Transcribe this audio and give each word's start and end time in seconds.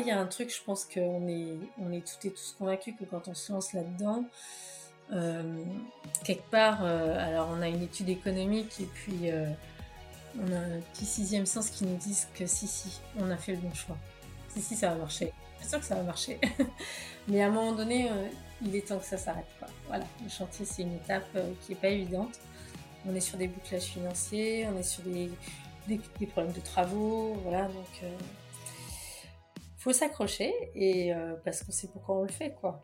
il 0.00 0.06
y 0.06 0.10
a 0.10 0.18
un 0.18 0.26
truc, 0.26 0.54
je 0.54 0.62
pense 0.62 0.84
qu'on 0.84 1.28
est, 1.28 1.56
on 1.78 1.92
est 1.92 2.06
toutes 2.06 2.24
et 2.24 2.30
tous 2.30 2.56
convaincus 2.58 2.94
que 2.98 3.04
quand 3.04 3.28
on 3.28 3.34
se 3.34 3.52
lance 3.52 3.72
là-dedans, 3.72 4.24
quelque 6.24 6.50
part, 6.50 6.82
alors 6.84 7.50
on 7.52 7.60
a 7.62 7.68
une 7.68 7.82
étude 7.82 8.08
économique 8.08 8.80
et 8.80 8.86
puis 8.86 9.30
on 10.38 10.52
a 10.52 10.58
un 10.58 10.80
petit 10.92 11.06
sixième 11.06 11.46
sens 11.46 11.70
qui 11.70 11.84
nous 11.84 11.96
dit 11.96 12.16
que 12.34 12.46
si, 12.46 12.66
si, 12.66 13.00
on 13.18 13.30
a 13.30 13.36
fait 13.36 13.52
le 13.52 13.58
bon 13.58 13.72
choix. 13.74 13.96
Si, 14.48 14.60
si, 14.60 14.76
ça 14.76 14.90
va 14.90 14.96
marcher. 14.96 15.32
Je 15.56 15.62
suis 15.62 15.70
sûre 15.70 15.80
que 15.80 15.86
ça 15.86 15.94
va 15.94 16.02
marcher. 16.02 16.40
Mais 17.28 17.42
à 17.42 17.46
un 17.46 17.50
moment 17.50 17.72
donné, 17.72 18.10
euh, 18.10 18.28
il 18.62 18.74
est 18.74 18.86
temps 18.86 18.98
que 18.98 19.04
ça 19.04 19.16
s'arrête. 19.16 19.46
Voilà, 19.88 20.04
le 20.22 20.28
chantier, 20.28 20.64
c'est 20.64 20.82
une 20.82 20.94
étape 20.94 21.26
euh, 21.36 21.52
qui 21.62 21.72
n'est 21.72 21.78
pas 21.78 21.88
évidente. 21.88 22.40
On 23.06 23.14
est 23.14 23.20
sur 23.20 23.38
des 23.38 23.48
bouclages 23.48 23.82
financiers, 23.82 24.66
on 24.72 24.78
est 24.78 24.82
sur 24.82 25.02
des, 25.04 25.30
des, 25.86 26.26
problèmes 26.26 26.54
de 26.54 26.60
travaux, 26.60 27.34
voilà, 27.42 27.64
donc 27.68 27.86
euh, 28.02 28.08
s'accrocher 29.92 30.52
et 30.74 31.12
parce 31.44 31.62
qu'on 31.62 31.72
sait 31.72 31.88
pourquoi 31.92 32.16
on 32.16 32.22
le 32.22 32.28
fait, 32.28 32.54
quoi. 32.60 32.82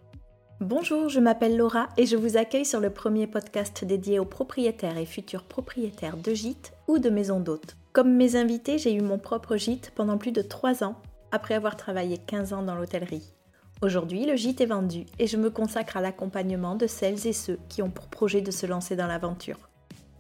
Bonjour, 0.61 1.09
je 1.09 1.21
m'appelle 1.21 1.57
Laura 1.57 1.89
et 1.97 2.05
je 2.05 2.17
vous 2.17 2.37
accueille 2.37 2.67
sur 2.67 2.81
le 2.81 2.91
premier 2.91 3.27
podcast 3.27 3.83
dédié 3.83 4.19
aux 4.19 4.27
propriétaires 4.27 4.99
et 4.99 5.07
futurs 5.07 5.45
propriétaires 5.45 6.19
de 6.19 6.35
gîtes 6.35 6.75
ou 6.87 6.99
de 6.99 7.09
maisons 7.09 7.41
d'hôtes. 7.41 7.79
Comme 7.93 8.15
mes 8.15 8.37
invités, 8.37 8.77
j'ai 8.77 8.93
eu 8.93 9.01
mon 9.01 9.19
propre 9.19 9.57
gîte 9.57 9.91
pendant 9.95 10.19
plus 10.19 10.33
de 10.33 10.43
3 10.43 10.85
ans, 10.85 10.97
après 11.33 11.55
avoir 11.55 11.77
travaillé 11.77 12.19
15 12.19 12.53
ans 12.53 12.63
dans 12.63 12.75
l'hôtellerie. 12.75 13.33
Aujourd'hui, 13.81 14.27
le 14.27 14.37
gîte 14.37 14.61
est 14.61 14.67
vendu 14.67 15.07
et 15.19 15.27
je 15.27 15.39
me 15.39 15.49
consacre 15.49 15.97
à 15.97 16.03
l'accompagnement 16.03 16.75
de 16.75 16.87
celles 16.87 17.27
et 17.27 17.33
ceux 17.33 17.59
qui 17.71 17.81
ont 17.81 17.91
pour 17.91 18.09
projet 18.09 18.43
de 18.43 18.51
se 18.51 18.67
lancer 18.67 18.97
dans 18.97 19.07
l'aventure. 19.07 19.70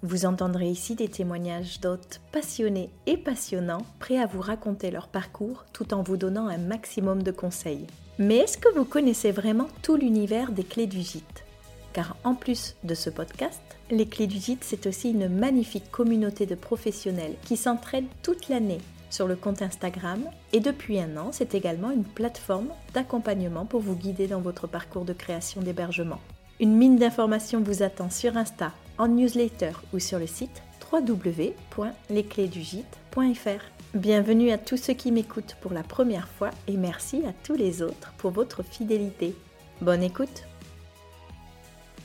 Vous 0.02 0.24
entendrez 0.24 0.68
ici 0.70 0.94
des 0.94 1.08
témoignages 1.08 1.80
d'hôtes 1.80 2.22
passionnés 2.32 2.88
et 3.06 3.18
passionnants, 3.18 3.84
prêts 3.98 4.18
à 4.18 4.24
vous 4.24 4.40
raconter 4.40 4.90
leur 4.90 5.08
parcours 5.08 5.66
tout 5.74 5.92
en 5.92 6.02
vous 6.02 6.16
donnant 6.16 6.48
un 6.48 6.56
maximum 6.56 7.22
de 7.22 7.30
conseils. 7.30 7.86
Mais 8.18 8.38
est-ce 8.38 8.56
que 8.56 8.74
vous 8.74 8.86
connaissez 8.86 9.30
vraiment 9.30 9.68
tout 9.82 9.96
l'univers 9.96 10.52
des 10.52 10.64
clés 10.64 10.86
du 10.86 11.02
gîte? 11.02 11.44
Car 11.92 12.16
en 12.24 12.34
plus 12.34 12.76
de 12.82 12.94
ce 12.94 13.10
podcast, 13.10 13.60
les 13.90 14.06
clés 14.06 14.26
du 14.26 14.38
gîte, 14.38 14.64
c'est 14.64 14.86
aussi 14.86 15.10
une 15.10 15.28
magnifique 15.28 15.90
communauté 15.90 16.46
de 16.46 16.54
professionnels 16.54 17.34
qui 17.44 17.58
s'entraident 17.58 18.08
toute 18.22 18.48
l'année 18.48 18.80
sur 19.10 19.26
le 19.26 19.36
compte 19.36 19.60
Instagram 19.60 20.22
et 20.52 20.60
depuis 20.60 20.98
un 20.98 21.16
an, 21.16 21.30
c'est 21.32 21.54
également 21.54 21.90
une 21.90 22.04
plateforme 22.04 22.68
d'accompagnement 22.94 23.66
pour 23.66 23.80
vous 23.80 23.96
guider 23.96 24.28
dans 24.28 24.40
votre 24.40 24.66
parcours 24.66 25.04
de 25.04 25.12
création 25.12 25.60
d'hébergement. 25.60 26.20
Une 26.60 26.76
mine 26.76 26.96
d'informations 26.96 27.60
vous 27.60 27.82
attend 27.82 28.10
sur 28.10 28.36
Insta, 28.36 28.72
en 29.00 29.08
newsletter 29.08 29.72
ou 29.94 29.98
sur 29.98 30.18
le 30.18 30.26
site 30.26 30.62
www.lesclésdugite.fr. 30.92 33.64
Bienvenue 33.94 34.50
à 34.50 34.58
tous 34.58 34.76
ceux 34.76 34.92
qui 34.92 35.10
m'écoutent 35.10 35.56
pour 35.62 35.72
la 35.72 35.82
première 35.82 36.28
fois 36.28 36.50
et 36.68 36.76
merci 36.76 37.22
à 37.26 37.32
tous 37.42 37.54
les 37.54 37.80
autres 37.80 38.12
pour 38.18 38.30
votre 38.30 38.62
fidélité. 38.62 39.34
Bonne 39.80 40.02
écoute 40.02 40.44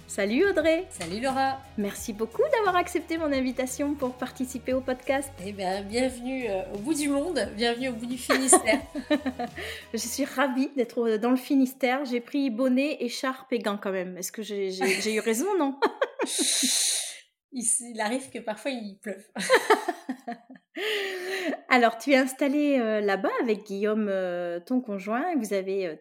Salut 0.08 0.50
Audrey 0.50 0.86
Salut 0.89 1.20
Laura 1.20 1.59
Merci 1.78 2.14
beaucoup 2.14 2.44
d'avoir 2.53 2.75
accepté 2.75 3.17
mon 3.17 3.31
invitation 3.31 3.95
pour 3.95 4.14
participer 4.14 4.73
au 4.73 4.81
podcast. 4.81 5.31
Eh 5.45 5.52
bien, 5.52 5.81
bienvenue 5.81 6.50
euh, 6.50 6.61
au 6.73 6.78
bout 6.78 6.94
du 6.94 7.09
monde, 7.09 7.39
bienvenue 7.56 7.89
au 7.89 7.94
bout 7.94 8.06
du 8.06 8.17
Finistère. 8.17 8.81
Je 9.94 9.98
suis 9.98 10.26
ravie 10.26 10.70
d'être 10.76 11.17
dans 11.17 11.31
le 11.31 11.38
Finistère. 11.38 12.06
J'ai 12.06 12.22
pris 12.22 12.50
bonnet, 12.50 12.98
écharpe 13.00 13.52
et 13.53 13.59
gants 13.59 13.80
quand 13.81 13.92
même. 13.92 14.17
Est-ce 14.17 14.31
que 14.31 14.44
j'ai 14.44 15.14
eu 15.14 15.20
raison, 15.20 15.48
non? 15.58 15.80
Il, 17.58 18.02
arrive 18.02 18.30
que 18.30 18.39
parfois 18.39 18.72
il 18.72 19.00
pleuve. 19.02 19.26
Alors, 21.70 21.98
tu 21.98 22.11
es 22.11 22.17
installée 22.17 22.78
euh, 22.80 23.00
là-bas 23.00 23.31
avec 23.42 23.64
Guillaume, 23.64 24.08
euh, 24.09 24.59
ton 24.59 24.81
conjoint, 24.81 25.31
et 25.31 25.36
vous 25.36 25.53
avez 25.53 25.88
euh, 25.88 25.95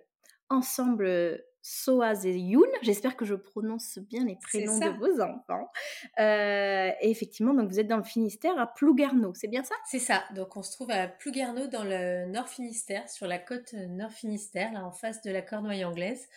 ensemble 0.50 1.40
Soaz 1.66 2.26
et 2.26 2.36
Youn. 2.36 2.68
J'espère 2.82 3.16
que 3.16 3.24
je 3.24 3.34
prononce 3.34 3.98
bien 3.98 4.26
les 4.26 4.36
prénoms 4.36 4.78
de 4.78 4.90
vos 4.98 5.20
enfants. 5.22 5.70
et 6.18 7.10
effectivement, 7.10 7.54
donc 7.54 7.70
vous 7.70 7.80
êtes 7.80 7.88
dans 7.88 7.96
le 7.96 8.04
Finistère 8.04 8.58
à 8.58 8.66
Plouguerneau, 8.66 9.32
c'est 9.34 9.48
bien 9.48 9.64
ça? 9.64 9.74
C'est 9.86 9.98
ça. 9.98 10.22
Donc 10.34 10.58
on 10.58 10.62
se 10.62 10.72
trouve 10.72 10.90
à 10.90 11.08
Plouguerneau 11.08 11.66
dans 11.66 11.84
le 11.84 12.26
Nord 12.26 12.48
Finistère, 12.48 13.08
sur 13.08 13.26
la 13.26 13.38
côte 13.38 13.72
Nord 13.72 14.12
Finistère, 14.12 14.72
là 14.72 14.84
en 14.84 14.92
face 14.92 15.22
de 15.22 15.30
la 15.30 15.40
Cornouaille 15.40 15.84
anglaise 15.84 16.28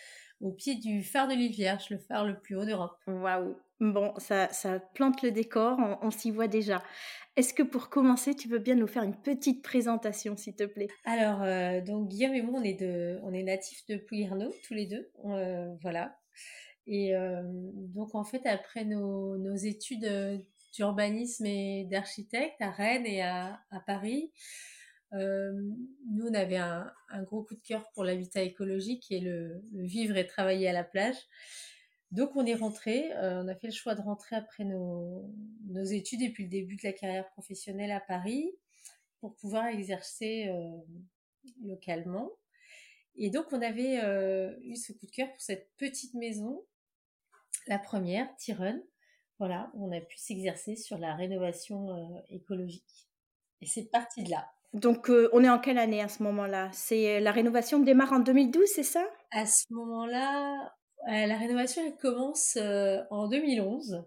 au 0.41 0.51
pied 0.51 0.75
du 0.75 1.03
phare 1.03 1.27
de 1.27 1.33
l'île 1.33 1.51
Vierge, 1.51 1.89
le 1.89 1.97
phare 1.97 2.25
le 2.25 2.39
plus 2.39 2.55
haut 2.55 2.65
d'Europe. 2.65 2.97
Waouh 3.07 3.57
Bon, 3.79 4.13
ça, 4.17 4.49
ça 4.51 4.79
plante 4.79 5.21
le 5.21 5.31
décor, 5.31 5.77
on, 6.01 6.09
s'y 6.09 6.31
voit 6.31 6.47
déjà. 6.47 6.81
Est-ce 7.35 7.53
que 7.53 7.61
pour 7.61 7.89
commencer, 7.89 8.33
tu 8.33 8.47
veux 8.47 8.57
bien 8.57 8.73
nous 8.73 8.87
faire 8.87 9.03
une 9.03 9.15
petite 9.15 9.63
présentation, 9.63 10.35
s'il 10.35 10.55
te 10.55 10.63
plaît? 10.63 10.87
Alors, 11.05 11.43
euh, 11.43 11.81
donc 11.81 12.07
Guillaume 12.07 12.33
et 12.33 12.41
moi, 12.41 12.59
on 12.59 12.63
est, 12.63 12.73
de, 12.73 13.19
on 13.21 13.31
est 13.33 13.43
natifs 13.43 13.85
de 13.85 13.97
Plouguerneau, 13.97 14.51
tous 14.67 14.73
les 14.73 14.87
deux. 14.87 15.11
Euh, 15.25 15.75
voilà. 15.83 16.17
Et 16.87 17.15
euh, 17.15 17.43
donc, 17.45 18.15
en 18.15 18.23
fait, 18.23 18.47
après 18.47 18.83
nos, 18.83 19.55
études 19.55 20.43
d'urbanisme 20.73 21.45
et 21.45 21.85
d'architecte 21.91 22.59
à 22.59 22.71
Rennes 22.71 23.05
et 23.05 23.21
à, 23.21 23.59
Paris, 23.85 24.31
nous, 25.11 26.27
on 26.27 26.33
avait 26.33 26.57
un, 26.57 26.91
gros 27.25 27.43
coup 27.43 27.53
de 27.53 27.61
cœur 27.61 27.85
pour 27.93 28.03
l'habitat 28.03 28.41
écologique 28.41 29.05
et 29.11 29.19
le, 29.19 29.61
vivre 29.73 30.17
et 30.17 30.25
travailler 30.25 30.67
à 30.67 30.73
la 30.73 30.83
plage. 30.83 31.17
Donc, 32.11 32.35
on 32.35 32.45
est 32.45 32.55
rentré. 32.55 33.11
Euh, 33.13 33.43
on 33.43 33.47
a 33.47 33.55
fait 33.55 33.67
le 33.67 33.73
choix 33.73 33.95
de 33.95 34.01
rentrer 34.01 34.35
après 34.35 34.63
nos, 34.63 35.29
études 35.91 36.21
et 36.21 36.29
puis 36.29 36.43
le 36.43 36.49
début 36.49 36.75
de 36.75 36.83
la 36.83 36.93
carrière 36.93 37.29
professionnelle 37.29 37.91
à 37.91 37.99
Paris 37.99 38.51
pour 39.19 39.35
pouvoir 39.35 39.67
exercer 39.67 40.47
euh, 40.47 40.77
localement. 41.63 42.31
Et 43.15 43.29
donc, 43.29 43.47
on 43.51 43.61
avait 43.61 43.95
eu 44.61 44.75
ce 44.75 44.93
coup 44.93 45.07
de 45.07 45.11
cœur 45.11 45.27
pour 45.31 45.41
cette 45.41 45.71
petite 45.77 46.13
maison, 46.13 46.63
la 47.65 47.79
première, 47.79 48.27
Tyrone, 48.37 48.83
voilà, 49.39 49.71
où 49.73 49.87
on 49.87 49.91
a 49.91 49.99
pu 49.99 50.17
s'exercer 50.17 50.75
sur 50.75 50.99
la 50.99 51.15
rénovation 51.15 52.23
écologique. 52.29 53.09
Et 53.61 53.65
c'est 53.65 53.89
parti 53.89 54.23
de 54.23 54.29
là. 54.29 54.47
Donc, 54.73 55.09
euh, 55.09 55.29
on 55.33 55.43
est 55.43 55.49
en 55.49 55.59
quelle 55.59 55.77
année 55.77 56.01
à 56.01 56.07
ce 56.07 56.21
moment-là? 56.23 56.69
C'est 56.73 57.17
euh, 57.17 57.19
la 57.19 57.31
rénovation 57.31 57.79
démarre 57.79 58.13
en 58.13 58.19
2012, 58.19 58.67
c'est 58.67 58.83
ça? 58.83 59.05
À 59.31 59.45
ce 59.45 59.65
moment-là, 59.73 60.65
euh, 60.65 60.69
la 61.05 61.37
rénovation 61.37 61.83
elle 61.85 61.97
commence 61.97 62.57
en 63.09 63.27
2011. 63.27 64.03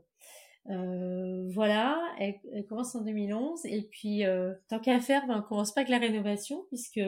voilà, 0.67 2.01
elle, 2.19 2.35
commence 2.69 2.95
en 2.95 3.03
2011 3.03 3.67
et 3.67 3.83
puis 3.83 4.23
tant 4.69 4.81
qu'à 4.81 5.01
faire, 5.01 5.27
ben, 5.27 5.39
on 5.39 5.49
commence 5.49 5.73
pas 5.73 5.83
avec 5.83 5.91
la 5.91 5.99
rénovation 5.99 6.65
puisque 6.69 7.01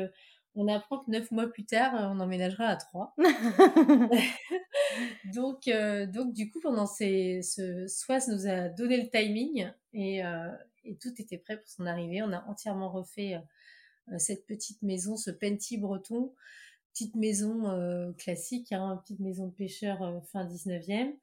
on 0.54 0.68
apprend 0.68 0.98
que 0.98 1.10
neuf 1.10 1.30
mois 1.30 1.46
plus 1.46 1.64
tard, 1.64 1.94
on 1.94 2.20
emménagera 2.20 2.66
à 2.66 2.76
trois. 2.76 3.14
donc, 5.34 5.70
donc 6.12 6.34
du 6.34 6.50
coup, 6.50 6.60
pendant 6.60 6.86
ces, 6.86 7.40
ce 7.42 7.86
SOAS 7.86 8.28
nous 8.28 8.46
a 8.46 8.68
donné 8.68 9.02
le 9.02 9.08
timing 9.08 9.70
et, 9.94 10.20
et 10.84 10.96
tout 10.96 11.12
était 11.18 11.38
prêt 11.38 11.58
pour 11.58 11.68
son 11.68 11.86
arrivée. 11.86 12.22
On 12.22 12.32
a 12.32 12.44
entièrement 12.48 12.90
refait 12.90 13.40
euh, 14.10 14.18
cette 14.18 14.46
petite 14.46 14.82
maison, 14.82 15.16
ce 15.16 15.30
Penty 15.30 15.78
breton, 15.78 16.34
petite 16.92 17.16
maison 17.16 17.68
euh, 17.68 18.12
classique, 18.12 18.72
hein, 18.72 19.00
petite 19.04 19.20
maison 19.20 19.46
de 19.46 19.52
pêcheur 19.52 20.02
euh, 20.02 20.20
fin 20.32 20.46
19e, 20.46 21.14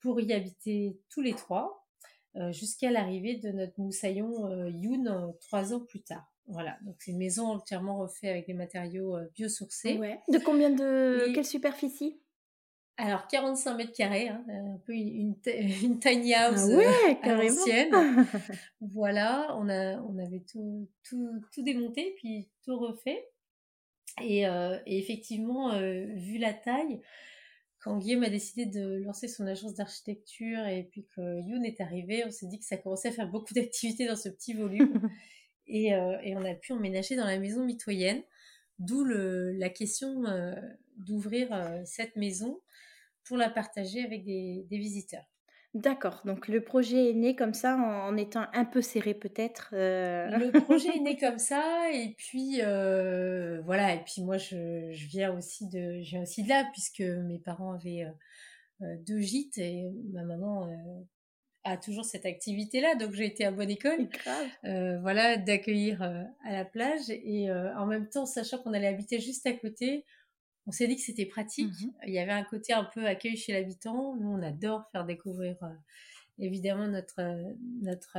pour 0.00 0.20
y 0.20 0.32
habiter 0.32 0.98
tous 1.08 1.20
les 1.20 1.34
trois, 1.34 1.82
jusqu'à 2.50 2.90
l'arrivée 2.90 3.36
de 3.36 3.50
notre 3.50 3.80
moussaillon 3.80 4.66
Youn 4.66 5.32
trois 5.40 5.72
ans 5.72 5.80
plus 5.80 6.02
tard. 6.02 6.30
Voilà, 6.48 6.76
donc 6.82 6.96
c'est 6.98 7.12
une 7.12 7.16
maison 7.16 7.46
entièrement 7.46 7.96
refaite 7.96 8.30
avec 8.30 8.46
des 8.46 8.52
matériaux 8.52 9.16
biosourcés. 9.34 9.96
Ouais. 9.96 10.20
De 10.28 10.38
combien 10.38 10.68
de... 10.68 11.32
Quelle 11.34 11.46
superficie? 11.46 12.20
Alors 12.98 13.26
45 13.26 13.76
mètres 13.76 13.92
carrés, 13.92 14.28
hein, 14.28 14.42
un 14.48 14.78
peu 14.86 14.94
une, 14.94 15.34
une, 15.46 15.98
tiny 16.00 16.32
house 16.32 16.62
ah 16.62 16.76
ouais, 16.76 17.18
euh, 17.26 17.50
ancienne. 17.50 18.26
voilà, 18.80 19.54
on 19.58 19.68
a 19.68 20.00
on 20.00 20.16
avait 20.18 20.42
tout 20.50 20.88
tout, 21.06 21.42
tout 21.52 21.62
démonté 21.62 22.14
puis 22.16 22.48
tout 22.64 22.78
refait. 22.78 23.28
Et, 24.22 24.46
euh, 24.46 24.78
et 24.86 24.98
effectivement, 24.98 25.72
euh, 25.72 26.06
vu 26.14 26.38
la 26.38 26.54
taille, 26.54 27.00
quand 27.80 27.98
Guillaume 27.98 28.24
a 28.24 28.30
décidé 28.30 28.66
de 28.66 29.02
lancer 29.04 29.28
son 29.28 29.46
agence 29.46 29.74
d'architecture 29.74 30.66
et 30.66 30.84
puis 30.84 31.06
que 31.14 31.40
Youn 31.42 31.64
est 31.64 31.80
arrivé, 31.80 32.24
on 32.26 32.30
s'est 32.30 32.46
dit 32.46 32.58
que 32.58 32.64
ça 32.64 32.76
commençait 32.76 33.08
à 33.08 33.12
faire 33.12 33.28
beaucoup 33.28 33.54
d'activités 33.54 34.06
dans 34.06 34.16
ce 34.16 34.28
petit 34.28 34.54
volume. 34.54 35.08
et, 35.66 35.88
et, 35.88 36.36
on 36.36 36.44
a 36.44 36.54
pu 36.54 36.72
emménager 36.72 37.16
dans 37.16 37.26
la 37.26 37.38
maison 37.38 37.64
mitoyenne, 37.64 38.22
d'où 38.78 39.04
la 39.04 39.68
question 39.68 40.22
d'ouvrir 40.96 41.48
cette 41.84 42.16
maison 42.16 42.60
pour 43.26 43.36
la 43.36 43.50
partager 43.50 44.02
avec 44.04 44.24
des, 44.24 44.66
visiteurs. 44.70 45.24
D'accord, 45.76 46.22
donc 46.24 46.48
le 46.48 46.62
projet 46.62 47.10
est 47.10 47.12
né 47.12 47.36
comme 47.36 47.52
ça 47.52 47.76
en, 47.76 48.16
étant 48.16 48.46
un 48.54 48.64
peu 48.64 48.80
serré 48.80 49.12
peut-être. 49.12 49.74
Euh. 49.74 50.26
Le 50.38 50.50
projet 50.62 50.88
est 50.96 51.00
né 51.00 51.18
comme 51.18 51.38
ça 51.38 51.90
et 51.92 52.14
puis 52.16 52.62
euh, 52.62 53.60
voilà 53.66 53.94
et 53.94 54.02
puis 54.02 54.22
moi 54.22 54.38
je, 54.38 54.90
viens 55.08 55.36
aussi 55.36 55.68
de 55.68 56.00
je 56.00 56.10
viens 56.12 56.22
aussi 56.22 56.44
de 56.44 56.48
là 56.48 56.64
puisque 56.72 57.02
mes 57.02 57.38
parents 57.38 57.74
avaient 57.74 58.06
euh, 58.80 58.96
deux 59.06 59.20
gîtes 59.20 59.58
et 59.58 59.84
ma 60.14 60.22
maman 60.22 60.66
a 61.64 61.76
toujours 61.76 62.06
cette 62.06 62.24
activité-là, 62.24 62.94
donc 62.94 63.12
j'ai 63.12 63.26
été 63.26 63.44
à 63.44 63.50
bonne 63.50 63.68
école. 63.68 64.08
Voilà, 64.62 65.36
d'accueillir 65.36 66.00
à 66.00 66.52
la 66.52 66.64
plage 66.64 67.10
et 67.10 67.50
en 67.50 67.84
même 67.84 68.08
temps, 68.08 68.24
sachant 68.24 68.58
qu'on 68.58 68.72
allait 68.72 68.86
habiter 68.86 69.20
juste 69.20 69.46
à 69.46 69.52
côté, 69.52 70.06
on 70.66 70.72
s'est 70.72 70.86
dit 70.88 70.96
que 70.96 71.02
c'était 71.02 71.26
pratique. 71.26 71.72
Mmh 71.80 71.92
Il 72.06 72.12
y 72.12 72.18
avait 72.18 72.32
un 72.32 72.44
côté 72.44 72.72
un 72.72 72.84
peu 72.84 73.06
accueil 73.06 73.36
chez 73.36 73.52
l'habitant. 73.52 74.16
Nous, 74.16 74.28
on 74.28 74.42
adore 74.42 74.88
faire 74.90 75.04
découvrir 75.04 75.56
évidemment 76.38 76.88
notre 76.88 77.22
notre 77.82 78.18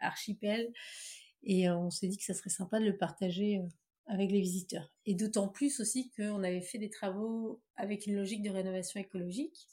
archipel 0.00 0.72
et 1.42 1.70
on 1.70 1.90
s'est 1.90 2.08
dit 2.08 2.16
que 2.16 2.24
ça 2.24 2.34
serait 2.34 2.50
sympa 2.50 2.80
de 2.80 2.86
le 2.86 2.96
partager 2.96 3.60
avec 4.06 4.30
les 4.30 4.40
visiteurs. 4.40 4.92
Et 5.04 5.14
d'autant 5.14 5.48
plus 5.48 5.80
aussi 5.80 6.10
qu'on 6.16 6.42
avait 6.42 6.60
fait 6.60 6.78
des 6.78 6.90
travaux 6.90 7.60
avec 7.76 8.06
une 8.06 8.16
logique 8.16 8.42
de 8.42 8.50
rénovation 8.50 9.00
écologique, 9.00 9.68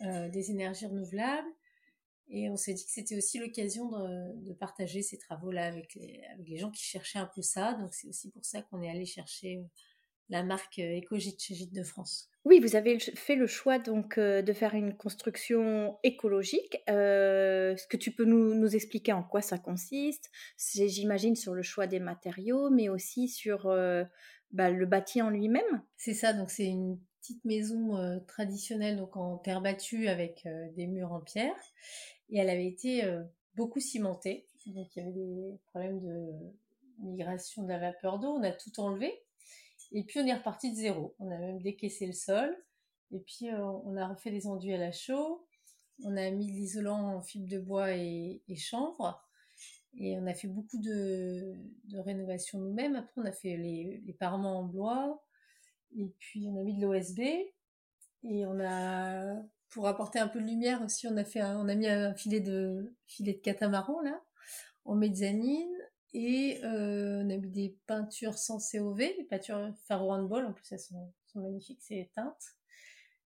des 0.00 0.50
énergies 0.50 0.86
renouvelables 0.86 1.48
et 2.28 2.48
on 2.48 2.56
s'est 2.56 2.74
dit 2.74 2.84
que 2.84 2.90
c'était 2.90 3.16
aussi 3.16 3.38
l'occasion 3.38 3.90
de, 3.90 4.52
partager 4.54 5.02
ces 5.02 5.18
travaux-là 5.18 5.66
avec 5.66 5.94
les, 5.94 6.22
avec 6.32 6.48
les 6.48 6.58
gens 6.58 6.70
qui 6.70 6.82
cherchaient 6.82 7.18
un 7.18 7.30
peu 7.34 7.42
ça. 7.42 7.74
Donc 7.74 7.92
c'est 7.92 8.08
aussi 8.08 8.30
pour 8.30 8.44
ça 8.44 8.62
qu'on 8.62 8.82
est 8.82 8.90
allé 8.90 9.04
chercher 9.04 9.58
euh, 9.58 9.64
la 10.28 10.42
marque 10.42 10.78
euh, 10.78 10.98
Ecogite 10.98 11.42
chez 11.42 11.54
Gite 11.54 11.74
de 11.74 11.82
France. 11.82 12.30
Oui, 12.44 12.60
vous 12.60 12.76
avez 12.76 12.98
fait 12.98 13.36
le 13.36 13.46
choix 13.46 13.78
donc 13.78 14.18
euh, 14.18 14.42
de 14.42 14.52
faire 14.52 14.74
une 14.74 14.94
construction 14.94 15.98
écologique. 16.02 16.82
Est-ce 16.86 17.86
que 17.86 17.96
tu 17.96 18.12
peux 18.12 18.24
nous, 18.24 18.54
nous, 18.54 18.74
expliquer 18.74 19.12
en 19.12 19.22
quoi 19.22 19.40
ça 19.40 19.58
consiste 19.58 20.30
J'imagine 20.58 21.36
sur 21.36 21.54
le 21.54 21.62
choix 21.62 21.86
des 21.86 22.00
matériaux, 22.00 22.70
mais 22.70 22.90
aussi 22.90 23.28
sur 23.28 23.64
bah, 24.50 24.70
le 24.70 24.86
bâti 24.86 25.22
en 25.22 25.30
lui-même. 25.30 25.82
C'est 25.96 26.12
ça, 26.12 26.34
donc 26.34 26.50
c'est 26.50 26.66
une 26.66 26.98
petite 27.20 27.44
maison 27.46 28.20
traditionnelle 28.28 28.98
donc 28.98 29.16
en 29.16 29.38
terre 29.38 29.62
battue 29.62 30.08
avec 30.08 30.46
des 30.76 30.86
murs 30.86 31.12
en 31.12 31.20
pierre 31.20 31.56
et 32.30 32.38
elle 32.38 32.50
avait 32.50 32.66
été 32.66 33.04
euh, 33.04 33.22
beaucoup 33.54 33.80
cimentée. 33.80 34.46
Donc 34.66 34.88
il 34.96 34.98
y 34.98 35.02
avait 35.02 35.12
des 35.12 35.58
problèmes 35.66 36.00
de 36.00 36.32
migration 37.00 37.62
de 37.62 37.68
la 37.68 37.78
vapeur 37.78 38.18
d'eau. 38.18 38.28
On 38.28 38.42
a 38.42 38.50
tout 38.50 38.80
enlevé 38.80 39.12
et 39.92 40.04
puis 40.04 40.20
on 40.20 40.26
est 40.26 40.34
reparti 40.34 40.70
de 40.70 40.76
zéro. 40.76 41.14
On 41.18 41.30
a 41.30 41.38
même 41.38 41.62
décaissé 41.62 42.06
le 42.06 42.12
sol 42.12 42.56
et 43.10 43.20
puis 43.20 43.50
euh, 43.50 43.64
on 43.84 43.96
a 43.96 44.08
refait 44.08 44.30
des 44.30 44.46
enduits 44.46 44.74
à 44.74 44.78
la 44.78 44.92
chaux. 44.92 45.46
On 46.02 46.16
a 46.16 46.30
mis 46.30 46.46
de 46.46 46.52
l'isolant 46.52 47.16
en 47.16 47.22
fibre 47.22 47.48
de 47.48 47.58
bois 47.58 47.92
et, 47.92 48.42
chanvre. 48.56 49.22
Et 49.96 50.18
on 50.18 50.26
a 50.26 50.34
fait 50.34 50.48
beaucoup 50.48 50.78
de, 50.78 51.54
de 51.84 51.98
rénovation 51.98 52.58
nous-mêmes. 52.58 52.96
Après, 52.96 53.12
on 53.16 53.24
a 53.24 53.32
fait 53.32 53.56
les, 53.56 54.02
les 54.04 54.12
parements 54.12 54.58
en 54.58 54.64
bois. 54.64 55.24
Et 55.96 56.12
puis, 56.18 56.48
on 56.48 56.58
a 56.58 56.64
mis 56.64 56.76
de 56.76 56.82
l'OSB. 56.82 57.20
Et 57.20 58.46
on 58.46 58.58
a 58.58 59.40
pour 59.74 59.88
apporter 59.88 60.20
un 60.20 60.28
peu 60.28 60.40
de 60.40 60.46
lumière 60.46 60.80
aussi, 60.82 61.08
on 61.08 61.16
a 61.16 61.24
fait, 61.24 61.42
on 61.42 61.68
a 61.68 61.74
mis 61.74 61.88
un 61.88 62.14
filet 62.14 62.38
de 62.38 62.94
filet 63.08 63.32
de 63.32 63.40
catamaran 63.40 64.00
là, 64.02 64.22
en 64.84 64.94
mezzanine, 64.94 65.73
et 66.14 66.60
euh, 66.64 67.22
on 67.24 67.30
a 67.30 67.36
mis 67.36 67.50
des 67.50 67.76
peintures 67.86 68.38
sans 68.38 68.58
COV, 68.58 68.98
des 68.98 69.26
peintures 69.28 69.74
Faro 69.86 70.12
Handball, 70.12 70.46
en 70.46 70.52
plus 70.52 70.64
elles 70.70 70.78
sont, 70.78 71.12
magnifiques, 71.34 71.80
c'est 71.82 71.98
éteinte. 71.98 72.56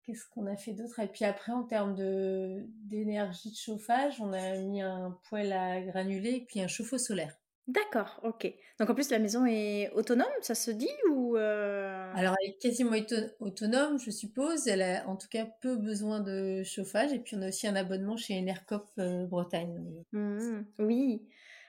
Qu'est-ce 0.02 0.26
qu'on 0.30 0.46
a 0.46 0.56
fait 0.56 0.72
d'autre? 0.72 0.98
Et 1.00 1.06
puis 1.06 1.26
après, 1.26 1.52
en 1.52 1.62
termes 1.64 1.94
de 1.94 2.66
d'énergie 2.86 3.50
de 3.50 3.56
chauffage, 3.56 4.18
on 4.20 4.32
a 4.32 4.56
mis 4.56 4.80
un 4.80 5.18
poêle 5.28 5.52
à 5.52 5.82
granulés 5.82 6.36
et 6.36 6.44
puis 6.46 6.62
un 6.62 6.68
chauffe-eau 6.68 6.96
solaire. 6.96 7.36
D'accord, 7.68 8.18
ok. 8.24 8.52
Donc 8.80 8.90
en 8.90 8.94
plus 8.94 9.10
la 9.10 9.20
maison 9.20 9.46
est 9.46 9.90
autonome, 9.90 10.26
ça 10.40 10.56
se 10.56 10.72
dit 10.72 10.88
ou 11.12 11.36
euh? 11.36 12.12
Alors 12.16 12.34
elle 12.42 12.50
est 12.50 12.58
quasiment 12.58 12.96
autonome, 13.38 13.98
je 13.98 14.10
suppose. 14.10 14.66
Elle 14.66 14.82
a 14.82 15.06
en 15.08 15.16
tout 15.16 15.28
cas 15.28 15.46
peu 15.60 15.76
besoin 15.76 16.20
de 16.20 16.62
chauffage. 16.64 17.12
Et 17.12 17.20
puis 17.20 17.36
on 17.36 17.42
a 17.42 17.48
aussi 17.48 17.68
un 17.68 17.76
abonnement 17.76 18.16
chez 18.16 18.36
Enercop 18.36 18.88
euh, 18.98 19.26
Bretagne. 19.26 19.78
Mmh, 20.12 20.62
oui, 20.80 21.22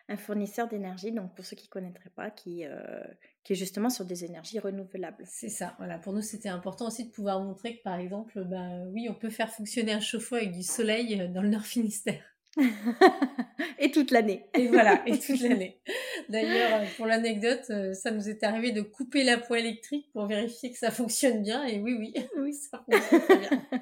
un 0.09 0.17
fournisseur 0.17 0.67
d'énergie. 0.67 1.11
Donc 1.11 1.33
pour 1.35 1.45
ceux 1.45 1.55
qui 1.55 1.67
ne 1.67 1.71
connaîtraient 1.71 2.11
pas, 2.15 2.29
qui, 2.29 2.65
euh, 2.65 3.03
qui 3.43 3.53
est 3.53 3.55
justement 3.55 3.89
sur 3.89 4.05
des 4.05 4.25
énergies 4.25 4.59
renouvelables. 4.59 5.23
C'est 5.25 5.49
ça. 5.49 5.75
Voilà. 5.77 5.97
Pour 5.97 6.13
nous 6.13 6.21
c'était 6.21 6.49
important 6.49 6.87
aussi 6.87 7.05
de 7.05 7.11
pouvoir 7.11 7.41
montrer 7.41 7.77
que 7.77 7.83
par 7.83 7.99
exemple, 7.99 8.43
bah 8.45 8.69
oui, 8.93 9.07
on 9.09 9.15
peut 9.15 9.29
faire 9.29 9.51
fonctionner 9.51 9.93
un 9.93 9.99
chauffe-eau 9.99 10.35
avec 10.35 10.51
du 10.51 10.63
soleil 10.63 11.29
dans 11.29 11.41
le 11.41 11.49
Nord 11.49 11.65
Finistère. 11.65 12.23
et 13.79 13.91
toute 13.91 14.11
l'année. 14.11 14.45
Et 14.57 14.67
voilà, 14.67 15.01
et 15.05 15.17
toute 15.19 15.39
l'année. 15.41 15.79
D'ailleurs, 16.29 16.81
pour 16.97 17.05
l'anecdote, 17.05 17.65
euh, 17.69 17.93
ça 17.93 18.11
nous 18.11 18.29
est 18.29 18.43
arrivé 18.43 18.71
de 18.71 18.81
couper 18.81 19.23
la 19.23 19.37
poêle 19.37 19.65
électrique 19.65 20.11
pour 20.13 20.25
vérifier 20.25 20.71
que 20.71 20.77
ça 20.77 20.91
fonctionne 20.91 21.41
bien. 21.41 21.63
Et 21.65 21.79
oui, 21.79 21.95
oui, 21.97 22.13
oui, 22.37 22.53
ça 22.71 22.83
fonctionne 22.89 23.39
bien. 23.39 23.81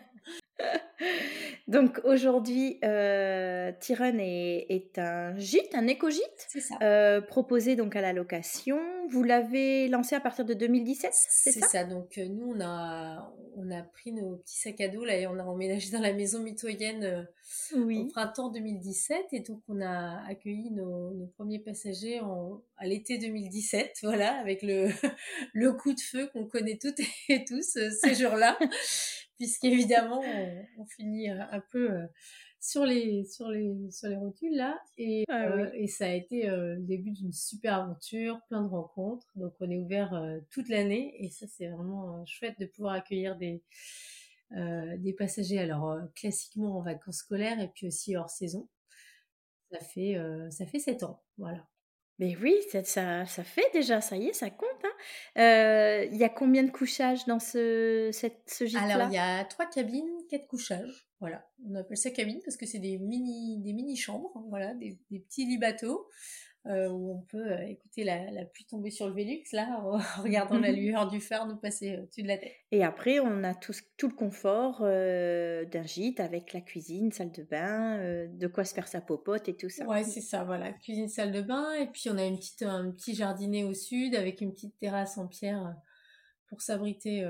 Donc 1.70 2.02
aujourd'hui, 2.04 2.80
euh, 2.84 3.72
est, 3.72 4.98
un 4.98 5.38
gîte, 5.38 5.76
un 5.76 5.86
éco-gîte, 5.86 6.58
euh, 6.82 7.22
proposé 7.22 7.76
donc 7.76 7.96
à 7.96 8.02
la 8.02 8.12
location. 8.12 8.80
Vous 9.12 9.22
l'avez 9.22 9.88
lancé 9.88 10.16
à 10.16 10.20
partir 10.20 10.46
de 10.46 10.56
2017, 10.56 11.12
c'est 11.14 11.52
ça 11.52 11.60
C'est 11.60 11.66
ça? 11.68 11.84
Donc 11.84 12.18
euh, 12.18 12.28
nous, 12.28 12.54
on 12.56 12.60
a, 12.60 13.32
on 13.56 13.70
a 13.70 13.84
pris 13.84 14.12
nos 14.14 14.38
petits 14.38 14.58
sacs 14.58 14.82
à 14.82 14.88
dos 14.88 15.06
là 15.06 15.16
et 15.16 15.28
on 15.28 15.38
a 15.38 15.44
emménagé 15.44 15.92
dans 15.92 16.02
la 16.02 16.12
maison 16.12 16.42
mitoyenne 16.42 17.04
euh, 17.04 17.80
au 17.80 18.06
printemps 18.08 18.50
2017 18.50 19.28
et 19.34 19.42
donc 19.42 19.62
on 19.68 19.80
a 19.80 20.26
accueilli 20.28 20.72
nos, 20.72 21.12
nos 21.12 21.28
premiers 21.28 21.60
passagers 21.60 22.20
en, 22.20 22.64
à 22.78 22.88
l'été 22.88 23.20
2017, 23.20 24.00
voilà, 24.02 24.40
avec 24.40 24.64
le, 24.64 24.88
le 25.54 25.74
coup 25.74 25.94
de 25.94 26.02
feu 26.02 26.32
qu'on 26.34 26.48
connaît 26.48 26.80
toutes 26.82 27.00
et 27.28 27.46
tous 27.46 27.62
ces 27.62 28.16
jours-là 28.20 28.58
puisqu'évidemment 29.40 30.22
on, 30.22 30.66
on 30.82 30.86
finit 30.86 31.30
euh, 31.32 31.42
un 31.52 31.62
peu 31.72 31.92
euh, 31.92 32.06
sur 32.60 32.86
les 32.86 33.24
sur 33.24 33.50
les 33.50 33.90
sur 33.90 34.10
les 34.10 34.18
rotules 34.18 34.56
là. 34.56 34.78
Et 34.98 35.24
ah 35.30 35.46
euh, 35.46 35.72
et 35.74 35.88
ça 35.88 36.06
a 36.06 36.10
été 36.10 36.48
le 36.48 36.78
début 36.82 37.12
d'une 37.12 37.32
super 37.32 37.76
aventure 37.76 38.42
plein 38.50 38.62
de 38.62 38.68
rencontres. 38.68 39.28
Donc 39.36 39.54
on 39.62 39.72
est 39.72 39.78
ouvert 39.78 40.22
toute 40.52 40.68
l'année. 40.68 41.16
Et 41.24 41.30
ça 41.30 41.48
c'est 41.48 41.70
vraiment 41.70 42.24
chouette 42.26 42.60
de 42.60 42.66
pouvoir 42.66 42.94
accueillir 42.96 43.38
des 43.38 43.64
des 44.52 45.14
passagers. 45.14 45.60
Alors 45.60 45.98
classiquement 46.16 46.78
en 46.78 46.82
vacances 46.82 47.20
scolaires 47.20 47.62
et 47.62 47.70
puis 47.70 47.88
aussi 47.88 48.18
hors 48.18 48.30
saison. 48.30 48.68
Ça 49.72 49.80
fait 49.80 50.18
ça 50.50 50.66
fait 50.66 50.80
sept 50.80 51.04
ans. 51.04 51.24
Voilà 51.38 51.66
mais 52.20 52.36
oui, 52.42 52.56
ça, 52.72 52.84
ça, 52.84 53.26
ça, 53.26 53.44
fait 53.44 53.66
déjà, 53.74 54.02
ça 54.02 54.18
y 54.18 54.28
est, 54.28 54.34
ça 54.34 54.50
compte. 54.50 54.70
Il 55.36 55.42
hein. 55.42 56.04
y 56.12 56.24
a 56.24 56.30
combien 56.30 56.64
de 56.64 56.72
couchages 56.72 57.26
dans 57.26 57.40
ce, 57.40 58.10
cette, 58.12 58.42
ce 58.48 58.66
gîte-là? 58.66 58.94
Alors, 58.94 59.08
il 59.08 59.16
y 59.16 59.18
a 59.18 59.44
trois 59.46 59.66
cabines, 59.66 60.10
quatre 60.30 60.48
couchages. 60.48 61.08
Voilà, 61.22 61.46
on 61.70 61.76
appelle 61.76 61.98
ça 61.98 62.12
cabine 62.12 62.40
parce 62.46 62.56
que 62.58 62.66
c'est 62.66 62.80
des 62.80 62.98
mini, 62.98 63.58
des 63.60 63.74
mini 63.74 63.98
chambres, 63.98 64.44
voilà, 64.50 64.74
des, 64.74 64.98
des 65.12 65.20
petits 65.20 65.46
lits 65.46 65.58
bateaux. 65.58 66.08
Euh, 66.66 66.90
où 66.90 67.14
on 67.14 67.22
peut 67.22 67.52
euh, 67.54 67.68
écouter 67.68 68.04
la, 68.04 68.30
la, 68.32 68.44
pluie 68.44 68.66
tomber 68.66 68.92
sur 68.92 69.08
le 69.08 69.14
Vélux, 69.14 69.46
là, 69.54 69.82
en 70.18 70.22
regardant 70.22 70.60
la 70.60 70.74
lueur 70.74 71.08
du 71.10 71.22
phare 71.22 71.48
nous 71.48 71.56
passer 71.56 71.96
euh, 71.96 72.04
au-dessus 72.04 72.22
de 72.22 72.28
la 72.28 72.38
tête. 72.38 72.52
Et 72.72 72.84
après, 72.84 73.22
on 73.22 73.46
a 73.46 73.56
tout, 73.56 73.72
tout 73.96 74.10
le 74.10 74.14
confort 74.14 74.82
d'un 74.82 75.86
gîte 75.86 76.20
avec 76.20 76.52
la 76.52 76.60
cuisine, 76.60 77.14
salle 77.14 77.32
de 77.32 77.44
bain, 77.44 78.28
de 78.28 78.48
quoi 78.48 78.66
se 78.66 78.74
faire 78.74 78.90
sa 78.90 79.00
popote 79.00 79.48
et 79.48 79.56
tout 79.56 79.70
ça. 79.70 79.86
Ouais, 79.86 80.04
c'est 80.04 80.22
ça, 80.22 80.44
voilà, 80.44 80.74
cuisine, 80.74 81.08
salle 81.08 81.32
de 81.32 81.42
bain, 81.42 81.72
et 81.76 81.88
puis 81.88 82.10
on 82.10 82.18
a 82.18 82.26
une 82.26 82.38
petite, 82.38 82.64
un 82.64 82.92
petit 82.92 83.16
jardinet 83.16 83.64
au 83.64 83.74
sud 83.74 84.14
avec 84.14 84.42
une 84.42 84.52
petite 84.52 84.78
terrasse 84.80 85.18
en 85.18 85.28
pierre 85.28 85.76
pour 86.48 86.62
s'abriter 86.62 87.26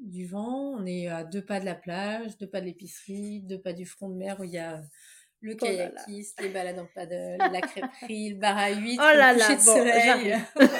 du 0.00 0.26
vent. 0.26 0.76
On 0.78 0.86
est 0.86 1.08
à 1.08 1.24
deux 1.24 1.44
pas 1.44 1.60
de 1.60 1.64
la 1.64 1.74
plage, 1.74 2.38
deux 2.38 2.48
pas 2.48 2.60
de 2.60 2.66
l'épicerie, 2.66 3.40
deux 3.40 3.60
pas 3.60 3.72
du 3.72 3.84
front 3.84 4.08
de 4.08 4.16
mer 4.16 4.38
où 4.38 4.44
il 4.44 4.52
y 4.52 4.58
a 4.58 4.80
le 5.40 5.54
oh 5.54 5.56
kayakiste, 5.56 6.40
les 6.42 6.48
balades 6.48 6.78
en 6.78 6.86
paddle, 6.94 7.38
la 7.38 7.60
crêperie, 7.60 8.30
le 8.30 8.36
bar 8.36 8.56
à 8.56 8.70
huit, 8.70 8.98
oh 9.00 9.16
là 9.16 9.32
le 9.32 9.38
coucher 9.38 9.56
de 9.56 9.60
soleil. 9.60 10.36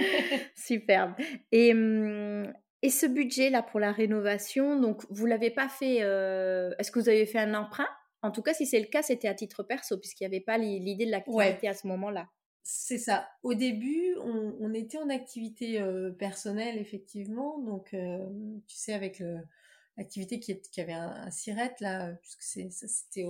Superbe. 0.54 1.14
Et, 1.52 1.72
hum, 1.72 2.52
et 2.82 2.90
ce 2.90 3.06
budget-là 3.06 3.62
pour 3.62 3.80
la 3.80 3.92
rénovation, 3.92 4.80
donc 4.80 5.04
vous 5.10 5.26
l'avez 5.26 5.50
pas 5.50 5.68
fait, 5.68 5.98
euh, 6.02 6.72
est-ce 6.78 6.90
que 6.90 6.98
vous 6.98 7.08
avez 7.08 7.26
fait 7.26 7.38
un 7.38 7.54
emprunt? 7.54 7.88
En 8.22 8.30
tout 8.30 8.42
cas, 8.42 8.54
si 8.54 8.66
c'est 8.66 8.80
le 8.80 8.86
cas, 8.86 9.02
c'était 9.02 9.28
à 9.28 9.34
titre 9.34 9.62
perso, 9.62 9.98
puisqu'il 9.98 10.24
n'y 10.24 10.34
avait 10.34 10.44
pas 10.44 10.58
l'idée 10.58 11.06
de 11.06 11.10
l'activité 11.10 11.68
à 11.68 11.74
ce 11.74 11.86
moment-là. 11.86 12.28
C'est 12.62 12.98
ça. 12.98 13.28
Au 13.42 13.54
début, 13.54 14.14
on, 14.22 14.74
était 14.74 14.98
en 14.98 15.08
activité 15.08 15.80
euh, 15.80 16.10
personnelle, 16.10 16.78
effectivement. 16.78 17.58
Donc, 17.58 17.94
euh, 17.94 18.18
tu 18.66 18.76
sais, 18.76 18.92
avec 18.92 19.18
le, 19.18 19.38
activité 20.00 20.40
qui, 20.40 20.60
qui 20.60 20.80
avait 20.80 20.92
un, 20.92 21.10
un 21.10 21.30
siret 21.30 21.74
là, 21.80 22.12
puisque 22.14 22.42
c'est, 22.42 22.70
ça 22.70 22.88
c'était 22.88 23.26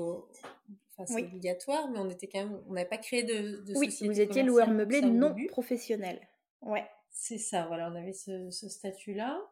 enfin, 0.97 1.23
obligatoire, 1.23 1.91
mais 1.91 1.99
on 1.99 2.09
était 2.09 2.29
quand 2.29 2.45
même, 2.45 2.63
on 2.69 2.73
n'avait 2.73 2.89
pas 2.89 2.99
créé 2.99 3.23
de, 3.23 3.63
de 3.63 3.75
oui, 3.77 3.95
vous 4.01 4.21
étiez 4.21 4.43
loueur 4.43 4.71
meublé 4.71 5.03
non 5.03 5.35
professionnel. 5.49 6.21
Ouais. 6.63 6.87
C'est 7.13 7.39
ça, 7.39 7.67
voilà, 7.67 7.91
on 7.91 7.97
avait 7.97 8.13
ce, 8.13 8.51
ce 8.51 8.69
statut-là. 8.69 9.43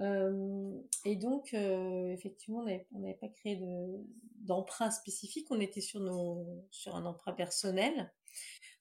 Euh, 0.00 0.80
et 1.04 1.16
donc, 1.16 1.52
euh, 1.52 2.10
effectivement, 2.12 2.64
on 2.92 2.98
n'avait 3.00 3.18
pas 3.20 3.28
créé 3.28 3.56
de, 3.56 4.04
d'emprunt 4.36 4.90
spécifique, 4.90 5.46
on 5.50 5.60
était 5.60 5.80
sur, 5.80 6.00
nos, 6.00 6.64
sur 6.70 6.96
un 6.96 7.04
emprunt 7.04 7.32
personnel. 7.32 8.12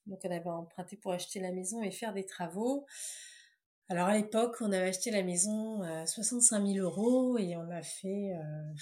Donc, 0.06 0.22
on 0.24 0.32
avait 0.32 0.50
emprunté 0.50 0.98
pour 0.98 1.12
acheter 1.12 1.40
la 1.40 1.52
maison 1.52 1.84
et 1.84 1.92
faire 1.92 2.14
des 2.14 2.26
travaux. 2.26 2.86
Alors 3.92 4.08
à 4.08 4.16
l'époque, 4.16 4.58
on 4.62 4.72
avait 4.72 4.90
acheté 4.90 5.10
la 5.10 5.24
maison 5.24 5.82
à 5.82 6.06
65 6.06 6.64
000 6.64 6.86
euros 6.86 7.40
et 7.40 7.58
on 7.58 7.72
a 7.72 7.82
fait, 7.82 8.36
euh, 8.36 8.74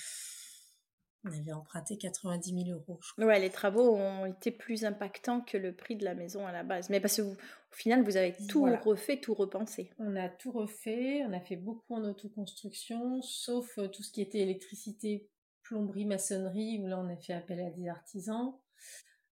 On 1.24 1.32
avait 1.32 1.54
emprunté 1.54 1.98
90 1.98 2.66
000 2.66 2.78
euros. 2.78 3.00
Ouais, 3.18 3.40
les 3.40 3.50
travaux 3.50 3.96
ont 3.96 4.26
été 4.26 4.52
plus 4.52 4.84
impactants 4.84 5.40
que 5.40 5.58
le 5.58 5.74
prix 5.74 5.96
de 5.96 6.04
la 6.04 6.14
maison 6.14 6.46
à 6.46 6.52
la 6.52 6.64
base. 6.64 6.90
Mais 6.90 7.00
parce 7.00 7.16
que 7.16 7.22
au 7.22 7.36
final, 7.72 8.04
vous 8.04 8.18
avez 8.18 8.36
tout 8.50 8.66
refait, 8.84 9.22
tout 9.22 9.34
repensé. 9.34 9.90
On 9.98 10.18
a 10.18 10.28
tout 10.28 10.52
refait, 10.52 11.24
on 11.24 11.32
a 11.32 11.40
fait 11.40 11.56
beaucoup 11.56 11.96
en 11.96 12.04
autoconstruction, 12.04 13.22
sauf 13.22 13.78
euh, 13.78 13.88
tout 13.88 14.04
ce 14.04 14.12
qui 14.12 14.22
était 14.22 14.40
électricité, 14.40 15.30
plomberie, 15.64 16.06
maçonnerie, 16.06 16.82
où 16.84 16.88
là 16.88 17.00
on 17.00 17.08
a 17.08 17.16
fait 17.16 17.34
appel 17.34 17.62
à 17.62 17.70
des 17.70 17.88
artisans. 17.88 18.56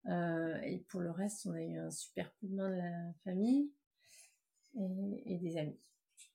Euh, 0.07 0.55
et 0.61 0.85
pour 0.87 1.01
le 1.01 1.11
reste, 1.11 1.45
on 1.47 1.53
a 1.53 1.61
eu 1.61 1.77
un 1.79 1.91
super 1.91 2.33
coup 2.37 2.47
de 2.47 2.55
main 2.55 2.69
de 2.69 2.75
la 2.75 3.13
famille 3.25 3.73
et, 5.25 5.37
des 5.37 5.57
amis. 5.57 5.79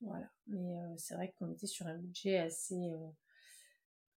Voilà. 0.01 0.31
Mais 0.47 0.77
euh, 0.77 0.95
c'est 0.97 1.15
vrai 1.15 1.35
qu'on 1.39 1.51
était 1.53 1.67
sur 1.67 1.87
un 1.87 1.97
budget 1.97 2.39
assez, 2.39 2.91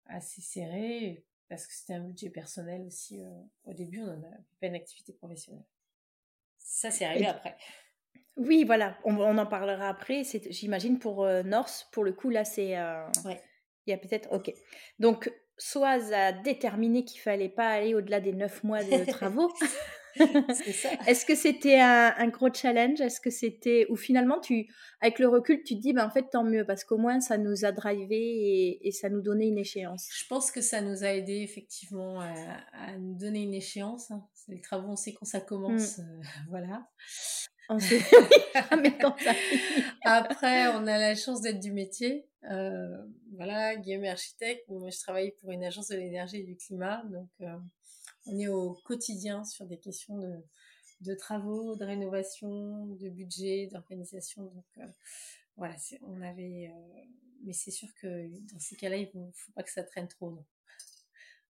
assez 0.07 0.41
serré 0.41 1.25
parce 1.53 1.67
que 1.67 1.73
c'était 1.73 1.93
un 1.93 1.99
budget 1.99 2.29
personnel 2.29 2.81
aussi. 2.87 3.21
Euh, 3.21 3.29
au 3.65 3.73
début, 3.73 4.01
on 4.01 4.17
n'avait 4.17 4.43
pas 4.59 4.67
une 4.67 4.75
activité 4.75 5.13
professionnelle. 5.13 5.65
Ça, 6.57 6.89
c'est 6.89 7.05
arrivé 7.05 7.27
après. 7.27 7.55
Oui, 8.37 8.63
voilà, 8.63 8.97
on, 9.03 9.37
en 9.37 9.45
parlera 9.45 9.89
après. 9.89 10.23
J'imagine 10.49 10.97
pour 10.97 11.23
euh, 11.23 11.43
Norse, 11.43 11.87
pour 11.91 12.03
le 12.03 12.13
coup, 12.13 12.31
là, 12.31 12.43
c'est. 12.43 12.77
Euh, 12.77 13.05
il 13.85 13.91
y 13.91 13.93
a 13.93 13.97
peut-être. 13.97 14.31
Ok. 14.31 14.51
Donc, 14.97 15.31
Soaz 15.57 16.11
a 16.11 16.31
déterminé 16.31 17.05
qu'il 17.05 17.21
fallait 17.21 17.49
pas 17.49 17.69
aller 17.69 17.93
au-delà 17.93 18.19
des 18.19 18.33
neuf 18.33 18.63
mois 18.63 18.83
de 18.83 19.05
travaux. 19.11 19.53
Est-ce 21.07 21.25
que 21.25 21.35
c'était 21.35 21.79
un, 21.79 22.27
gros 22.27 22.53
challenge? 22.53 23.01
Est-ce 23.01 23.19
que 23.19 23.29
c'était 23.29 23.85
ou 23.89 23.95
finalement 23.95 24.39
tu, 24.39 24.67
avec 25.01 25.19
le 25.19 25.27
recul, 25.27 25.63
tu 25.63 25.75
te 25.75 25.81
dis, 25.81 25.93
ben 25.93 26.05
en 26.05 26.09
fait 26.09 26.29
tant 26.31 26.43
mieux 26.43 26.65
parce 26.65 26.83
qu'au 26.83 26.97
moins 26.97 27.19
ça 27.19 27.37
nous 27.37 27.65
a 27.65 27.71
drivé 27.71 28.79
et, 28.81 28.91
ça 28.91 29.09
nous 29.09 29.21
donnait 29.21 29.47
une 29.47 29.57
échéance. 29.57 30.07
Je 30.15 30.27
pense 30.27 30.51
que 30.51 30.61
ça 30.61 30.81
nous 30.81 31.03
a 31.03 31.13
aidé 31.13 31.41
effectivement 31.41 32.21
à, 32.21 32.97
nous 32.97 33.15
donner 33.15 33.41
une 33.41 33.53
échéance. 33.53 34.11
Hein. 34.11 34.23
Les 34.47 34.61
travaux, 34.61 34.89
on 34.89 34.95
sait 34.95 35.13
quand 35.13 35.25
ça 35.25 35.41
commence, 35.41 35.97
mmh. 35.97 36.01
euh, 36.01 36.23
voilà. 36.49 36.87
On 37.69 37.79
sait 37.79 37.99
jamais 38.69 38.97
quand 38.97 39.15
ça 39.19 39.31
Après, 40.03 40.67
on 40.67 40.85
a 40.85 40.97
la 40.97 41.15
chance 41.15 41.41
d'être 41.41 41.59
du 41.59 41.71
métier. 41.71 42.27
Euh, 42.51 42.97
voilà, 43.35 43.75
Guillaume 43.77 44.03
est 44.03 44.09
architecte. 44.09 44.67
Moi, 44.67 44.89
je 44.89 44.99
travaille 44.99 45.31
pour 45.39 45.51
une 45.51 45.63
agence 45.63 45.87
de 45.87 45.95
l'énergie 45.95 46.37
et 46.37 46.43
du 46.43 46.57
climat, 46.57 47.03
donc. 47.05 47.29
Euh, 47.41 47.57
on 48.25 48.39
est 48.39 48.47
au 48.47 48.73
quotidien 48.85 49.43
sur 49.43 49.65
des 49.65 49.77
questions 49.77 50.17
de, 51.01 51.15
travaux, 51.15 51.75
de 51.75 51.85
rénovation, 51.85 52.87
de 52.87 53.09
budget, 53.09 53.67
d'organisation. 53.71 54.43
Donc 54.43 54.65
euh, 54.77 54.87
voilà, 55.57 55.75
on 56.03 56.21
avait, 56.21 56.71
euh, 56.73 57.01
mais 57.43 57.53
c'est 57.53 57.71
sûr 57.71 57.89
que 58.01 58.27
dans 58.51 58.59
ces 58.59 58.75
cas-là, 58.75 58.97
il 58.97 59.09
ne 59.13 59.31
faut 59.33 59.51
pas 59.53 59.63
que 59.63 59.71
ça 59.71 59.83
traîne 59.83 60.07
trop. 60.07 60.31
Non. 60.31 60.45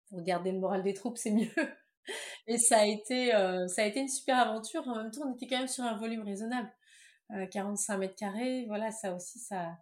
Pour 0.09 0.21
garder 0.21 0.51
le 0.51 0.59
moral 0.59 0.83
des 0.83 0.93
troupes, 0.93 1.17
c'est 1.17 1.31
mieux. 1.31 1.51
Et 2.47 2.57
ça 2.57 2.79
a 2.79 2.85
été, 2.85 3.35
euh, 3.35 3.67
ça 3.67 3.83
a 3.83 3.85
été 3.85 3.99
une 3.99 4.07
super 4.07 4.37
aventure. 4.37 4.87
En 4.87 4.95
même 4.95 5.11
temps, 5.11 5.29
on 5.29 5.35
était 5.35 5.47
quand 5.47 5.59
même 5.59 5.67
sur 5.67 5.83
un 5.83 5.97
volume 5.97 6.21
raisonnable, 6.21 6.71
45 7.51 7.97
mètres 7.97 8.15
carrés. 8.15 8.65
Voilà, 8.67 8.91
ça 8.91 9.13
aussi, 9.13 9.39
ça, 9.39 9.77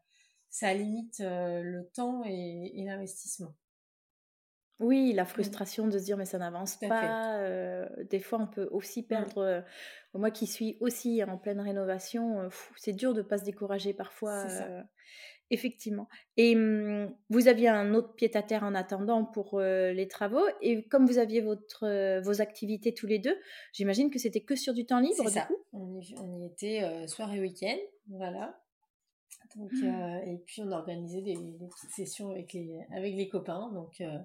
ça 0.49 0.73
limite 0.73 1.19
le 1.19 1.87
temps 1.93 2.23
et 2.25 2.83
l'investissement. 2.83 3.53
Oui, 4.79 5.13
la 5.13 5.23
mmh. 5.23 5.27
frustration 5.27 5.87
de 5.87 5.97
se 5.97 6.03
dire 6.03 6.17
mais 6.17 6.25
ça 6.25 6.37
n'avance 6.37 6.77
pas. 6.77 7.39
Euh, 7.39 7.87
des 8.09 8.19
fois, 8.19 8.39
on 8.41 8.47
peut 8.47 8.67
aussi 8.71 9.01
mmh. 9.01 9.07
perdre. 9.07 9.37
Euh, 9.37 9.61
moi 10.13 10.31
qui 10.31 10.47
suis 10.47 10.77
aussi 10.79 11.23
en 11.23 11.37
pleine 11.37 11.59
rénovation, 11.59 12.41
euh, 12.41 12.49
c'est 12.75 12.93
dur 12.93 13.13
de 13.13 13.21
ne 13.21 13.27
pas 13.27 13.37
se 13.37 13.45
décourager 13.45 13.93
parfois. 13.93 14.45
effectivement. 15.51 16.09
Et 16.37 16.55
mmh, 16.55 17.15
vous 17.29 17.47
aviez 17.47 17.69
un 17.69 17.93
autre 17.93 18.15
pied 18.15 18.35
à 18.35 18.41
terre 18.41 18.63
en 18.63 18.73
attendant 18.75 19.23
pour 19.23 19.59
les 19.61 20.07
travaux. 20.07 20.45
Et 20.61 20.83
comme 20.87 21.05
vous 21.05 21.19
aviez 21.19 21.41
votre, 21.41 22.19
vos 22.21 22.41
activités 22.41 22.93
tous 22.93 23.07
les 23.07 23.19
deux, 23.19 23.37
j'imagine 23.71 24.09
que 24.09 24.19
c'était 24.19 24.41
que 24.41 24.55
sur 24.55 24.73
du 24.73 24.85
temps 24.85 24.99
libre. 24.99 25.23
Coup? 25.23 25.57
On, 25.71 25.99
y, 25.99 26.15
on 26.17 26.39
y 26.39 26.47
était 26.47 27.07
soir 27.07 27.33
et 27.33 27.39
week-end. 27.39 27.77
Voilà. 28.09 28.59
Donc, 29.55 29.71
euh, 29.83 30.19
et 30.25 30.37
puis 30.45 30.61
on 30.61 30.71
organisait 30.71 31.21
des, 31.21 31.35
des, 31.35 31.67
petites 31.67 31.91
sessions 31.91 32.31
avec 32.31 32.51
les, 32.53 32.77
avec 32.93 33.15
les 33.15 33.29
copains. 33.29 33.71
Donc 33.73 34.01
euh, 34.01 34.17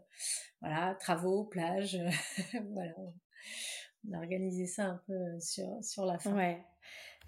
voilà, 0.61 0.97
travaux, 0.99 1.45
plage, 1.45 1.99
voilà. 2.73 2.95
On 4.09 4.14
a 4.14 4.19
organisé 4.19 4.67
ça 4.67 4.87
un 4.87 5.00
peu 5.07 5.38
sur, 5.38 5.69
sur 5.83 6.05
la 6.05 6.19
fin. 6.19 6.35
Ouais. 6.35 6.59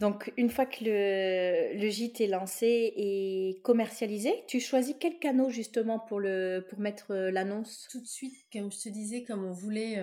Donc 0.01 0.33
une 0.37 0.51
fois 0.51 0.67
que 0.67 0.85
le, 0.85 1.79
le 1.79 1.89
gîte 1.91 2.21
est 2.21 2.27
lancé 2.27 2.93
et 2.97 3.61
commercialisé, 3.63 4.33
tu 4.49 4.59
choisis 4.59 4.97
quel 4.99 5.19
canot 5.19 5.51
justement 5.51 6.01
pour, 6.01 6.19
le, 6.19 6.67
pour 6.69 6.81
mettre 6.81 7.13
euh, 7.13 7.31
l'annonce? 7.31 7.87
Tout 7.91 8.01
de 8.01 8.07
suite, 8.07 8.35
comme 8.53 8.73
je 8.73 8.81
te 8.81 8.89
disais, 8.89 9.23
comme 9.23 9.45
on 9.45 9.53
voulait 9.53 10.03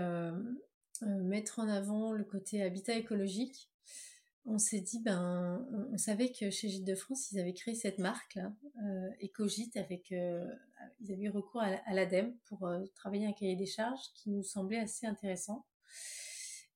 mettre 1.02 1.60
en 1.60 1.68
avant 1.68 2.12
le 2.12 2.24
côté 2.24 2.62
habitat 2.62 2.94
écologique, 2.94 3.69
on 4.46 4.58
s'est 4.58 4.82
dit, 4.82 5.00
ben, 5.00 5.68
on, 5.92 5.98
savait 5.98 6.32
que 6.32 6.50
chez 6.50 6.70
Gîte 6.70 6.86
de 6.86 6.96
France, 6.96 7.32
ils 7.32 7.40
avaient 7.40 7.54
créé 7.54 7.76
cette 7.76 8.00
marque-là, 8.00 8.54
euh, 8.84 9.10
EcoGîte, 9.24 9.78
avec, 9.78 10.12
euh, 10.12 10.46
ils 11.02 11.12
avaient 11.12 11.24
eu 11.24 11.30
recours 11.30 11.62
à, 11.62 11.94
l'ADEME 11.94 12.36
pour 12.46 12.68
euh, 12.68 12.86
travailler 12.96 13.28
un 13.28 13.34
cahier 13.34 13.56
des 13.56 13.66
charges 13.66 14.12
qui 14.16 14.30
nous 14.30 14.44
semblait 14.44 14.80
assez 14.80 15.06
intéressant. 15.06 15.66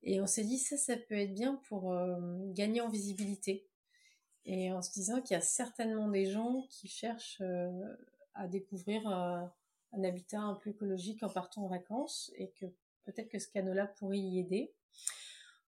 Et 0.03 0.21
on 0.21 0.27
s'est 0.27 0.43
dit, 0.43 0.59
ça, 0.59 0.77
ça 0.77 0.97
peut 0.97 1.15
être 1.15 1.33
bien 1.33 1.55
pour 1.67 1.93
euh, 1.93 2.17
gagner 2.51 2.81
en 2.81 2.89
visibilité. 2.89 3.67
Et 4.45 4.71
en 4.71 4.81
se 4.81 4.91
disant 4.91 5.21
qu'il 5.21 5.35
y 5.35 5.37
a 5.37 5.41
certainement 5.41 6.09
des 6.09 6.25
gens 6.25 6.67
qui 6.69 6.89
cherchent 6.89 7.41
à 8.33 8.45
découvrir 8.47 9.07
un 9.07 10.03
habitat 10.03 10.41
un 10.41 10.55
peu 10.55 10.71
écologique 10.71 11.23
en 11.23 11.29
partant 11.29 11.63
en 11.63 11.69
vacances 11.69 12.29
et 12.35 12.49
que 12.51 12.65
peut-être 13.05 13.29
que 13.29 13.39
ce 13.39 13.47
canot-là 13.47 13.87
pourrait 13.87 14.19
y 14.19 14.39
aider. 14.39 14.73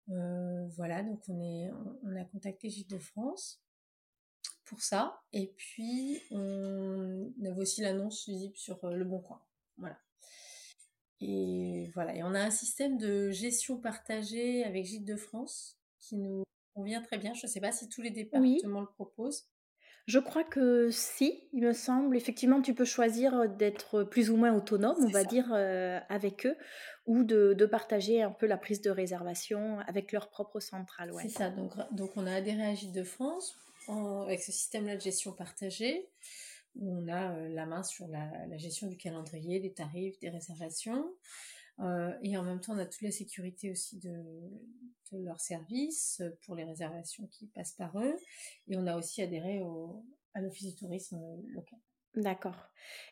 Euh, 0.10 0.68
voilà, 0.76 1.04
donc 1.04 1.22
on, 1.28 1.40
est, 1.42 1.72
on 2.04 2.16
a 2.16 2.26
contacté 2.26 2.70
Gîte 2.70 2.90
de 2.90 2.98
France 2.98 3.62
pour 4.66 4.82
ça. 4.82 5.22
Et 5.34 5.54
puis, 5.58 6.22
on 6.32 7.32
avait 7.44 7.62
aussi 7.62 7.82
l'annonce 7.82 8.28
visible 8.28 8.56
sur 8.56 8.84
euh, 8.86 8.96
Le 8.96 9.06
Bon 9.06 9.20
Coin. 9.20 9.42
Voilà. 9.78 9.98
Et 11.22 11.92
voilà, 11.94 12.16
et 12.16 12.24
on 12.24 12.34
a 12.34 12.42
un 12.42 12.52
système 12.52 12.98
de 12.98 13.30
gestion 13.32 13.78
partagée 13.78 14.64
avec 14.64 14.86
Gîte 14.86 15.06
de 15.06 15.18
France 15.18 15.78
qui 16.00 16.16
nous 16.16 16.44
convient 16.74 17.02
très 17.02 17.18
bien. 17.18 17.34
Je 17.34 17.46
ne 17.46 17.52
sais 17.52 17.60
pas 17.60 17.72
si 17.72 17.90
tous 17.90 18.02
les 18.02 18.12
départements 18.12 18.82
le 18.82 18.88
proposent. 18.88 19.48
Je 20.10 20.18
crois 20.18 20.44
que 20.44 20.90
si, 20.90 21.44
il 21.54 21.62
me 21.62 21.72
semble. 21.72 22.18
Effectivement, 22.18 22.64
tu 22.64 22.74
peux 22.74 22.84
choisir 22.84 23.48
d'être 23.48 24.04
plus 24.04 24.32
ou 24.32 24.38
moins 24.38 24.52
autonome, 24.56 24.98
on 25.06 25.12
va 25.12 25.24
dire, 25.24 25.52
euh, 25.54 26.00
avec 26.10 26.48
eux, 26.48 26.58
ou 27.06 27.24
de, 27.24 27.54
partager 27.68 28.24
un 28.24 28.32
peu 28.32 28.48
la 28.48 28.58
prise 28.58 28.82
de 28.82 28.90
réservation 28.90 29.78
avec 29.82 30.12
leur 30.12 30.32
propre 30.32 30.60
centrale. 30.60 31.14
C'est 31.22 31.30
ça. 31.30 31.52
Donc, 31.52 31.74
donc, 31.92 32.10
on 32.16 32.26
a 32.26 32.34
adhéré 32.34 32.66
à 32.66 32.74
Gîte 32.74 32.92
de 32.92 33.04
France 33.04 33.56
avec 33.88 34.42
ce 34.42 34.52
système-là 34.52 34.96
de 34.96 35.02
gestion 35.02 35.32
partagée, 35.32 36.10
où 36.76 36.92
on 36.92 37.08
a 37.08 37.34
euh, 37.34 37.50
la 37.50 37.68
main 37.68 37.84
sur 37.84 38.08
la, 38.08 38.58
gestion 38.58 38.88
du 38.88 38.98
calendrier, 38.98 39.60
des 39.60 39.74
tarifs, 39.74 40.18
des 40.20 40.30
réservations. 40.30 41.06
Euh, 41.82 42.12
et 42.22 42.38
en 42.38 42.44
même 42.44 42.60
temps, 42.60 42.74
on 42.74 42.80
a 42.80 42.86
toute 42.86 43.02
la 43.02 43.12
sécurité 43.12 43.72
aussi 43.72 44.00
de, 44.00 44.12
de 45.12 45.24
leur 45.24 45.40
service 45.40 46.22
pour 46.46 46.56
les 46.56 46.64
réservations 46.64 47.28
qui 47.28 47.48
passent 47.48 47.76
par 47.76 47.98
eux. 48.00 48.16
Et 48.68 48.78
on 48.78 48.88
a 48.88 48.98
aussi 48.98 49.22
adhéré 49.22 49.62
au, 49.62 50.04
à 50.34 50.42
l'Office 50.42 50.68
du 50.68 50.76
tourisme 50.76 51.20
local. 51.54 51.80
D'accord. 52.16 52.58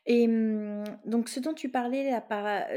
Et 0.05 0.27
mmh, 0.27 0.83
donc, 1.05 1.29
ce 1.29 1.39
dont 1.39 1.53
tu 1.53 1.69
parlais, 1.69 2.11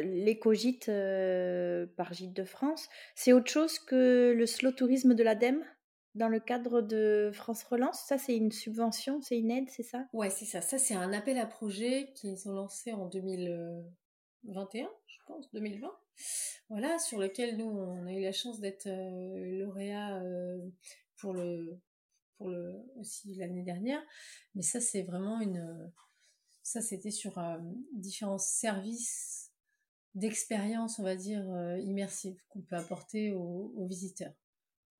l'éco-gîte 0.02 0.88
euh, 0.88 1.86
par 1.96 2.12
Gîte 2.12 2.34
de 2.34 2.44
France, 2.44 2.88
c'est 3.14 3.32
autre 3.32 3.50
chose 3.50 3.78
que 3.78 4.34
le 4.36 4.46
slow 4.46 4.72
tourisme 4.72 5.14
de 5.14 5.22
l'ADEME 5.22 5.64
dans 6.14 6.28
le 6.28 6.40
cadre 6.40 6.82
de 6.82 7.30
France 7.32 7.64
Relance? 7.64 8.02
Ça, 8.06 8.18
c'est 8.18 8.36
une 8.36 8.52
subvention, 8.52 9.22
c'est 9.22 9.38
une 9.38 9.50
aide, 9.50 9.70
c'est 9.70 9.82
ça? 9.82 10.06
Ouais, 10.12 10.30
c'est 10.30 10.44
ça. 10.44 10.60
Ça, 10.60 10.78
c'est 10.78 10.94
un 10.94 11.12
appel 11.12 11.38
à 11.38 11.46
projet 11.46 12.12
qu'ils 12.14 12.48
ont 12.48 12.52
lancé 12.52 12.92
en 12.92 13.06
2021, 13.06 14.84
je 14.84 14.88
pense, 15.30 15.50
2020 15.52 15.90
voilà, 16.70 17.00
sur 17.00 17.18
lequel 17.18 17.56
nous, 17.56 17.66
on 17.66 18.06
a 18.06 18.12
eu 18.12 18.22
la 18.22 18.32
chance 18.32 18.60
d'être 18.60 18.86
euh, 18.86 19.58
lauréat 19.58 20.22
euh, 20.22 20.70
pour 21.16 21.34
le 21.34 21.80
pour 22.36 22.48
le 22.48 22.80
aussi 22.96 23.34
l'année 23.34 23.64
dernière. 23.64 24.00
Mais 24.54 24.62
ça, 24.62 24.80
c'est 24.80 25.02
vraiment 25.02 25.40
une 25.40 25.92
ça, 26.62 26.80
c'était 26.80 27.10
sur 27.10 27.38
euh, 27.38 27.58
différents 27.92 28.38
services 28.38 29.52
d'expérience, 30.14 31.00
on 31.00 31.02
va 31.02 31.16
dire, 31.16 31.44
immersive 31.80 32.40
qu'on 32.48 32.62
peut 32.62 32.76
apporter 32.76 33.32
aux, 33.32 33.86
visiteurs. 33.86 34.34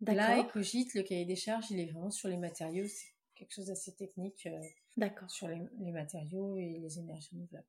Là, 0.03 0.41
EcoGIT, 0.41 0.91
le 0.95 1.03
cahier 1.03 1.25
des 1.25 1.37
charges, 1.37 1.71
il 1.71 1.81
est 1.81 1.87
vraiment 1.87 2.13
sur 2.13 2.29
les 2.29 2.37
matériaux. 2.37 2.87
C'est 2.87 3.13
quelque 3.35 3.53
chose 3.53 3.67
d'assez 3.67 3.93
technique. 3.95 4.49
D'accord. 4.97 5.29
Sur 5.29 5.49
les, 5.49 5.61
les, 5.81 5.91
matériaux 5.91 6.57
et 6.57 6.79
les 6.79 6.99
énergies 7.01 7.31
renouvelables. 7.33 7.67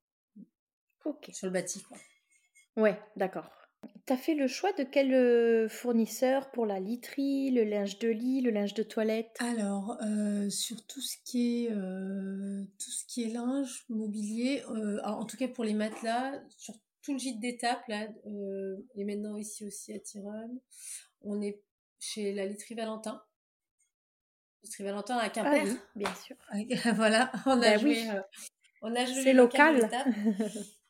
Ok. 1.06 1.32
Sur 1.34 1.48
le 1.48 1.54
bâti, 1.54 1.82
quoi. 1.82 1.98
Ouais, 2.78 3.00
d'accord. 3.16 3.50
Tu 4.06 4.14
as 4.14 4.18
fait 4.18 4.36
le 4.36 4.48
choix 4.48 4.72
de 4.74 4.84
quel 4.84 5.14
euh, 5.14 5.68
fournisseur 5.68 6.52
pour 6.52 6.66
la 6.66 6.80
literie, 6.80 7.52
le 7.52 7.64
linge 7.64 8.00
de 8.00 8.10
lit, 8.10 8.42
le 8.42 8.52
linge 8.52 8.74
de 8.74 8.84
toilette? 8.84 9.36
Alors, 9.40 9.98
euh, 10.04 10.50
sur 10.50 10.86
tout 10.86 11.02
ce 11.02 11.18
qui 11.26 11.66
est 11.66 11.72
euh, 11.72 12.64
tout 12.80 12.92
ce 12.92 13.06
qui 13.06 13.24
est 13.24 13.30
linge, 13.34 13.86
mobilier, 13.90 14.64
en 15.04 15.26
tout 15.26 15.38
cas 15.38 15.48
pour 15.48 15.64
les 15.64 15.74
matelas, 15.74 16.34
sur 16.58 16.76
tout 17.02 17.14
le 17.14 17.20
gîte 17.20 17.40
d'étape, 17.40 17.82
là, 17.88 18.08
et 18.96 19.04
maintenant 19.04 19.36
ici 19.38 19.66
aussi 19.66 19.94
à 19.94 20.00
Tyrone. 20.00 20.60
On 21.22 21.42
est 21.42 21.62
chez 22.00 22.34
la 22.34 22.46
literie 22.46 22.76
Valentin. 22.76 23.22
Literie 24.64 24.84
Valentin 24.84 25.18
à 25.18 25.30
Quimper. 25.30 25.62
Ah 25.62 25.64
oui, 25.64 25.78
bien 25.96 26.14
sûr. 26.16 26.36
voilà, 26.96 27.32
on 27.48 27.54
a 27.54 27.72
bah 27.72 27.78
joué. 27.78 28.08
on 28.84 28.96
a 28.96 29.06
joué 29.06 29.24
C'est 29.24 29.34
local. 29.34 29.90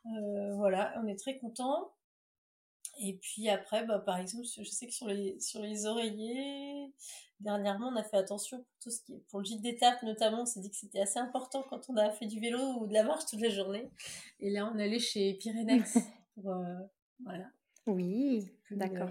voilà, 0.55 0.93
on 1.03 1.07
est 1.07 1.15
très 1.19 1.37
contents. 1.37 1.93
Et 2.99 3.17
puis 3.17 3.49
après, 3.49 3.85
bah, 3.85 3.99
par 3.99 4.17
exemple, 4.17 4.45
je 4.45 4.63
sais 4.69 4.85
que 4.85 4.93
sur 4.93 5.07
les, 5.07 5.39
sur 5.39 5.61
les 5.61 5.85
oreillers, 5.85 6.91
dernièrement, 7.39 7.87
on 7.87 7.95
a 7.95 8.03
fait 8.03 8.17
attention 8.17 8.57
pour 8.57 8.67
tout 8.83 8.91
ce 8.91 9.01
qui 9.03 9.13
est, 9.13 9.23
pour 9.29 9.39
le 9.39 9.45
gîte 9.45 9.61
d'étape 9.61 10.03
notamment, 10.03 10.41
on 10.41 10.45
s'est 10.45 10.59
dit 10.59 10.69
que 10.69 10.75
c'était 10.75 10.99
assez 11.01 11.19
important 11.19 11.63
quand 11.69 11.89
on 11.89 11.95
a 11.97 12.11
fait 12.11 12.27
du 12.27 12.39
vélo 12.39 12.59
ou 12.79 12.87
de 12.87 12.93
la 12.93 13.03
marche 13.03 13.25
toute 13.25 13.41
la 13.41 13.49
journée. 13.49 13.89
Et 14.39 14.49
là, 14.51 14.69
on 14.71 14.77
allait 14.77 14.99
chez 14.99 15.33
Pyrénex 15.35 15.97
pour, 16.35 16.51
euh, 16.51 16.75
voilà. 17.23 17.45
Oui, 17.87 18.51
d'accord. 18.69 19.09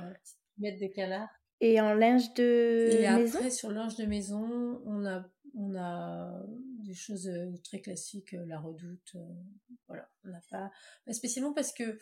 mettre 0.59 0.81
de 0.81 0.87
canard. 0.87 1.29
Et 1.63 1.81
en 1.81 1.95
linge 1.95 2.33
de 2.35 2.89
Et 2.93 3.09
maison? 3.17 3.39
après, 3.39 3.51
sur 3.51 3.71
linge 3.71 3.97
de 3.97 4.07
maison, 4.07 4.81
on 4.87 5.05
a, 5.05 5.25
on 5.55 5.75
a 5.77 6.43
des 6.85 6.95
choses 6.95 7.29
euh, 7.29 7.53
très 7.65 7.81
classiques, 7.81 8.35
euh, 8.35 8.45
la 8.47 8.59
redoute, 8.59 9.17
voilà. 9.89 10.09
On 10.25 10.29
n'a 10.29 10.41
pas, 10.51 10.71
spécialement 11.13 11.53
parce 11.53 11.73
que 11.73 11.99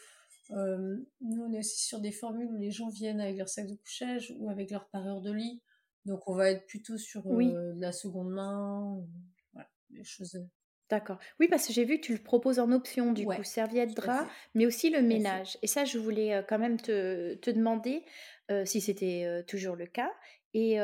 euh, 0.51 0.97
nous, 1.21 1.43
on 1.43 1.53
est 1.53 1.59
aussi 1.59 1.85
sur 1.85 2.01
des 2.01 2.13
formules 2.13 2.49
où 2.51 2.57
les 2.57 2.71
gens 2.71 2.89
viennent 2.89 3.21
avec 3.21 3.37
leur 3.37 3.49
sac 3.49 3.67
de 3.67 3.75
couchage 3.75 4.35
ou 4.39 4.51
avec 4.51 4.71
leur 4.71 4.89
parure 4.89 5.21
de 5.21 5.33
lit. 5.33 5.63
Donc, 6.05 6.29
on 6.29 6.35
va 6.35 6.51
être 6.51 6.67
plutôt 6.67 6.97
sur 6.97 7.27
euh, 7.27 7.75
la 7.77 7.93
seconde 7.93 8.31
main, 8.31 8.99
voilà, 9.53 9.69
des 9.91 10.05
choses. 10.05 10.37
Euh. 10.37 10.45
D'accord. 10.89 11.19
Oui, 11.39 11.49
parce 11.49 11.67
que 11.67 11.75
j'ai 11.75 11.85
vu 11.85 12.01
que 12.01 12.07
tu 12.07 12.15
le 12.15 12.23
proposes 12.23 12.59
en 12.59 12.73
option, 12.73 13.13
du 13.13 13.27
coup, 13.27 13.45
serviette, 13.45 13.95
drap, 13.95 14.27
mais 14.55 14.65
aussi 14.65 14.89
le 14.89 15.03
ménage. 15.03 15.59
Et 15.61 15.67
ça, 15.67 15.85
je 15.85 15.99
voulais 15.99 16.43
quand 16.49 16.59
même 16.59 16.81
te, 16.81 17.35
te 17.35 17.51
demander 17.51 18.07
si 18.65 18.81
c'était 18.81 19.45
toujours 19.47 19.77
le 19.77 19.85
cas 19.85 20.11
et, 20.55 20.79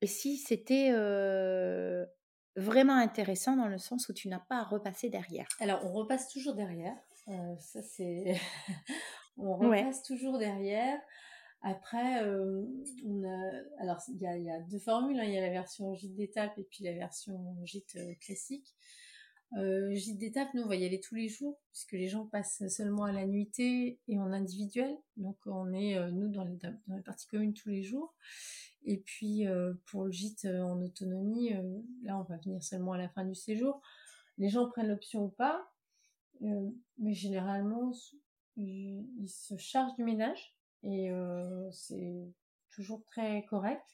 et 0.00 0.06
si 0.06 0.36
c'était 0.36 0.92
vraiment 2.58 2.96
intéressant 2.96 3.56
dans 3.56 3.68
le 3.68 3.78
sens 3.78 4.08
où 4.08 4.12
tu 4.12 4.28
n'as 4.28 4.40
pas 4.40 4.58
à 4.58 4.64
repasser 4.64 5.08
derrière? 5.08 5.46
Alors, 5.60 5.84
on 5.84 5.92
repasse 5.92 6.28
toujours 6.28 6.54
derrière. 6.54 6.96
Euh, 7.28 7.56
ça, 7.58 7.82
c'est. 7.82 8.36
on 9.36 9.56
repasse 9.56 10.02
toujours 10.02 10.38
derrière. 10.38 10.98
Après, 11.62 12.22
euh, 12.22 12.64
on 13.04 13.24
a. 13.24 13.82
Alors, 13.82 13.98
il 14.08 14.20
y 14.20 14.26
a, 14.26 14.36
y 14.36 14.50
a, 14.50 14.60
deux 14.60 14.78
formules. 14.78 15.18
Hein. 15.18 15.24
Il 15.24 15.32
y 15.32 15.38
a 15.38 15.40
la 15.40 15.50
version 15.50 15.94
gîte 15.94 16.14
d'étape 16.14 16.58
et 16.58 16.64
puis 16.64 16.84
la 16.84 16.92
version 16.92 17.56
gîte 17.64 17.96
euh, 17.96 18.14
classique. 18.20 18.74
Euh, 19.56 19.94
gîte 19.94 20.18
d'étape, 20.18 20.52
nous, 20.54 20.62
on 20.62 20.68
va 20.68 20.76
y 20.76 20.84
aller 20.84 21.00
tous 21.00 21.14
les 21.14 21.28
jours, 21.28 21.58
puisque 21.72 21.92
les 21.92 22.08
gens 22.08 22.26
passent 22.26 22.66
seulement 22.68 23.04
à 23.04 23.12
la 23.12 23.26
nuitée 23.26 23.98
et 24.06 24.18
en 24.18 24.32
individuel. 24.32 24.96
Donc, 25.16 25.38
on 25.46 25.72
est, 25.72 25.98
nous, 26.12 26.28
dans 26.28 26.44
les, 26.44 26.56
dans 26.56 26.96
les 26.96 27.02
parties 27.02 27.26
communes 27.26 27.54
tous 27.54 27.70
les 27.70 27.82
jours. 27.82 28.14
Et 28.84 28.98
puis, 28.98 29.46
pour 29.86 30.04
le 30.04 30.12
gîte 30.12 30.44
en 30.44 30.80
autonomie, 30.82 31.50
là, 32.02 32.18
on 32.18 32.22
va 32.24 32.36
venir 32.36 32.62
seulement 32.62 32.92
à 32.92 32.98
la 32.98 33.08
fin 33.08 33.24
du 33.24 33.34
séjour. 33.34 33.80
Les 34.36 34.50
gens 34.50 34.68
prennent 34.68 34.88
l'option 34.88 35.24
ou 35.24 35.28
pas. 35.28 35.68
Euh, 36.42 36.70
mais 36.98 37.14
généralement, 37.14 37.92
ils, 38.56 39.28
se 39.28 39.56
chargent 39.56 39.94
du 39.96 40.04
ménage 40.04 40.54
et 40.82 41.10
euh, 41.10 41.70
c'est 41.72 42.32
toujours 42.70 43.04
très 43.04 43.44
correct. 43.46 43.84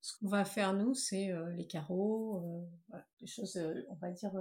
Ce 0.00 0.18
qu'on 0.18 0.28
va 0.28 0.44
faire 0.44 0.74
nous, 0.74 0.94
c'est 0.94 1.30
euh, 1.30 1.50
les 1.52 1.66
carreaux, 1.66 2.68
voilà, 2.88 3.06
des 3.20 3.26
choses, 3.26 3.58
on 3.88 3.94
va 3.94 4.10
dire, 4.10 4.32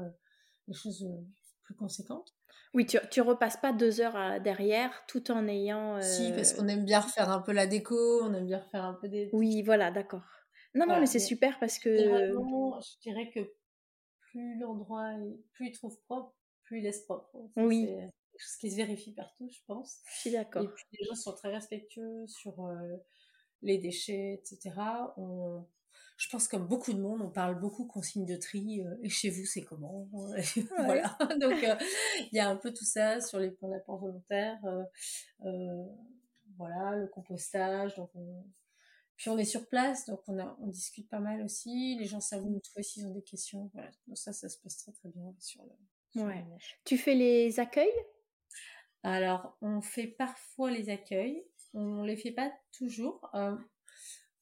des 0.67 0.73
choses 0.73 1.07
plus 1.63 1.75
conséquentes. 1.75 2.33
Oui, 2.73 2.85
tu, 2.85 2.97
tu 3.11 3.21
repasses 3.21 3.57
pas 3.57 3.71
deux 3.71 4.01
heures 4.01 4.41
derrière 4.41 5.05
tout 5.07 5.29
en 5.31 5.47
ayant. 5.47 6.01
Si, 6.01 6.31
parce 6.31 6.53
qu'on 6.53 6.67
aime 6.67 6.85
bien 6.85 7.01
refaire 7.01 7.29
un 7.29 7.41
peu 7.41 7.51
la 7.51 7.67
déco, 7.67 8.23
on 8.23 8.33
aime 8.33 8.47
bien 8.47 8.59
refaire 8.59 8.83
un 8.83 8.95
peu 8.95 9.07
des. 9.07 9.29
Oui, 9.33 9.61
voilà, 9.61 9.91
d'accord. 9.91 10.25
Non, 10.75 10.87
non, 10.87 10.99
mais 10.99 11.05
c'est 11.05 11.19
super 11.19 11.59
parce 11.59 11.77
que. 11.77 11.95
je 11.95 12.99
dirais 13.01 13.29
que 13.29 13.39
plus 14.31 14.57
l'endroit, 14.59 15.11
plus 15.51 15.67
il 15.67 15.71
trouve 15.71 15.99
propre, 16.01 16.35
plus 16.63 16.79
il 16.79 16.83
laisse 16.83 17.03
propre. 17.05 17.29
oui. 17.55 17.89
C'est 18.35 18.49
ce 18.55 18.57
qui 18.57 18.71
se 18.71 18.77
vérifie 18.77 19.13
partout, 19.13 19.47
je 19.47 19.59
pense. 19.67 19.99
Je 20.11 20.19
suis 20.21 20.31
d'accord. 20.31 20.63
Et 20.63 20.67
puis 20.67 20.85
les 20.93 21.05
gens 21.05 21.15
sont 21.15 21.33
très 21.33 21.51
respectueux 21.51 22.25
sur 22.27 22.65
euh, 22.65 22.97
les 23.61 23.77
déchets, 23.77 24.33
etc. 24.33 24.71
On... 25.17 25.65
Je 26.17 26.29
pense 26.29 26.47
comme 26.47 26.67
beaucoup 26.67 26.93
de 26.93 27.01
monde, 27.01 27.21
on 27.21 27.29
parle 27.29 27.59
beaucoup 27.59 27.85
consigne 27.85 28.25
de 28.25 28.35
tri. 28.35 28.81
Euh, 28.81 28.95
et 29.01 29.09
chez 29.09 29.29
vous, 29.29 29.45
c'est 29.45 29.63
comment 29.63 30.07
Voilà. 30.79 31.17
Donc 31.39 31.63
euh, 31.63 31.75
il 32.31 32.37
y 32.37 32.39
a 32.39 32.49
un 32.49 32.55
peu 32.55 32.73
tout 32.73 32.85
ça 32.85 33.19
sur 33.19 33.39
les 33.39 33.51
points 33.51 33.69
d'apport 33.69 33.99
volontaires. 33.99 34.61
voilà, 36.57 36.95
le 36.95 37.07
compostage. 37.07 37.95
Donc 37.95 38.11
Puis 39.17 39.29
on 39.29 39.37
est 39.37 39.45
sur 39.45 39.67
place, 39.67 40.05
donc 40.05 40.21
on, 40.27 40.39
a, 40.39 40.57
on 40.61 40.67
discute 40.67 41.09
pas 41.09 41.19
mal 41.19 41.41
aussi. 41.41 41.97
Les 41.99 42.05
gens 42.05 42.19
savent 42.19 42.45
nous 42.45 42.59
trouver 42.59 42.83
s'ils 42.83 43.07
ont 43.07 43.13
des 43.13 43.23
questions. 43.23 43.69
Voilà. 43.73 43.89
Donc 44.07 44.17
ça, 44.17 44.33
ça 44.33 44.49
se 44.49 44.59
passe 44.59 44.77
très 44.77 44.91
très 44.91 45.09
bien 45.09 45.33
sur 45.39 45.63
le, 45.63 45.71
Ouais. 46.15 46.45
Tu 46.85 46.97
fais 46.97 47.15
les 47.15 47.59
accueils? 47.59 47.93
Alors, 49.03 49.57
on 49.61 49.81
fait 49.81 50.07
parfois 50.07 50.71
les 50.71 50.89
accueils. 50.89 51.43
On 51.73 52.03
les 52.03 52.15
fait 52.15 52.31
pas 52.31 52.51
toujours. 52.71 53.29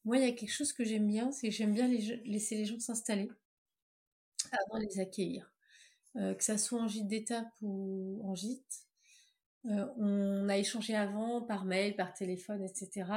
Moi, 0.05 0.17
il 0.17 0.23
y 0.23 0.27
a 0.27 0.31
quelque 0.31 0.51
chose 0.51 0.73
que 0.73 0.83
j'aime 0.83 1.07
bien, 1.07 1.31
c'est 1.31 1.49
que 1.49 1.53
j'aime 1.53 1.73
bien 1.73 1.87
laisser 1.87 2.55
les 2.55 2.65
gens 2.65 2.79
s'installer 2.79 3.29
avant 4.51 4.79
de 4.79 4.85
les 4.85 4.99
accueillir. 4.99 5.51
Euh, 6.17 6.33
que 6.33 6.43
ça 6.43 6.57
soit 6.57 6.81
en 6.81 6.87
gîte 6.87 7.07
d'étape 7.07 7.51
ou 7.61 8.21
en 8.25 8.35
gîte. 8.35 8.83
Euh, 9.65 9.85
on 9.97 10.49
a 10.49 10.57
échangé 10.57 10.95
avant 10.95 11.41
par 11.41 11.65
mail, 11.65 11.95
par 11.95 12.13
téléphone, 12.13 12.63
etc. 12.63 13.09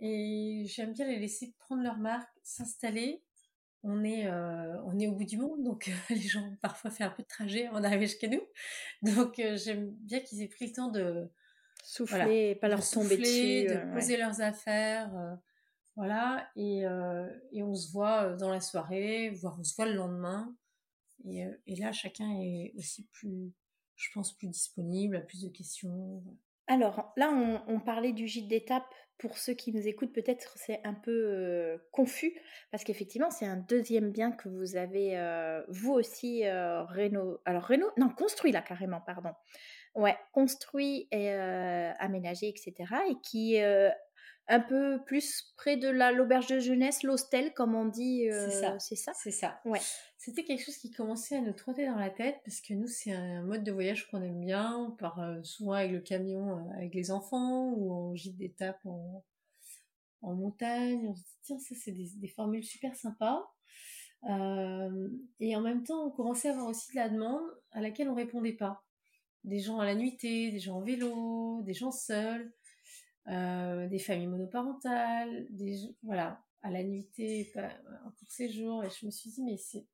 Et 0.00 0.64
j'aime 0.66 0.92
bien 0.92 1.06
les 1.06 1.18
laisser 1.18 1.54
prendre 1.58 1.82
leur 1.82 1.98
marque, 1.98 2.28
s'installer 2.42 3.22
on 3.82 4.04
est, 4.04 4.26
euh, 4.26 4.76
on 4.84 4.98
est 4.98 5.06
au 5.06 5.12
bout 5.12 5.24
du 5.24 5.38
monde, 5.38 5.62
donc 5.64 5.90
les 6.10 6.20
gens 6.20 6.42
ont 6.42 6.56
parfois 6.60 6.90
fait 6.90 7.04
un 7.04 7.10
peu 7.10 7.22
de 7.22 7.28
trajet 7.28 7.66
avant 7.66 7.80
d'arriver 7.80 8.06
jusqu'à 8.06 8.28
nous. 8.28 8.42
Donc 9.02 9.40
j'aime 9.56 9.90
bien 9.90 10.20
qu'ils 10.20 10.42
aient 10.42 10.48
pris 10.48 10.66
le 10.66 10.72
temps 10.72 10.90
de 10.90 11.30
souffler, 11.82 12.56
pas 12.56 12.68
leur 12.68 12.86
tomber 12.86 13.16
dessus, 13.16 13.64
de 13.64 13.94
poser 13.94 14.18
leurs 14.18 14.42
affaires, 14.42 15.38
voilà. 15.96 16.48
Et, 16.56 16.82
et 17.52 17.62
on 17.62 17.74
se 17.74 17.92
voit 17.92 18.34
dans 18.34 18.50
la 18.50 18.60
soirée, 18.60 19.30
voire 19.30 19.56
on 19.58 19.64
se 19.64 19.74
voit 19.74 19.86
le 19.86 19.94
lendemain. 19.94 20.54
Et, 21.24 21.44
et 21.66 21.76
là, 21.76 21.92
chacun 21.92 22.30
est 22.40 22.72
aussi 22.76 23.06
plus, 23.12 23.52
je 23.96 24.08
pense, 24.14 24.36
plus 24.36 24.48
disponible, 24.48 25.16
a 25.16 25.20
plus 25.20 25.42
de 25.42 25.48
questions. 25.48 26.22
Alors 26.70 27.12
là, 27.16 27.30
on, 27.66 27.80
parlait 27.80 28.12
du 28.12 28.28
gîte 28.28 28.46
d'étape 28.46 28.94
pour 29.18 29.36
ceux 29.38 29.54
qui 29.54 29.72
nous 29.72 29.88
écoutent, 29.88 30.12
peut-être 30.12 30.56
c'est 30.56 30.80
un 30.84 30.94
peu 30.94 31.78
confus, 31.90 32.32
parce 32.70 32.84
qu'effectivement, 32.84 33.30
c'est 33.30 33.44
un 33.44 33.56
deuxième 33.56 34.12
bien 34.12 34.30
que 34.30 34.48
vous 34.48 34.76
avez, 34.76 35.18
vous 35.68 35.92
aussi, 35.92 36.44
réno... 36.44 37.38
Alors, 37.44 37.64
réno... 37.64 37.86
Non, 37.96 38.08
construit 38.08 38.52
là, 38.52 38.62
carrément, 38.62 39.00
pardon. 39.00 39.32
Ouais, 39.96 40.16
construit 40.32 41.08
et 41.10 41.32
aménagé, 41.32 42.48
etc. 42.48 42.72
Et 43.10 43.16
qui 43.20 43.58
un 44.50 44.60
peu 44.60 44.98
plus 45.06 45.52
près 45.56 45.76
de 45.76 45.88
l'auberge 45.88 46.48
de 46.48 46.58
jeunesse, 46.58 47.02
l'hostel, 47.02 47.54
comme 47.54 47.74
on 47.74 47.86
dit. 47.86 48.26
c'est 48.30 48.50
ça. 48.50 48.78
C'est 48.78 48.96
ça? 48.96 49.12
C'est 49.14 49.30
ça. 49.30 49.60
Ouais. 49.64 49.80
C'était 50.22 50.44
quelque 50.44 50.62
chose 50.62 50.76
qui 50.76 50.90
commençait 50.90 51.38
à 51.38 51.40
nous 51.40 51.54
trotter 51.54 51.86
dans 51.86 51.96
la 51.96 52.10
tête 52.10 52.42
parce 52.44 52.60
que 52.60 52.74
nous, 52.74 52.86
c'est 52.86 53.10
un 53.10 53.42
mode 53.42 53.64
de 53.64 53.72
voyage 53.72 54.06
qu'on 54.10 54.22
aime 54.22 54.44
bien. 54.44 54.76
On 54.76 54.90
part 54.90 55.18
euh, 55.18 55.42
souvent 55.44 55.72
avec 55.72 55.92
le 55.92 56.00
camion 56.00 56.58
euh, 56.58 56.72
avec 56.76 56.94
les 56.94 57.10
enfants 57.10 57.70
ou 57.70 57.90
en 57.90 58.14
gîte 58.14 58.36
d'étape 58.36 58.84
en, 58.84 59.24
en 60.20 60.34
montagne. 60.34 61.08
On 61.08 61.14
se 61.14 61.22
dit, 61.22 61.38
tiens, 61.44 61.58
ça, 61.58 61.74
c'est 61.74 61.92
des, 61.92 62.28
formules 62.28 62.62
super 62.62 62.94
sympas. 62.96 63.50
Euh, 64.28 65.08
et 65.40 65.56
en 65.56 65.62
même 65.62 65.84
temps, 65.84 66.08
on 66.08 66.10
commençait 66.10 66.48
à 66.48 66.52
avoir 66.52 66.66
aussi 66.66 66.90
de 66.90 66.96
la 66.96 67.08
demande 67.08 67.40
à 67.72 67.80
laquelle 67.80 68.10
on 68.10 68.14
répondait 68.14 68.52
pas. 68.52 68.84
Des 69.44 69.60
gens 69.60 69.78
à 69.78 69.86
la 69.86 69.94
nuitée, 69.94 70.50
des 70.50 70.58
gens 70.58 70.76
en 70.76 70.82
vélo, 70.82 71.62
des 71.62 71.72
gens 71.72 71.92
seuls, 71.92 72.52
des 73.30 73.98
familles 73.98 74.26
monoparentales, 74.26 75.46
voilà 76.02 76.42
à 76.62 76.70
la 76.70 76.82
nuitée, 76.82 77.50
en 78.04 78.10
court 78.10 78.30
séjour, 78.30 78.84
et 78.84 78.90
je 78.90 79.06
me 79.06 79.10
suis 79.10 79.30
dit, 79.30 79.42
mais 79.42 79.56
c'est 79.56 79.86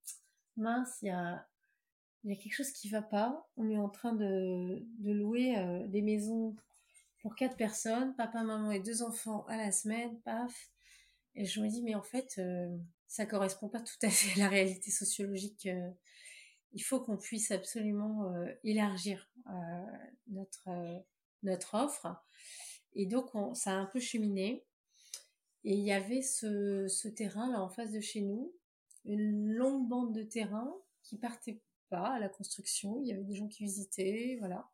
mince, 0.57 0.99
il 1.03 1.07
y 1.07 1.11
a, 1.11 1.47
y 2.25 2.33
a 2.33 2.37
quelque 2.37 2.55
chose 2.55 2.73
qui 2.73 2.89
va 2.89 3.03
pas. 3.03 3.49
On 3.57 3.71
est 3.71 3.79
en 3.79 3.89
train 3.89 4.13
de, 4.13 4.85
de 4.99 5.13
louer 5.13 5.57
euh, 5.59 5.87
des 5.87 6.03
maisons 6.03 6.57
pour 7.21 7.37
quatre 7.37 7.57
personnes, 7.57 8.15
papa, 8.17 8.43
maman 8.43 8.71
et 8.73 8.81
deux 8.81 9.03
enfants 9.03 9.45
à 9.47 9.57
la 9.57 9.73
semaine, 9.73 10.19
paf. 10.21 10.71
Et 11.35 11.45
je 11.45 11.61
me 11.61 11.69
dis, 11.69 11.83
mais 11.83 11.95
en 11.95 12.03
fait, 12.03 12.35
euh, 12.39 12.77
ça 13.07 13.27
correspond 13.27 13.69
pas 13.69 13.81
tout 13.81 13.99
à 14.03 14.11
fait 14.11 14.41
à 14.41 14.45
la 14.45 14.49
réalité 14.49 14.91
sociologique. 14.91 15.67
Euh. 15.67 15.91
il 16.73 16.83
faut 16.83 17.01
qu'on 17.01 17.17
puisse 17.17 17.51
absolument 17.51 18.35
élargir 18.65 19.31
notre, 20.29 20.69
notre 21.43 21.75
offre. 21.75 22.07
Et 22.97 23.07
donc, 23.07 23.35
on, 23.35 23.55
ça 23.55 23.73
a 23.73 23.75
un 23.75 23.87
peu 23.87 24.01
cheminé. 24.01 24.65
Et 25.65 25.75
il 25.75 25.85
y 25.85 25.93
avait 25.93 26.23
ce, 26.23 26.89
ce 26.89 27.09
terrain 27.09 27.51
là 27.51 27.61
en 27.61 27.69
face 27.69 27.93
de 27.93 28.01
chez 28.01 28.21
nous, 28.21 28.53
une 29.05 29.53
longue 29.53 29.89
bande 29.89 30.15
de 30.15 30.23
terrain 30.23 30.75
qui 31.03 31.19
partait 31.19 31.61
pas 31.91 32.15
à 32.15 32.19
la 32.19 32.29
construction. 32.29 33.01
Il 33.03 33.09
y 33.09 33.13
avait 33.13 33.25
des 33.25 33.35
gens 33.35 33.49
qui 33.49 33.65
visitaient, 33.65 34.37
voilà. 34.39 34.69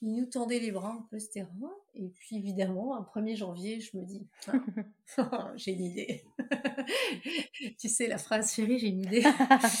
il 0.00 0.14
nous 0.14 0.26
tendait 0.26 0.60
les 0.60 0.70
bras 0.70 0.92
un 0.92 1.06
peu 1.10 1.18
ce 1.18 1.30
terrain. 1.30 1.72
Et 1.94 2.08
puis 2.08 2.36
évidemment, 2.36 2.96
un 2.96 3.02
1er 3.02 3.36
janvier, 3.36 3.80
je 3.80 3.96
me 3.96 4.04
dis, 4.04 4.26
ah, 5.18 5.52
j'ai 5.56 5.72
une 5.72 5.84
idée. 5.84 6.24
tu 7.78 7.88
sais, 7.88 8.06
la 8.06 8.18
phrase 8.18 8.54
chérie, 8.54 8.78
j'ai 8.78 8.88
une 8.88 9.00
idée. 9.00 9.24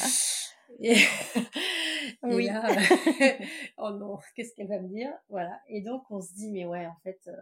et, 0.80 0.96
oui. 2.22 2.46
là, 2.46 2.66
oh 3.78 3.90
non, 3.90 4.18
qu'est-ce 4.34 4.54
qu'elle 4.54 4.68
va 4.68 4.80
me 4.80 4.88
dire? 4.88 5.12
Voilà. 5.28 5.60
Et 5.68 5.80
donc 5.82 6.10
on 6.10 6.20
se 6.20 6.32
dit, 6.34 6.50
mais 6.50 6.64
ouais, 6.66 6.86
en 6.86 6.96
fait, 7.02 7.20
euh, 7.26 7.32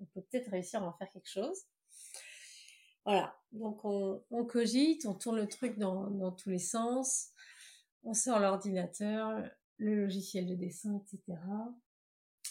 on 0.00 0.04
peut 0.06 0.22
peut-être 0.22 0.50
réussir 0.50 0.82
à 0.82 0.86
en 0.86 0.92
faire 0.92 1.10
quelque 1.12 1.30
chose. 1.30 1.64
Voilà. 3.04 3.36
Donc 3.52 3.84
on, 3.84 4.22
on 4.30 4.44
cogite, 4.44 5.06
on 5.06 5.14
tourne 5.14 5.36
le 5.36 5.48
truc 5.48 5.78
dans, 5.78 6.10
dans 6.10 6.32
tous 6.32 6.50
les 6.50 6.58
sens. 6.58 7.30
On 8.02 8.14
sort 8.14 8.38
l'ordinateur, 8.38 9.42
le 9.78 9.94
logiciel 9.94 10.46
de 10.46 10.54
dessin, 10.54 10.96
etc. 10.96 11.38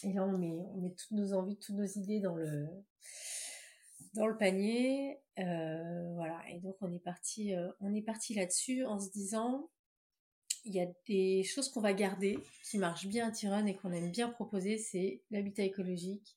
Et 0.02 0.12
là, 0.12 0.24
on 0.24 0.36
met, 0.36 0.50
on 0.74 0.80
met 0.80 0.94
toutes 0.94 1.12
nos 1.12 1.32
envies, 1.32 1.58
toutes 1.58 1.76
nos 1.76 1.86
idées 1.86 2.20
dans 2.20 2.34
le, 2.34 2.66
dans 4.14 4.26
le 4.26 4.36
panier. 4.36 5.20
Euh, 5.38 6.12
voilà. 6.14 6.40
Et 6.50 6.60
donc, 6.60 6.76
on 6.80 6.92
est 6.92 7.02
parti, 7.02 7.54
euh, 7.54 7.70
on 7.80 7.94
est 7.94 8.02
parti 8.02 8.34
là-dessus 8.34 8.84
en 8.84 8.98
se 8.98 9.10
disant, 9.10 9.70
il 10.64 10.74
y 10.74 10.80
a 10.80 10.86
des 11.06 11.42
choses 11.44 11.68
qu'on 11.68 11.80
va 11.80 11.92
garder, 11.92 12.38
qui 12.64 12.78
marchent 12.78 13.06
bien 13.06 13.28
à 13.28 13.30
Tiron 13.30 13.66
et 13.66 13.76
qu'on 13.76 13.92
aime 13.92 14.10
bien 14.10 14.28
proposer, 14.28 14.78
c'est 14.78 15.22
l'habitat 15.30 15.62
écologique 15.62 16.36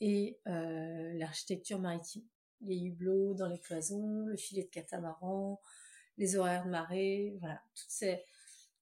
et 0.00 0.38
euh, 0.46 1.12
l'architecture 1.14 1.78
maritime. 1.78 2.24
Les 2.60 2.78
hublots 2.78 3.34
dans 3.34 3.48
les 3.48 3.58
cloisons, 3.58 4.26
le 4.26 4.36
filet 4.36 4.64
de 4.64 4.68
catamaran, 4.68 5.60
les 6.18 6.36
horaires 6.36 6.64
de 6.64 6.70
marée, 6.70 7.36
voilà, 7.40 7.62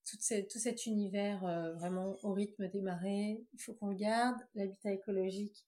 tout 0.05 0.19
cet 0.19 0.85
univers 0.85 1.45
euh, 1.45 1.73
vraiment 1.73 2.17
au 2.23 2.33
rythme 2.33 2.67
des 2.67 2.81
marées, 2.81 3.43
il 3.53 3.61
faut 3.61 3.73
qu'on 3.73 3.87
le 3.87 3.95
garde. 3.95 4.37
L'habitat 4.53 4.91
écologique, 4.91 5.65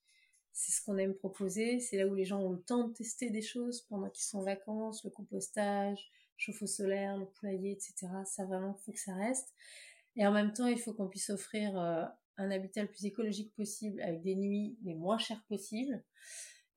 c'est 0.52 0.72
ce 0.72 0.84
qu'on 0.84 0.98
aime 0.98 1.16
proposer. 1.16 1.80
C'est 1.80 1.98
là 1.98 2.08
où 2.08 2.16
les 2.16 2.26
gens 2.26 2.42
ont 2.42 2.52
le 2.52 2.62
temps 2.62 2.88
de 2.88 2.94
tester 2.94 3.30
des 3.30 3.42
choses 3.42 3.82
pendant 3.82 4.10
qu'ils 4.10 4.26
sont 4.26 4.40
en 4.40 4.44
vacances, 4.44 5.04
le 5.04 5.10
compostage, 5.10 6.10
chauffe-eau 6.38 6.68
solaire, 6.68 7.18
le 7.18 7.26
poulailler, 7.26 7.72
etc. 7.72 8.08
Ça 8.26 8.46
vraiment, 8.46 8.74
faut 8.74 8.92
que 8.92 9.00
ça 9.00 9.16
reste. 9.16 9.54
Et 10.16 10.26
en 10.26 10.32
même 10.32 10.54
temps, 10.54 10.68
il 10.68 10.80
faut 10.80 10.94
qu'on 10.94 11.08
puisse 11.08 11.30
offrir 11.30 11.78
euh, 11.78 12.06
un 12.38 12.52
habitat 12.52 12.82
le 12.82 12.90
plus 12.90 13.06
écologique 13.06 13.54
possible 13.56 14.02
avec 14.02 14.22
des 14.22 14.36
nuits 14.36 14.78
les 14.84 14.96
moins 14.96 15.18
chères 15.18 15.44
possibles, 15.48 16.04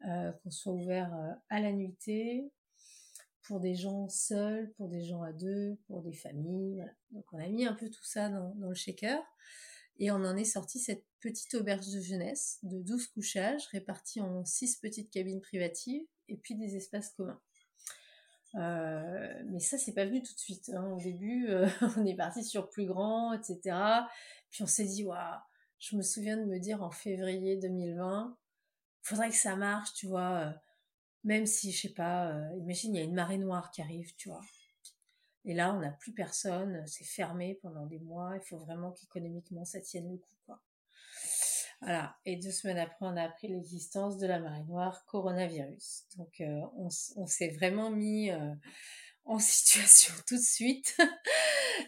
euh, 0.06 0.32
qu'on 0.32 0.50
soit 0.50 0.72
ouvert 0.72 1.12
à 1.48 1.60
la 1.60 1.72
nuitée, 1.72 2.50
pour 3.48 3.60
des 3.60 3.74
gens 3.74 4.10
seuls, 4.10 4.70
pour 4.74 4.88
des 4.88 5.02
gens 5.04 5.22
à 5.22 5.32
deux, 5.32 5.78
pour 5.86 6.02
des 6.02 6.12
familles. 6.12 6.84
Donc 7.12 7.24
on 7.32 7.38
a 7.38 7.48
mis 7.48 7.64
un 7.64 7.72
peu 7.72 7.88
tout 7.88 8.04
ça 8.04 8.28
dans, 8.28 8.54
le 8.54 8.74
shaker 8.74 9.22
et 9.98 10.10
on 10.10 10.16
en 10.16 10.36
est 10.36 10.44
sorti 10.44 10.78
cette 10.78 11.04
petite 11.20 11.54
auberge 11.54 11.88
de 11.88 12.00
jeunesse 12.00 12.58
de 12.62 12.78
12 12.82 13.06
couchages 13.08 13.66
répartis 13.68 14.20
en 14.20 14.44
6 14.44 14.76
petites 14.76 15.10
cabines 15.10 15.40
privatives 15.40 16.06
et 16.28 16.36
puis 16.36 16.56
des 16.56 16.76
espaces 16.76 17.10
communs. 17.14 17.40
Euh, 18.54 19.42
mais 19.46 19.60
ça, 19.60 19.78
c'est 19.78 19.94
pas 19.94 20.04
venu 20.04 20.22
tout 20.22 20.34
de 20.34 20.38
suite. 20.38 20.70
Hein. 20.74 20.84
Au 20.90 20.98
début, 20.98 21.48
euh, 21.48 21.68
on 21.96 22.06
est 22.06 22.16
parti 22.16 22.44
sur 22.44 22.70
plus 22.70 22.86
grand, 22.86 23.32
etc. 23.32 23.76
Puis 24.50 24.62
on 24.62 24.66
s'est 24.66 24.86
dit, 24.86 25.04
waouh, 25.04 25.38
je 25.78 25.96
me 25.96 26.02
souviens 26.02 26.36
de 26.36 26.44
me 26.44 26.58
dire 26.58 26.82
en 26.82 26.90
février 26.90 27.56
2020, 27.56 28.36
faudrait 29.02 29.30
que 29.30 29.36
ça 29.36 29.56
marche, 29.56 29.92
tu 29.94 30.06
vois. 30.06 30.38
Euh, 30.38 30.52
même 31.24 31.46
si, 31.46 31.72
je 31.72 31.82
sais 31.82 31.94
pas, 31.94 32.32
imagine, 32.56 32.94
il 32.94 32.98
y 32.98 33.00
a 33.02 33.04
une 33.04 33.14
marée 33.14 33.38
noire 33.38 33.70
qui 33.70 33.82
arrive, 33.82 34.14
tu 34.16 34.28
vois. 34.28 34.40
Et 35.44 35.54
là, 35.54 35.74
on 35.74 35.80
n'a 35.80 35.90
plus 35.90 36.12
personne, 36.12 36.86
c'est 36.86 37.04
fermé 37.04 37.58
pendant 37.62 37.86
des 37.86 37.98
mois, 37.98 38.36
il 38.36 38.42
faut 38.46 38.58
vraiment 38.58 38.92
qu'économiquement 38.92 39.64
ça 39.64 39.80
tienne 39.80 40.10
le 40.10 40.18
coup, 40.18 40.36
quoi. 40.46 40.60
Voilà. 41.80 42.16
Et 42.24 42.36
deux 42.36 42.50
semaines 42.50 42.78
après, 42.78 43.06
on 43.06 43.16
a 43.16 43.22
appris 43.22 43.48
l'existence 43.48 44.18
de 44.18 44.26
la 44.26 44.40
marée 44.40 44.64
noire 44.64 45.04
coronavirus. 45.06 46.04
Donc, 46.16 46.40
euh, 46.40 46.60
on, 46.76 46.88
on 47.16 47.26
s'est 47.26 47.50
vraiment 47.50 47.90
mis 47.90 48.30
euh, 48.30 48.54
en 49.24 49.38
situation 49.38 50.14
tout 50.26 50.36
de 50.36 50.42
suite. 50.42 50.96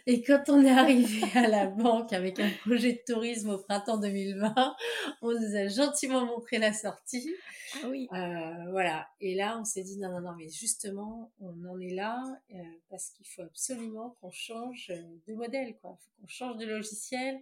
Et 0.07 0.23
quand 0.23 0.45
on 0.49 0.65
est 0.65 0.71
arrivé 0.71 1.23
à 1.35 1.49
la 1.49 1.67
banque 1.67 2.13
avec 2.13 2.39
un 2.39 2.51
projet 2.65 2.93
de 2.93 3.13
tourisme 3.13 3.51
au 3.51 3.59
printemps 3.59 3.99
2020, 3.99 4.77
on 5.23 5.33
nous 5.33 5.57
a 5.57 5.67
gentiment 5.67 6.27
montré 6.27 6.59
la 6.59 6.73
sortie. 6.73 7.35
Ah 7.83 7.89
oui. 7.89 8.09
Euh, 8.13 8.71
voilà. 8.71 9.09
Et 9.21 9.35
là, 9.35 9.59
on 9.59 9.65
s'est 9.65 9.83
dit 9.83 9.99
non, 9.99 10.11
non, 10.11 10.21
non, 10.21 10.35
mais 10.39 10.49
justement, 10.49 11.33
on 11.41 11.65
en 11.69 11.81
est 11.81 11.95
là 11.95 12.23
euh, 12.55 12.59
parce 12.89 13.11
qu'il 13.11 13.27
faut 13.27 13.43
absolument 13.43 14.17
qu'on 14.21 14.31
change 14.31 14.93
de 15.27 15.35
modèle, 15.35 15.77
quoi. 15.81 15.99
Il 15.99 16.05
faut 16.05 16.21
qu'on 16.21 16.29
change 16.29 16.57
de 16.59 16.67
logiciel. 16.67 17.41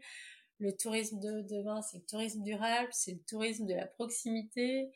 Le 0.59 0.77
tourisme 0.77 1.21
de 1.21 1.43
demain, 1.43 1.83
c'est 1.83 1.99
le 1.99 2.05
tourisme 2.05 2.43
durable, 2.43 2.89
c'est 2.93 3.13
le 3.13 3.21
tourisme 3.21 3.67
de 3.67 3.75
la 3.75 3.87
proximité. 3.87 4.91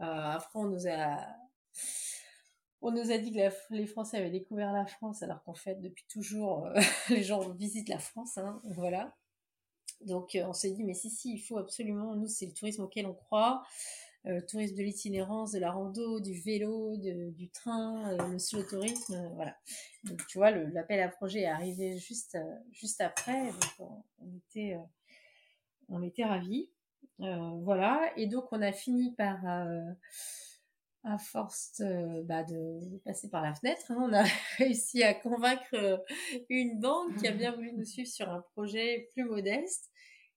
Euh, 0.00 0.04
après, 0.04 0.58
on 0.58 0.66
nous 0.66 0.86
a 0.86 1.18
on 2.86 2.94
a 2.94 3.18
dit 3.18 3.32
que 3.32 3.74
les 3.74 3.86
Français 3.86 4.18
avaient 4.18 4.30
découvert 4.30 4.70
la 4.70 4.84
France, 4.84 5.22
alors 5.22 5.42
qu'en 5.42 5.54
fait, 5.54 5.80
depuis 5.80 6.04
toujours, 6.06 6.66
euh, 6.66 6.78
les 7.08 7.22
gens 7.22 7.48
visitent 7.54 7.88
la 7.88 7.98
France. 7.98 8.36
Hein, 8.36 8.60
voilà. 8.64 9.14
Donc, 10.02 10.34
euh, 10.34 10.44
on 10.46 10.52
s'est 10.52 10.70
dit, 10.70 10.84
mais 10.84 10.92
si, 10.92 11.08
si, 11.08 11.32
il 11.32 11.38
faut 11.38 11.56
absolument, 11.56 12.14
nous, 12.14 12.28
c'est 12.28 12.44
le 12.44 12.52
tourisme 12.52 12.82
auquel 12.82 13.06
on 13.06 13.14
croit. 13.14 13.62
Euh, 14.26 14.40
tourisme 14.40 14.74
de 14.76 14.82
l'itinérance, 14.82 15.52
de 15.52 15.58
la 15.58 15.70
rando, 15.70 16.18
du 16.18 16.40
vélo, 16.40 16.96
du 16.96 17.50
train, 17.50 18.16
le 18.30 18.38
slow 18.38 18.62
tourisme, 18.62 19.30
voilà. 19.34 19.54
Donc, 20.04 20.26
tu 20.26 20.38
vois, 20.38 20.50
l'appel 20.50 21.00
à 21.00 21.08
projet 21.08 21.40
est 21.40 21.46
arrivé 21.46 21.98
juste, 21.98 22.38
juste 22.72 23.02
après. 23.02 23.44
Donc, 23.78 24.02
on, 24.20 24.36
était, 24.36 24.78
on 25.88 26.02
était 26.02 26.24
ravis. 26.24 26.70
voilà. 27.18 28.00
Et 28.16 28.26
donc, 28.26 28.46
on 28.50 28.62
a 28.62 28.72
fini 28.72 29.12
par 29.14 29.44
à 31.04 31.18
force 31.18 31.82
bah, 32.24 32.42
de, 32.44 32.98
passer 33.04 33.28
par 33.28 33.42
la 33.42 33.54
fenêtre, 33.54 33.84
hein, 33.90 33.98
on 34.00 34.12
a 34.12 34.24
réussi 34.58 35.02
à 35.02 35.14
convaincre 35.14 35.74
euh, 35.74 35.98
une 36.48 36.80
banque 36.80 37.16
qui 37.16 37.28
a 37.28 37.32
bien 37.32 37.52
voulu 37.52 37.72
nous 37.72 37.84
suivre 37.84 38.08
sur 38.08 38.28
un 38.30 38.40
projet 38.54 39.10
plus 39.12 39.24
modeste. 39.24 39.90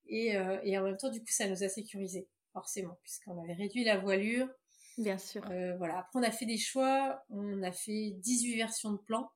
Et, 0.09 0.37
euh, 0.37 0.59
et 0.63 0.77
en 0.77 0.83
même 0.83 0.97
temps, 0.97 1.09
du 1.09 1.19
coup, 1.19 1.29
ça 1.29 1.49
nous 1.49 1.63
a 1.63 1.69
sécurisé, 1.69 2.27
forcément, 2.59 2.97
puisqu'on 3.03 3.41
avait 3.43 3.53
réduit 3.53 3.83
la 3.83 3.97
voilure. 3.97 4.47
Bien 4.97 5.17
sûr. 5.17 5.43
Euh, 5.51 5.75
voilà. 5.77 5.99
Après, 5.99 6.19
on 6.19 6.23
a 6.23 6.31
fait 6.31 6.45
des 6.45 6.57
choix. 6.57 7.23
On 7.29 7.61
a 7.63 7.71
fait 7.71 8.11
18 8.17 8.57
versions 8.57 8.91
de 8.93 8.97
plans. 8.97 9.31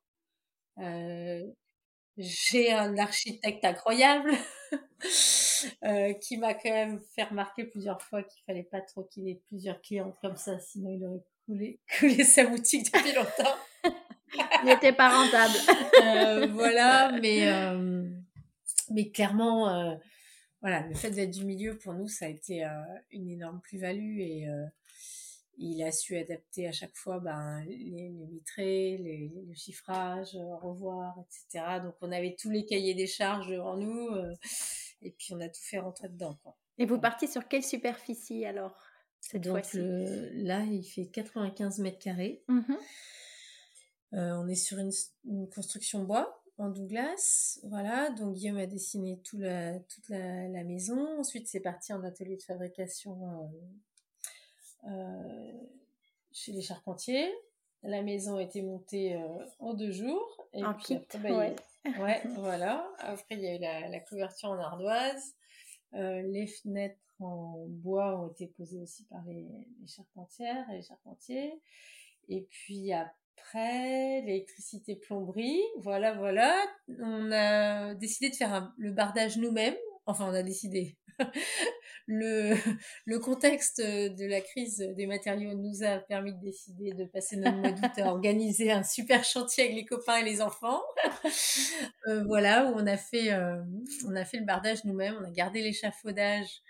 J'ai 2.18 2.72
un 2.72 2.98
architecte 2.98 3.64
incroyable 3.64 4.32
euh, 5.84 6.14
qui 6.14 6.38
m'a 6.38 6.54
quand 6.54 6.70
même 6.70 7.00
fait 7.16 7.24
remarquer 7.24 7.64
plusieurs 7.64 8.02
fois 8.02 8.22
qu'il 8.24 8.44
fallait 8.46 8.68
pas 8.70 8.82
trop 8.82 9.04
qu'il 9.04 9.28
ait 9.30 9.42
plusieurs 9.48 9.82
clients 9.82 10.16
comme 10.22 10.36
ça, 10.36 10.60
sinon 10.60 10.92
il 10.92 11.06
aurait 11.06 11.24
coulé, 11.46 11.80
coulé 12.00 12.24
sa 12.24 12.46
boutique 12.46 12.92
depuis 12.94 13.14
longtemps. 13.14 13.56
il 14.62 14.66
n'était 14.66 14.94
pas 14.94 15.10
rentable. 15.10 15.54
euh, 16.04 16.48
voilà, 16.52 17.14
mais 17.22 17.48
euh, 17.48 18.04
mais 18.90 19.10
clairement, 19.10 19.70
euh, 19.70 19.96
voilà, 20.62 20.88
le 20.88 20.96
fait 20.96 21.12
d'être 21.12 21.32
du 21.32 21.46
milieu 21.46 21.78
pour 21.78 21.94
nous, 21.94 22.08
ça 22.08 22.26
a 22.26 22.30
été 22.30 22.64
euh, 22.64 22.70
une 23.12 23.30
énorme 23.30 23.60
plus-value 23.62 24.20
et 24.20 24.48
il 25.62 25.84
a 25.84 25.92
su 25.92 26.18
adapter 26.18 26.68
à 26.68 26.72
chaque 26.72 26.96
fois 26.96 27.20
ben, 27.20 27.64
les, 27.66 28.10
les 28.10 28.98
les, 28.98 29.32
le 29.48 29.54
chiffrage, 29.54 30.36
euh, 30.36 30.56
revoir, 30.56 31.20
etc. 31.20 31.80
Donc 31.84 31.96
on 32.02 32.12
avait 32.12 32.36
tous 32.38 32.50
les 32.50 32.66
cahiers 32.66 32.96
des 32.96 33.08
charges 33.08 33.48
devant 33.48 33.78
nous 33.78 34.08
euh, 34.08 34.34
et 35.02 35.12
puis 35.12 35.34
on 35.34 35.40
a 35.40 35.48
tout 35.48 35.62
fait 35.62 35.80
rentrer 35.80 36.10
dedans. 36.10 36.38
Quoi. 36.44 36.58
Et 36.78 36.86
vous 36.86 37.00
partiez 37.00 37.28
sur 37.28 37.48
quelle 37.48 37.64
superficie 37.64 38.46
alors 38.46 38.76
cette 39.20 39.48
fois-ci? 39.48 39.78
Là, 40.34 40.64
il 40.64 40.84
fait 40.84 41.06
95 41.06 41.80
mètres 41.80 42.00
carrés. 42.00 42.44
Mmh 42.48 42.74
euh, 44.14 44.34
on 44.34 44.50
est 44.50 44.56
sur 44.56 44.78
une, 44.78 44.92
une, 45.24 45.48
construction 45.48 46.04
bois 46.04 46.41
en 46.62 46.70
Douglas, 46.70 47.60
voilà. 47.64 48.10
Donc 48.12 48.36
Guillaume 48.36 48.58
a 48.58 48.68
dessiné 48.68 49.20
tout 49.24 49.40
la, 49.40 49.80
toute 49.80 50.08
la, 50.10 50.48
la 50.48 50.64
maison. 50.64 51.20
Ensuite, 51.20 51.48
c'est 51.48 51.60
parti 51.60 51.92
en 51.92 52.04
atelier 52.04 52.38
de 52.38 52.44
fabrication 52.44 53.50
euh, 54.88 55.52
chez 56.32 56.52
les 56.52 56.62
charpentiers. 56.62 57.32
La 57.84 58.04
maison 58.04 58.38
a 58.38 58.44
été 58.44 58.62
montée 58.62 59.16
euh, 59.16 59.46
en 59.60 59.74
deux 59.74 59.92
jours. 59.92 60.48
Et 60.54 60.62
puis 60.80 60.96
après, 60.96 61.20
bah, 61.20 61.38
ouais. 61.38 61.56
ouais. 62.00 62.22
voilà. 62.36 62.88
Après, 63.00 63.36
il 63.36 63.42
y 63.42 63.48
a 63.48 63.56
eu 63.56 63.60
la, 63.60 63.90
la 63.90 64.00
couverture 64.00 64.50
en 64.50 64.60
ardoise. 64.60 65.36
Euh, 65.94 66.22
les 66.22 66.48
fenêtres 66.48 67.00
en 67.20 67.66
bois 67.68 68.20
ont 68.20 68.30
été 68.30 68.48
posées 68.48 68.80
aussi 68.80 69.04
par 69.06 69.24
les, 69.26 69.48
les 69.80 69.88
charpentières 69.88 70.70
et 70.70 70.78
les 70.78 70.84
charpentiers. 70.84 71.60
Et 72.30 72.42
puis 72.50 72.94
après, 72.94 73.16
l'électricité 73.54 74.96
plomberie. 74.96 75.62
Voilà, 75.80 76.14
voilà. 76.14 76.56
On 77.00 77.32
a 77.32 77.94
décidé 77.96 78.30
de 78.30 78.36
faire 78.36 78.72
le 78.78 78.92
bardage 78.92 79.38
nous-mêmes 79.38 79.76
enfin 80.06 80.28
on 80.30 80.34
a 80.34 80.44
décidé, 80.44 80.98
le, 82.08 82.56
le 83.06 83.20
contexte 83.20 83.82
de 83.82 84.26
la 84.26 84.42
crise 84.42 84.78
des 84.96 85.08
matériaux 85.08 85.54
nous 85.54 85.84
a 85.84 85.98
permis 85.98 86.34
de 86.34 86.40
décider 86.42 86.94
de 86.94 87.06
passer 87.06 87.38
notre 87.38 87.58
mois 87.58 87.72
d'août 87.72 87.92
à 87.98 88.08
organiser 88.08 88.72
un 88.72 88.84
super 88.84 89.24
chantier 89.24 89.66
avec 89.66 89.76
les 89.76 89.86
copains 89.86 90.18
et 90.18 90.24
les 90.24 90.42
enfants. 90.42 90.82
Euh, 92.08 92.24
voilà, 92.26 92.66
où 92.66 92.74
on 92.76 92.88
a 92.88 92.98
fait, 92.98 93.32
euh, 93.32 93.62
on 94.08 94.16
a 94.16 94.26
fait 94.26 94.38
le 94.38 94.46
bardage 94.46 94.84
nous-mêmes, 94.86 95.16
on 95.22 95.26
a 95.26 95.30
gardé 95.30 95.62
l'échafaudage 95.62 96.62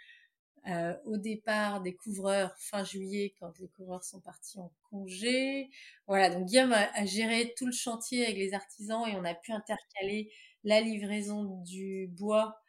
euh, 0.68 0.96
au 1.06 1.18
départ 1.18 1.82
des 1.82 1.96
couvreurs 1.96 2.56
fin 2.60 2.84
juillet 2.84 3.34
quand 3.40 3.58
les 3.58 3.68
couvreurs 3.68 4.04
sont 4.04 4.20
partis 4.20 4.60
en 4.60 4.72
congé. 4.92 5.72
Voilà, 6.06 6.30
donc 6.30 6.46
Guillaume 6.46 6.74
a, 6.74 7.06
géré 7.06 7.54
tout 7.58 7.66
le 7.66 7.72
chantier 7.72 8.26
avec 8.26 8.38
les 8.38 8.54
artisans 8.54 9.08
et 9.08 9.16
on 9.16 9.24
a 9.24 9.34
pu 9.34 9.52
intercaler 9.54 10.32
la 10.64 10.80
livraison 10.80 11.62
du 11.64 12.08
bois 12.12 12.60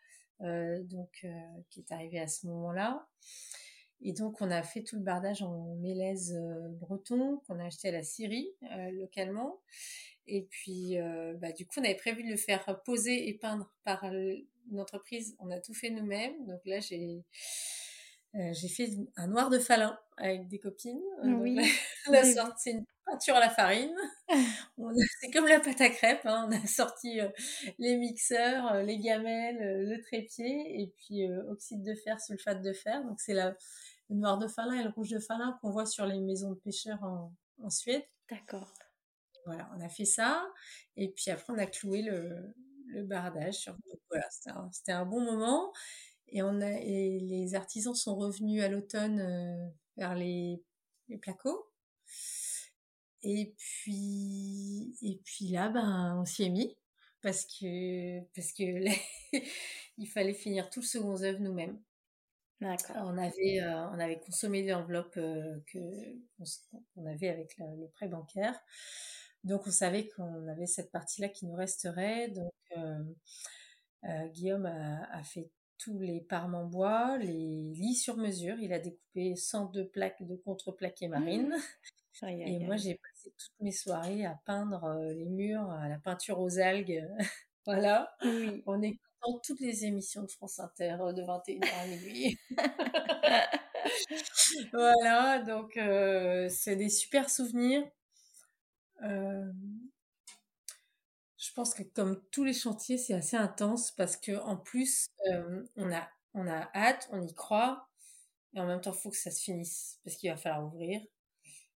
euh, 0.40 0.82
donc 0.84 1.20
euh, 1.24 1.28
qui 1.68 1.80
est 1.80 1.92
arrivé 1.92 2.18
à 2.18 2.28
ce 2.28 2.46
moment-là. 2.46 3.06
Et 4.00 4.14
donc 4.14 4.40
on 4.40 4.50
a 4.50 4.62
fait 4.62 4.82
tout 4.82 4.96
le 4.96 5.02
bardage 5.02 5.42
en 5.42 5.76
mélèze 5.76 6.34
breton 6.80 7.42
qu'on 7.46 7.60
a 7.60 7.66
acheté 7.66 7.88
à 7.88 7.92
la 7.92 8.02
Syrie 8.02 8.48
localement. 8.92 9.60
Et 10.26 10.42
puis, 10.42 10.96
bah, 11.36 11.52
du 11.52 11.66
coup, 11.66 11.78
on 11.78 11.84
avait 11.84 11.94
prévu 11.94 12.24
de 12.24 12.30
le 12.30 12.36
faire 12.36 12.82
poser 12.84 13.28
et 13.28 13.34
peindre 13.34 13.72
par 13.84 14.04
une 14.70 14.80
entreprise. 14.80 15.36
On 15.38 15.50
a 15.50 15.60
tout 15.60 15.74
fait 15.74 15.90
nous-mêmes. 15.90 16.46
Donc 16.46 16.60
là, 16.64 16.80
j'ai 16.80 17.24
euh, 18.34 18.52
j'ai 18.54 18.68
fait 18.68 18.88
un 19.16 19.26
noir 19.26 19.50
de 19.50 19.58
falin 19.58 19.98
avec 20.16 20.48
des 20.48 20.58
copines. 20.58 21.02
Euh, 21.24 21.32
oui. 21.34 21.60
la, 22.08 22.22
c'est 22.56 22.70
une 22.70 22.86
peinture 23.04 23.36
à 23.36 23.40
la 23.40 23.50
farine. 23.50 23.94
c'est 25.20 25.30
comme 25.30 25.46
la 25.46 25.60
pâte 25.60 25.80
à 25.82 25.90
crêpes. 25.90 26.24
Hein. 26.24 26.48
On 26.48 26.52
a 26.52 26.66
sorti 26.66 27.20
euh, 27.20 27.28
les 27.78 27.96
mixeurs, 27.96 28.82
les 28.82 28.98
gamelles, 28.98 29.86
le 29.86 30.00
trépied 30.00 30.80
et 30.80 30.94
puis 30.96 31.30
oxyde 31.48 31.82
de 31.82 31.94
fer, 31.94 32.18
sulfate 32.20 32.62
de 32.62 32.72
fer. 32.72 33.04
Donc 33.04 33.20
c'est 33.20 33.34
la, 33.34 33.54
le 34.08 34.16
noir 34.16 34.38
de 34.38 34.48
falin 34.48 34.80
et 34.80 34.84
le 34.84 34.90
rouge 34.90 35.10
de 35.10 35.18
falin 35.18 35.58
qu'on 35.60 35.70
voit 35.70 35.86
sur 35.86 36.06
les 36.06 36.20
maisons 36.20 36.52
de 36.52 36.58
pêcheurs 36.58 37.02
en, 37.02 37.34
en 37.62 37.70
Suède. 37.70 38.04
D'accord. 38.30 38.72
Voilà, 39.44 39.68
on 39.76 39.80
a 39.84 39.88
fait 39.90 40.06
ça. 40.06 40.46
Et 40.96 41.08
puis 41.08 41.30
après, 41.30 41.52
on 41.52 41.58
a 41.58 41.66
cloué 41.66 42.00
le, 42.00 42.54
le 42.92 43.04
bardage. 43.04 43.70
Voilà, 44.08 44.28
c'était 44.30 44.92
un, 44.92 45.00
un, 45.00 45.06
bon 45.06 45.20
moment. 45.20 45.72
Et, 46.28 46.42
on 46.42 46.60
a, 46.60 46.70
et 46.70 47.18
les 47.20 47.54
artisans 47.54 47.94
sont 47.94 48.16
revenus 48.16 48.62
à 48.62 48.68
l'automne 48.68 49.20
euh, 49.20 49.68
vers 49.96 50.14
les, 50.14 50.62
les 51.08 51.18
placos. 51.18 51.64
Et 53.22 53.54
puis, 53.56 54.96
et 55.02 55.20
puis 55.24 55.48
là, 55.48 55.68
ben, 55.68 56.18
on 56.20 56.24
s'y 56.24 56.44
est 56.44 56.50
mis 56.50 56.76
parce 57.22 57.44
que, 57.46 58.20
parce 58.34 58.52
que 58.52 58.84
il 59.98 60.08
fallait 60.08 60.34
finir 60.34 60.70
tout 60.70 60.80
le 60.80 60.86
second 60.86 61.22
œuvre 61.22 61.38
nous-mêmes. 61.40 61.80
D'accord. 62.60 62.96
On 63.00 63.18
avait, 63.18 63.60
euh, 63.60 63.88
on 63.88 63.98
avait 63.98 64.20
consommé 64.20 64.62
l'enveloppe 64.64 65.16
euh, 65.16 65.58
que 65.66 65.78
qu'on 66.94 67.06
avait 67.06 67.28
avec 67.28 67.56
le, 67.58 67.88
prêt 67.88 68.08
bancaire. 68.08 68.54
Donc 69.44 69.66
on 69.66 69.70
savait 69.70 70.08
qu'on 70.08 70.48
avait 70.48 70.66
cette 70.66 70.90
partie-là 70.90 71.28
qui 71.28 71.46
nous 71.46 71.54
resterait. 71.54 72.28
Donc 72.28 72.52
euh, 72.76 74.28
Guillaume 74.28 74.66
a, 74.66 75.04
a, 75.12 75.22
fait 75.22 75.50
tous 75.78 75.98
les 75.98 76.20
parements 76.20 76.62
en 76.62 76.66
bois, 76.66 77.18
les 77.18 77.72
lits 77.74 77.96
sur 77.96 78.16
mesure. 78.16 78.56
Il 78.60 78.72
a 78.72 78.78
découpé 78.78 79.34
102 79.34 79.88
plaques 79.88 80.22
de 80.22 80.36
contreplaqué 80.36 81.08
marine. 81.08 81.56
Mmh. 82.22 82.28
et 82.28 82.58
moi, 82.60 82.76
j'ai 82.76 82.94
passé 82.94 83.34
toutes 83.36 83.60
mes 83.60 83.72
soirées 83.72 84.24
à 84.24 84.38
peindre 84.46 84.84
euh, 84.84 85.12
les 85.12 85.28
murs, 85.28 85.68
à 85.70 85.88
la 85.88 85.98
peinture 85.98 86.40
aux 86.40 86.58
algues. 86.58 87.04
voilà. 87.66 88.14
On 88.66 88.82
est 88.82 88.98
dans 89.24 89.38
toutes 89.38 89.60
les 89.60 89.84
émissions 89.84 90.22
de 90.22 90.30
France 90.30 90.60
Inter 90.60 90.96
euh, 91.00 91.12
de 91.12 91.22
21h 91.22 91.68
à 91.80 91.86
minuit. 91.86 92.38
voilà, 94.72 95.40
donc 95.40 95.76
euh, 95.76 96.48
c'est 96.48 96.76
des 96.76 96.88
super 96.88 97.30
souvenirs 97.30 97.84
je 101.42 101.52
pense 101.54 101.74
que 101.74 101.82
comme 101.82 102.22
tous 102.30 102.44
les 102.44 102.52
chantiers, 102.52 102.98
c'est 102.98 103.14
assez 103.14 103.36
intense 103.36 103.90
parce 103.90 104.16
que 104.16 104.38
en 104.38 104.56
plus, 104.56 105.06
euh, 105.30 105.64
on 105.76 105.92
a 105.92 106.08
on 106.34 106.46
a 106.46 106.70
hâte, 106.74 107.08
on 107.12 107.20
y 107.20 107.34
croit, 107.34 107.88
et 108.54 108.60
en 108.60 108.66
même 108.66 108.80
temps, 108.80 108.92
il 108.92 108.98
faut 108.98 109.10
que 109.10 109.16
ça 109.16 109.30
se 109.30 109.42
finisse 109.42 110.00
parce 110.04 110.16
qu'il 110.16 110.30
va 110.30 110.36
falloir 110.36 110.64
ouvrir. 110.64 111.00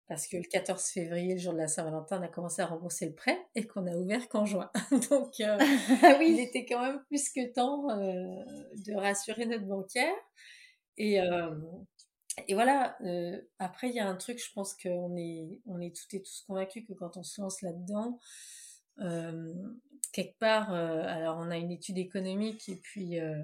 Parce 0.07 0.27
que 0.27 0.37
le 0.37 0.43
14 0.43 0.83
février, 0.83 1.33
le 1.33 1.39
jour 1.39 1.53
de 1.53 1.57
la 1.57 1.67
Saint-Valentin, 1.67 2.19
on 2.19 2.23
a 2.23 2.27
commencé 2.27 2.61
à 2.61 2.67
rembourser 2.67 3.07
le 3.07 3.15
prêt 3.15 3.47
et 3.55 3.65
qu'on 3.65 3.87
a 3.87 3.95
ouvert 3.95 4.29
qu'en 4.29 4.45
juin. 4.45 4.69
Donc, 5.09 5.39
euh, 5.39 5.57
ah 6.03 6.15
oui. 6.19 6.33
il 6.33 6.39
était 6.39 6.65
quand 6.65 6.81
même 6.81 7.03
plus 7.07 7.29
que 7.29 7.51
temps 7.51 7.89
euh, 7.89 8.43
de 8.85 8.95
rassurer 8.95 9.45
notre 9.45 9.65
banquière. 9.65 10.15
Et, 10.97 11.19
et 12.47 12.53
voilà, 12.53 12.97
après, 13.59 13.89
il 13.89 13.95
y 13.95 13.99
a 13.99 14.07
un 14.07 14.15
truc, 14.15 14.43
je 14.43 14.51
pense 14.53 14.73
qu'on 14.75 15.15
est, 15.15 15.61
on 15.65 15.79
est 15.79 15.95
toutes 15.95 16.13
et 16.13 16.21
tous 16.21 16.43
convaincus 16.47 16.85
que 16.87 16.93
quand 16.93 17.17
on 17.17 17.23
se 17.23 17.41
lance 17.41 17.61
là-dedans, 17.61 18.19
euh, 18.99 19.53
quelque 20.13 20.37
part, 20.39 20.73
euh, 20.73 21.03
alors 21.03 21.37
on 21.37 21.51
a 21.51 21.57
une 21.57 21.71
étude 21.71 21.97
économique 21.97 22.69
et 22.69 22.77
puis 22.77 23.19
euh, 23.19 23.41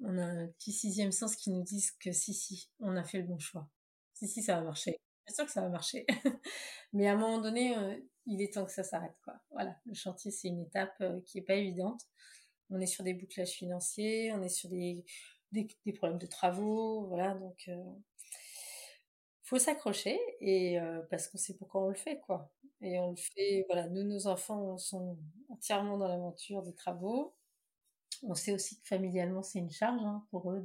on 0.00 0.16
a 0.18 0.24
un 0.24 0.46
petit 0.48 0.72
sixième 0.72 1.12
sens 1.12 1.36
qui 1.36 1.50
nous 1.50 1.62
dit 1.62 1.84
que 2.00 2.12
si, 2.12 2.32
si, 2.32 2.70
on 2.80 2.96
a 2.96 3.04
fait 3.04 3.18
le 3.18 3.24
bon 3.26 3.38
choix. 3.38 3.68
Si, 4.14 4.28
si, 4.28 4.42
ça 4.42 4.56
va 4.56 4.62
marcher. 4.62 4.98
Bien 5.26 5.34
sûr 5.34 5.46
que 5.46 5.52
ça 5.52 5.60
va 5.60 5.68
marcher. 5.68 6.06
Mais 6.92 7.08
à 7.08 7.12
un 7.12 7.16
moment 7.16 7.40
donné, 7.40 7.76
il 8.26 8.42
est 8.42 8.54
temps 8.54 8.64
que 8.64 8.72
ça 8.72 8.82
s'arrête, 8.82 9.16
quoi. 9.24 9.34
Voilà. 9.50 9.76
Le 9.86 9.94
chantier, 9.94 10.30
c'est 10.30 10.48
une 10.48 10.62
étape 10.62 11.02
qui 11.26 11.38
est 11.38 11.42
pas 11.42 11.54
évidente. 11.54 12.02
On 12.70 12.80
est 12.80 12.86
sur 12.86 13.04
des 13.04 13.14
bouclages 13.14 13.50
financiers, 13.52 14.32
on 14.32 14.42
est 14.42 14.48
sur 14.48 14.68
des, 14.68 15.04
des, 15.52 15.92
problèmes 15.92 16.18
de 16.18 16.26
travaux, 16.26 17.06
voilà. 17.06 17.34
Donc, 17.34 17.70
faut 19.42 19.58
s'accrocher 19.58 20.18
et 20.40 20.78
parce 21.10 21.28
qu'on 21.28 21.38
sait 21.38 21.56
pourquoi 21.56 21.84
on 21.84 21.88
le 21.88 21.94
fait, 21.94 22.20
quoi. 22.20 22.50
Et 22.80 22.98
on 22.98 23.10
le 23.10 23.16
fait, 23.16 23.64
voilà, 23.68 23.88
nous, 23.88 24.02
nos 24.02 24.26
enfants 24.26 24.76
sont 24.76 25.16
entièrement 25.48 25.98
dans 25.98 26.08
l'aventure 26.08 26.62
des 26.62 26.74
travaux. 26.74 27.36
On 28.24 28.34
sait 28.34 28.52
aussi 28.52 28.80
que 28.80 28.86
familialement, 28.86 29.42
c'est 29.42 29.60
une 29.60 29.70
charge 29.70 30.02
hein, 30.04 30.26
pour 30.30 30.52
eux 30.52 30.60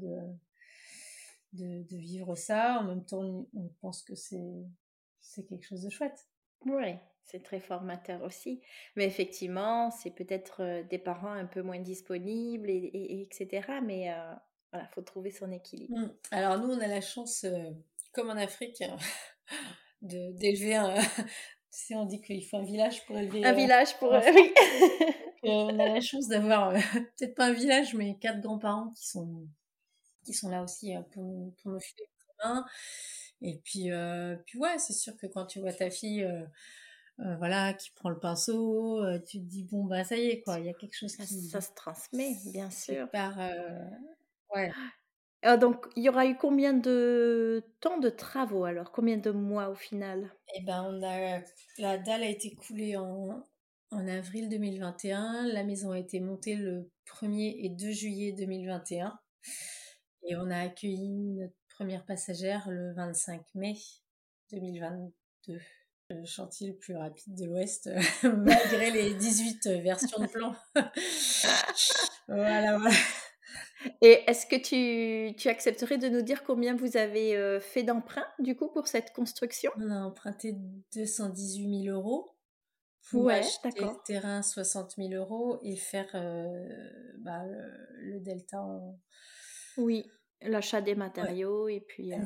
de, 1.54 1.84
de, 1.84 1.98
vivre 1.98 2.36
ça. 2.36 2.80
En 2.80 2.84
même 2.84 3.06
temps, 3.06 3.48
on 3.54 3.70
pense 3.82 4.02
que 4.02 4.16
c'est, 4.16 4.66
c'est 5.20 5.46
quelque 5.46 5.66
chose 5.66 5.84
de 5.84 5.90
chouette. 5.90 6.28
Oui, 6.66 6.96
c'est 7.24 7.44
très 7.44 7.60
formateur 7.60 8.24
aussi. 8.24 8.62
Mais 8.96 9.06
effectivement, 9.06 9.92
c'est 9.92 10.12
peut-être 10.12 10.64
euh, 10.64 10.84
des 10.84 10.98
parents 10.98 11.32
un 11.32 11.46
peu 11.46 11.62
moins 11.62 11.80
disponibles, 11.80 12.70
et, 12.70 13.22
etc. 13.22 13.80
Mais 13.84 14.12
euh, 14.12 14.34
voilà, 14.72 14.88
il 14.90 14.94
faut 14.94 15.02
trouver 15.02 15.32
son 15.32 15.52
équilibre. 15.52 15.98
Mmh. 15.98 16.14
Alors 16.32 16.60
nous, 16.60 16.74
on 16.74 16.80
a 16.80 16.88
la 16.88 17.02
chance, 17.02 17.44
euh, 17.46 17.72
comme 18.12 18.30
en 18.30 18.36
Afrique, 18.36 18.84
de, 20.02 20.32
d'élever 20.38 20.76
un, 20.76 20.96
sais, 21.72 21.96
on 21.96 22.06
dit 22.06 22.22
qu'il 22.22 22.46
faut 22.46 22.58
un 22.58 22.66
village 22.66 23.06
pour 23.06 23.18
élever. 23.18 23.46
Un 23.46 23.54
euh, 23.54 23.56
village 23.56 23.98
pour. 23.98 24.12
oui. 24.12 24.54
on 25.44 25.80
a 25.80 25.88
la 25.94 26.02
chance 26.02 26.28
d'avoir, 26.28 26.70
euh, 26.70 26.80
peut-être 27.18 27.36
pas 27.36 27.46
un 27.46 27.54
village, 27.54 27.94
mais 27.94 28.18
quatre 28.20 28.42
grands-parents 28.42 28.92
qui 28.92 29.08
sont, 29.08 29.48
qui 30.26 30.34
sont 30.34 30.50
là 30.50 30.64
aussi 30.64 30.94
pour, 31.12 31.54
pour 31.62 31.72
nous 31.72 31.80
filer 31.80 32.10
main. 32.44 32.66
Et 33.42 33.62
puis, 33.64 33.90
puis 34.46 34.60
ouais, 34.60 34.78
c'est 34.80 34.94
sûr 34.94 35.16
que 35.16 35.28
quand 35.28 35.46
tu 35.46 35.60
vois 35.60 35.74
ta 35.74 35.90
fille. 35.90 36.28
voilà, 37.18 37.74
qui 37.74 37.92
prend 37.92 38.10
le 38.10 38.20
pinceau, 38.20 39.04
tu 39.28 39.40
te 39.40 39.46
dis 39.46 39.64
bon 39.64 39.86
bah 39.86 40.04
ça 40.04 40.18
y 40.18 40.28
est 40.28 40.42
quoi, 40.42 40.60
il 40.60 40.66
y 40.66 40.70
a 40.70 40.74
quelque 40.74 40.96
chose 40.96 41.16
qui 41.16 41.42
ça, 41.50 41.62
se 41.62 41.74
transmet 41.74 42.36
bien 42.52 42.70
sûr 42.70 43.10
par 43.10 43.40
ouais 44.56 44.72
ah, 45.44 45.56
donc, 45.56 45.86
il 45.96 46.04
y 46.04 46.10
aura 46.10 46.26
eu 46.26 46.36
combien 46.36 46.74
de 46.74 47.64
temps 47.80 48.00
de 48.00 48.10
travaux 48.10 48.66
alors? 48.66 48.92
Combien 48.92 49.18
de 49.18 49.32
mois 49.32 49.70
au 49.70 49.76
final? 49.76 50.34
Eh 50.56 50.62
ben, 50.62 50.84
on 50.84 51.04
a 51.04 51.42
la 51.78 51.98
dalle 51.98 52.24
a 52.24 52.28
été 52.28 52.56
coulée 52.56 52.98
en, 52.98 53.44
en 53.92 54.08
avril 54.08 54.50
2021. 54.50 55.48
La 55.48 55.64
maison 55.64 55.92
a 55.92 56.00
été 56.00 56.20
montée 56.20 56.56
le 56.56 56.92
1er 57.06 57.56
et 57.64 57.70
2 57.70 57.92
juillet 57.92 58.32
2021. 58.34 59.18
Et 60.24 60.36
on 60.36 60.50
a 60.50 60.60
accueilli 60.60 61.36
notre 61.36 61.56
première 61.70 62.04
passagère 62.06 62.70
le 62.70 62.94
25 62.96 63.42
mai 63.54 63.76
2022. 64.52 65.60
Le 66.10 66.26
chantier 66.26 66.68
le 66.70 66.76
plus 66.76 66.96
rapide 66.96 67.36
de 67.36 67.46
l'Ouest, 67.46 67.90
malgré 68.24 68.92
les 68.92 69.14
18 69.14 69.68
versions 69.82 70.20
de 70.20 70.28
plan. 70.28 70.56
voilà, 72.28 72.78
voilà. 72.78 72.96
Et 74.02 74.24
est-ce 74.28 74.46
que 74.46 74.56
tu, 74.56 75.36
tu, 75.36 75.50
accepterais 75.50 75.98
de 75.98 76.10
nous 76.10 76.22
dire 76.22 76.44
combien 76.44 76.76
vous 76.76 76.98
avez 76.98 77.36
euh, 77.36 77.60
fait 77.60 77.84
d'emprunt 77.84 78.26
du 78.40 78.56
coup 78.56 78.70
pour 78.70 78.88
cette 78.88 79.14
construction? 79.14 79.72
On 79.78 79.90
a 79.92 80.00
emprunté 80.02 80.56
218 80.94 81.84
000 81.86 81.96
euros 81.96 82.30
pour 83.10 83.26
ouais, 83.26 83.40
acheter 83.40 83.70
le 83.80 84.04
terrain 84.06 84.42
60 84.42 84.96
000 84.98 85.14
euros 85.14 85.60
et 85.64 85.76
faire 85.76 86.10
euh, 86.16 86.68
bah, 87.20 87.44
le, 88.00 88.20
delta 88.20 88.62
en... 88.62 89.00
Oui, 89.78 90.10
l'achat 90.42 90.82
des 90.82 90.96
matériaux 90.96 91.68
et 91.68 91.82
puis 91.82 92.14
euh, 92.14 92.18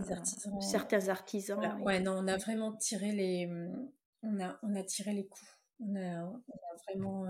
certains 0.60 1.10
artisans. 1.10 1.82
Ouais, 1.82 2.00
non, 2.00 2.18
on 2.18 2.28
a 2.28 2.38
vraiment 2.38 2.74
tiré 2.74 3.12
les, 3.12 3.50
on 4.24 4.40
a, 4.40 4.58
on 4.64 4.76
a 4.76 4.84
tiré 4.84 5.14
les 5.14 5.28
coûts. 5.28 5.40
On 5.80 5.96
a, 5.96 6.24
on 6.24 6.36
a 6.36 6.94
vraiment 6.94 7.26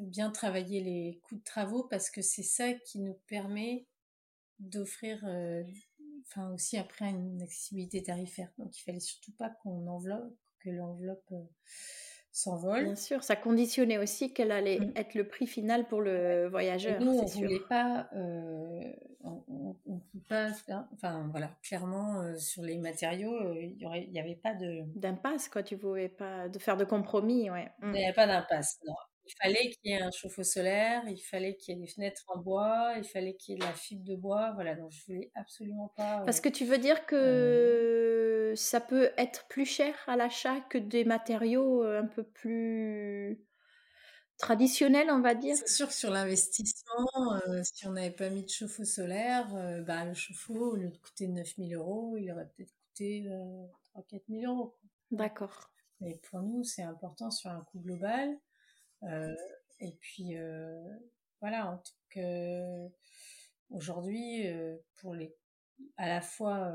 bien 0.00 0.30
travailler 0.30 0.80
les 0.80 1.20
coûts 1.22 1.36
de 1.36 1.44
travaux 1.44 1.84
parce 1.84 2.10
que 2.10 2.22
c'est 2.22 2.42
ça 2.42 2.72
qui 2.72 3.00
nous 3.00 3.18
permet 3.26 3.86
d'offrir, 4.58 5.22
euh, 5.26 5.62
enfin 6.26 6.52
aussi 6.52 6.76
après 6.76 7.10
une 7.10 7.42
accessibilité 7.42 8.02
tarifaire. 8.02 8.50
Donc 8.58 8.78
il 8.78 8.82
fallait 8.82 9.00
surtout 9.00 9.32
pas 9.32 9.50
qu'on 9.50 9.86
enveloppe, 9.86 10.34
que 10.60 10.70
l'enveloppe 10.70 11.32
euh, 11.32 11.42
s'envole. 12.30 12.84
Bien 12.84 12.96
sûr, 12.96 13.22
ça 13.24 13.36
conditionnait 13.36 13.98
aussi 13.98 14.32
qu'elle 14.32 14.52
allait 14.52 14.80
mmh. 14.80 14.92
être 14.96 15.14
le 15.14 15.28
prix 15.28 15.46
final 15.46 15.86
pour 15.88 16.00
le 16.00 16.48
voyageur. 16.48 17.00
nous, 17.00 17.12
on 17.12 17.24
ne 17.24 17.28
voulait 17.28 17.60
pas, 17.68 18.08
euh, 18.14 18.92
on, 19.24 19.76
pas, 20.28 20.52
enfin 20.94 21.28
voilà, 21.30 21.50
clairement 21.62 22.36
sur 22.38 22.62
les 22.62 22.78
matériaux, 22.78 23.52
il 23.54 23.76
y 23.80 24.10
n'y 24.10 24.20
avait 24.20 24.36
pas 24.36 24.54
de 24.54 24.84
d'impasse 24.94 25.48
quoi. 25.48 25.62
Tu 25.62 25.76
pouvais 25.76 26.08
pas 26.08 26.48
de 26.48 26.58
faire 26.58 26.76
de 26.76 26.84
compromis, 26.84 27.50
ouais. 27.50 27.70
Mmh. 27.80 27.86
Il 27.86 27.92
n'y 27.92 28.04
avait 28.04 28.14
pas 28.14 28.26
d'impasse, 28.26 28.78
non. 28.86 28.94
Il 29.24 29.34
fallait 29.40 29.70
qu'il 29.70 29.90
y 29.90 29.94
ait 29.94 30.02
un 30.02 30.10
chauffe-eau 30.10 30.42
solaire, 30.42 31.02
il 31.08 31.20
fallait 31.20 31.56
qu'il 31.56 31.74
y 31.74 31.78
ait 31.78 31.80
des 31.80 31.86
fenêtres 31.86 32.24
en 32.26 32.38
bois, 32.38 32.94
il 32.96 33.04
fallait 33.04 33.34
qu'il 33.34 33.52
y 33.52 33.56
ait 33.56 33.60
de 33.60 33.64
la 33.64 33.72
fibre 33.72 34.04
de 34.04 34.16
bois. 34.16 34.52
Voilà, 34.54 34.74
donc 34.74 34.90
je 34.90 35.04
voulais 35.06 35.30
absolument 35.34 35.92
pas. 35.96 36.22
Parce 36.24 36.40
que 36.40 36.48
tu 36.48 36.64
veux 36.64 36.78
dire 36.78 37.06
que 37.06 38.52
ça 38.56 38.80
peut 38.80 39.10
être 39.16 39.46
plus 39.48 39.64
cher 39.64 39.94
à 40.06 40.16
l'achat 40.16 40.60
que 40.68 40.78
des 40.78 41.04
matériaux 41.04 41.82
un 41.82 42.06
peu 42.06 42.24
plus 42.24 43.40
traditionnels, 44.38 45.08
on 45.10 45.20
va 45.20 45.34
dire? 45.36 45.56
C'est 45.56 45.68
sûr 45.68 45.86
que 45.86 45.94
sur 45.94 46.10
l'investissement, 46.10 47.06
si 47.62 47.86
on 47.86 47.92
n'avait 47.92 48.10
pas 48.10 48.28
mis 48.28 48.42
de 48.42 48.48
chauffe-eau 48.50 48.84
solaire, 48.84 49.46
bah, 49.86 50.04
le 50.04 50.14
chauffe-eau, 50.14 50.72
au 50.72 50.76
lieu 50.76 50.90
de 50.90 50.98
coûter 50.98 51.28
9000 51.28 51.76
euros, 51.76 52.16
il 52.18 52.28
aurait 52.32 52.48
peut-être 52.56 52.72
coûté 52.88 53.24
3-4 53.94 54.22
000 54.28 54.52
euros. 54.52 54.76
D'accord. 55.12 55.70
Mais 56.00 56.20
pour 56.28 56.40
nous, 56.42 56.64
c'est 56.64 56.82
important 56.82 57.30
sur 57.30 57.50
un 57.50 57.60
coût 57.60 57.78
global. 57.78 58.36
Euh, 59.04 59.34
et 59.80 59.92
puis 60.00 60.36
euh, 60.36 60.80
voilà, 61.40 61.72
en 61.72 61.78
tout 61.78 61.92
cas, 62.10 62.88
aujourd'hui, 63.70 64.46
euh, 64.46 64.76
pour 64.96 65.14
les 65.14 65.34
à 65.96 66.06
la 66.06 66.20
fois 66.20 66.72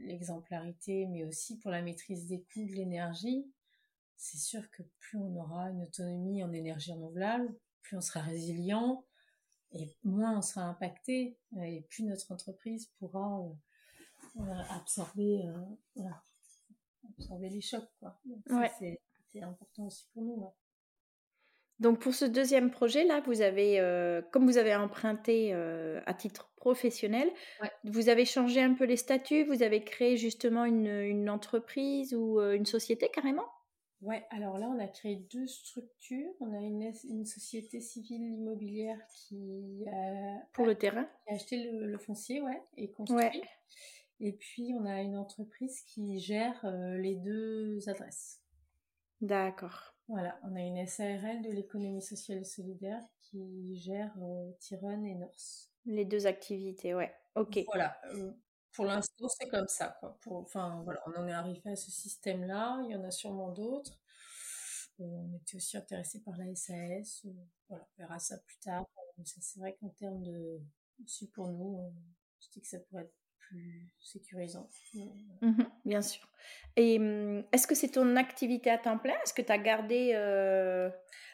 l'exemplarité, 0.00 1.06
mais 1.06 1.24
aussi 1.24 1.60
pour 1.60 1.70
la 1.70 1.80
maîtrise 1.80 2.26
des 2.26 2.42
coûts 2.42 2.64
de 2.64 2.72
l'énergie, 2.72 3.46
c'est 4.16 4.38
sûr 4.38 4.68
que 4.72 4.82
plus 4.98 5.16
on 5.16 5.36
aura 5.36 5.70
une 5.70 5.82
autonomie 5.82 6.42
en 6.42 6.52
énergie 6.52 6.92
renouvelable, 6.92 7.54
plus 7.82 7.96
on 7.96 8.00
sera 8.00 8.20
résilient 8.20 9.04
et 9.70 9.96
moins 10.02 10.38
on 10.38 10.42
sera 10.42 10.62
impacté 10.62 11.38
et 11.62 11.82
plus 11.88 12.02
notre 12.02 12.32
entreprise 12.32 12.90
pourra 12.98 13.48
absorber, 14.70 15.48
absorber 17.16 17.48
les 17.48 17.60
chocs. 17.60 17.90
Quoi. 18.00 18.20
C'est 19.30 19.42
important 19.42 19.86
aussi 19.86 20.08
pour 20.12 20.24
nous. 20.24 20.52
Donc 21.82 21.98
pour 21.98 22.14
ce 22.14 22.24
deuxième 22.24 22.70
projet 22.70 23.02
là, 23.02 23.20
vous 23.26 23.40
avez, 23.40 23.80
euh, 23.80 24.22
comme 24.30 24.46
vous 24.46 24.56
avez 24.56 24.72
emprunté 24.72 25.52
euh, 25.52 26.00
à 26.06 26.14
titre 26.14 26.48
professionnel, 26.54 27.28
vous 27.82 28.08
avez 28.08 28.24
changé 28.24 28.62
un 28.62 28.74
peu 28.74 28.84
les 28.84 28.96
statuts, 28.96 29.42
vous 29.42 29.64
avez 29.64 29.82
créé 29.82 30.16
justement 30.16 30.64
une, 30.64 31.28
entreprise 31.28 32.14
ou 32.14 32.38
euh, 32.38 32.54
une 32.54 32.66
société 32.66 33.08
carrément? 33.12 33.46
Ouais, 34.00 34.24
alors 34.30 34.58
là 34.58 34.68
on 34.68 34.78
a 34.78 34.86
créé 34.86 35.16
deux 35.32 35.48
structures. 35.48 36.30
On 36.38 36.54
a 36.54 36.60
une, 36.60 37.24
société 37.24 37.80
civile 37.80 38.22
immobilière 38.22 38.98
qui 39.08 39.84
a 39.92 40.38
pour 40.52 40.66
le 40.66 40.76
terrain, 40.76 41.08
qui 41.26 41.32
a 41.32 41.34
acheté 41.34 41.68
le, 41.68 41.98
foncier, 41.98 42.40
ouais, 42.42 42.62
et 42.76 42.92
construit. 42.92 43.42
Et 44.20 44.32
puis 44.32 44.72
on 44.78 44.86
a 44.86 45.00
une 45.00 45.16
entreprise 45.16 45.80
qui 45.80 46.20
gère 46.20 46.64
les 46.98 47.16
deux 47.16 47.88
adresses. 47.88 48.40
D'accord. 49.20 49.91
Voilà, 50.12 50.38
on 50.42 50.54
a 50.56 50.60
une 50.60 50.86
SARL 50.86 51.40
de 51.40 51.50
l'économie 51.50 52.02
sociale 52.02 52.40
et 52.40 52.44
solidaire 52.44 53.00
qui 53.18 53.74
gère 53.78 54.12
euh, 54.20 54.52
et 54.70 55.14
Norse. 55.14 55.72
Les 55.86 56.04
deux 56.04 56.26
activités, 56.26 56.94
ouais. 56.94 57.10
Ok. 57.34 57.60
Voilà. 57.64 57.98
Euh, 58.12 58.30
pour 58.74 58.84
l'instant, 58.84 59.26
c'est 59.28 59.48
comme 59.48 59.68
ça. 59.68 59.96
Quoi. 60.00 60.18
enfin, 60.26 60.82
voilà, 60.84 61.00
on 61.06 61.18
en 61.18 61.26
est 61.28 61.32
arrivé 61.32 61.70
à 61.70 61.76
ce 61.76 61.90
système-là. 61.90 62.82
Il 62.84 62.90
y 62.90 62.94
en 62.94 63.04
a 63.04 63.10
sûrement 63.10 63.52
d'autres. 63.52 63.98
Euh, 65.00 65.04
on 65.04 65.34
était 65.34 65.56
aussi 65.56 65.78
intéressé 65.78 66.20
par 66.20 66.36
la 66.36 66.54
SAS. 66.54 67.24
Voilà, 67.70 67.88
on 67.96 68.02
verra 68.02 68.18
ça 68.18 68.36
plus 68.36 68.58
tard. 68.58 68.84
c'est 69.24 69.60
vrai 69.60 69.78
qu'en 69.80 69.88
termes 69.88 70.22
de 70.22 70.60
aussi 71.02 71.26
pour 71.30 71.48
nous, 71.48 71.90
je 72.38 72.50
dis 72.50 72.60
que 72.60 72.68
ça 72.68 72.80
pourrait 72.80 73.04
être 73.04 73.21
sécurisant. 74.00 74.68
Mmh 75.40 75.62
bien 75.84 76.02
sûr. 76.02 76.26
Et 76.76 76.98
mmh, 76.98 77.44
est-ce 77.52 77.66
que 77.66 77.74
c'est 77.74 77.88
ton 77.88 78.16
activité 78.16 78.70
à 78.70 78.78
temps 78.78 78.98
plein? 78.98 79.14
Est-ce 79.22 79.34
que 79.34 79.42
tu 79.42 79.52
as 79.52 79.58
gardé 79.58 80.12
euh, 80.14 80.90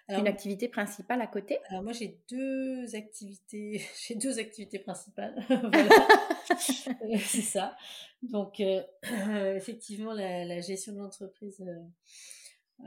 une 0.09 0.27
activité 0.27 0.69
principale 0.69 1.21
à 1.21 1.27
côté? 1.27 1.59
Alors 1.69 1.83
moi 1.83 1.93
j'ai 1.93 2.21
deux 2.31 2.95
activités, 2.95 3.83
j'ai 4.07 4.15
deux 4.15 4.39
activités 4.39 4.79
principales. 4.79 5.35
c'est 7.19 7.43
ça. 7.43 7.77
Donc 8.23 8.61
euh, 8.61 8.83
effectivement 9.57 10.13
la, 10.13 10.61
gestion 10.61 10.93
de 10.93 10.99
l'entreprise 10.99 11.65
euh, 12.81 12.85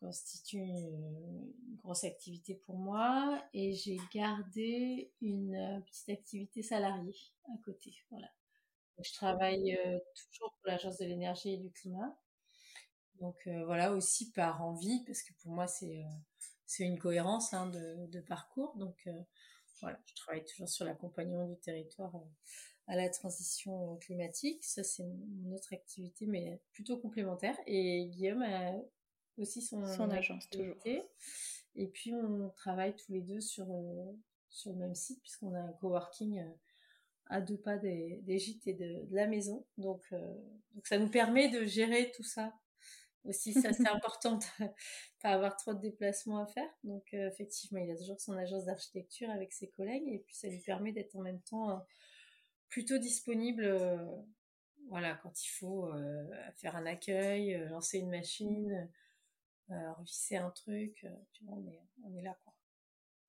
constitue 0.00 0.58
une, 0.58 1.52
grosse 1.82 2.04
activité 2.04 2.54
pour 2.54 2.76
moi 2.76 3.42
et 3.54 3.72
j'ai 3.72 3.98
gardé 4.12 5.10
une 5.22 5.82
petite 5.86 6.08
activité 6.10 6.62
salariée 6.62 7.16
à 7.46 7.56
côté. 7.64 7.94
Voilà. 8.10 8.28
Je 9.00 9.12
travaille 9.12 9.76
euh, 9.76 9.98
toujours 10.14 10.52
pour 10.54 10.66
l'Agence 10.66 10.98
de 10.98 11.04
l'énergie 11.06 11.54
et 11.54 11.56
du 11.56 11.70
climat. 11.70 12.18
Donc 13.20 13.36
euh, 13.46 13.64
voilà 13.64 13.92
aussi 13.92 14.30
par 14.32 14.62
envie 14.62 15.02
parce 15.06 15.22
que 15.22 15.32
pour 15.40 15.52
moi 15.52 15.66
c'est 15.66 15.98
euh, 16.04 16.16
c'est 16.66 16.84
une 16.84 16.98
cohérence 16.98 17.54
hein, 17.54 17.68
de, 17.68 18.06
de, 18.08 18.20
parcours. 18.20 18.76
Donc 18.76 19.08
voilà, 19.80 19.98
je 20.04 20.14
travaille 20.14 20.44
toujours 20.44 20.68
sur 20.68 20.84
l'accompagnement 20.84 21.46
du 21.46 21.56
territoire 21.56 22.12
à 22.88 22.96
la 22.96 23.08
transition 23.08 23.96
climatique. 23.96 24.62
Ça, 24.64 24.84
c'est 24.84 25.02
une 25.02 25.54
autre 25.54 25.72
activité, 25.72 26.26
mais 26.26 26.60
plutôt 26.72 26.98
complémentaire. 26.98 27.56
Et 27.66 28.08
Guillaume 28.10 28.42
a 28.42 28.72
aussi 29.38 29.62
son, 29.62 29.84
son 29.86 30.10
agence, 30.10 30.48
toujours. 30.50 30.76
Et 31.74 31.86
puis, 31.86 32.12
on 32.14 32.50
travaille 32.50 32.94
tous 32.96 33.12
les 33.12 33.22
deux 33.22 33.40
sur, 33.40 33.66
sur 34.48 34.72
le 34.72 34.78
même 34.78 34.94
site, 34.94 35.20
puisqu'on 35.20 35.54
a 35.54 35.60
un 35.60 35.72
coworking 35.74 36.42
à 37.28 37.40
deux 37.40 37.58
pas 37.58 37.76
des, 37.76 38.38
gîtes 38.38 38.66
et 38.66 38.74
de, 38.74 39.06
la 39.10 39.26
maison. 39.26 39.66
Donc, 39.76 40.02
euh, 40.12 40.34
donc 40.74 40.86
ça 40.86 40.98
nous 40.98 41.08
permet 41.08 41.48
de 41.48 41.64
gérer 41.64 42.10
tout 42.12 42.22
ça 42.22 42.52
aussi. 43.24 43.52
Ça, 43.52 43.72
c'est 43.72 43.88
important 43.88 44.36
de 44.36 44.44
pas 45.22 45.30
avoir 45.30 45.56
trop 45.56 45.74
de 45.74 45.80
déplacements 45.80 46.42
à 46.42 46.46
faire. 46.46 46.68
Donc, 46.84 47.04
euh, 47.14 47.28
effectivement, 47.28 47.80
il 47.80 47.90
a 47.90 47.96
toujours 47.96 48.20
son 48.20 48.34
agence 48.34 48.64
d'architecture 48.64 49.30
avec 49.30 49.52
ses 49.52 49.68
collègues 49.68 50.08
et 50.08 50.18
puis 50.20 50.34
ça 50.34 50.48
lui 50.48 50.60
permet 50.60 50.92
d'être 50.92 51.16
en 51.16 51.22
même 51.22 51.40
temps 51.42 51.70
euh, 51.70 51.76
plutôt 52.68 52.98
disponible. 52.98 53.66
voilà, 54.88 55.14
quand 55.22 55.42
il 55.42 55.48
faut 55.48 55.90
faire 56.56 56.76
un 56.76 56.84
accueil, 56.84 57.58
lancer 57.70 57.98
une 57.98 58.10
machine, 58.10 58.90
revisser 59.70 60.36
un 60.36 60.50
truc, 60.50 61.06
tu 61.32 61.44
vois, 61.44 61.56
on 61.56 61.66
est, 61.68 61.80
on 62.04 62.14
est 62.16 62.22
là, 62.22 62.36
quoi. 62.44 62.54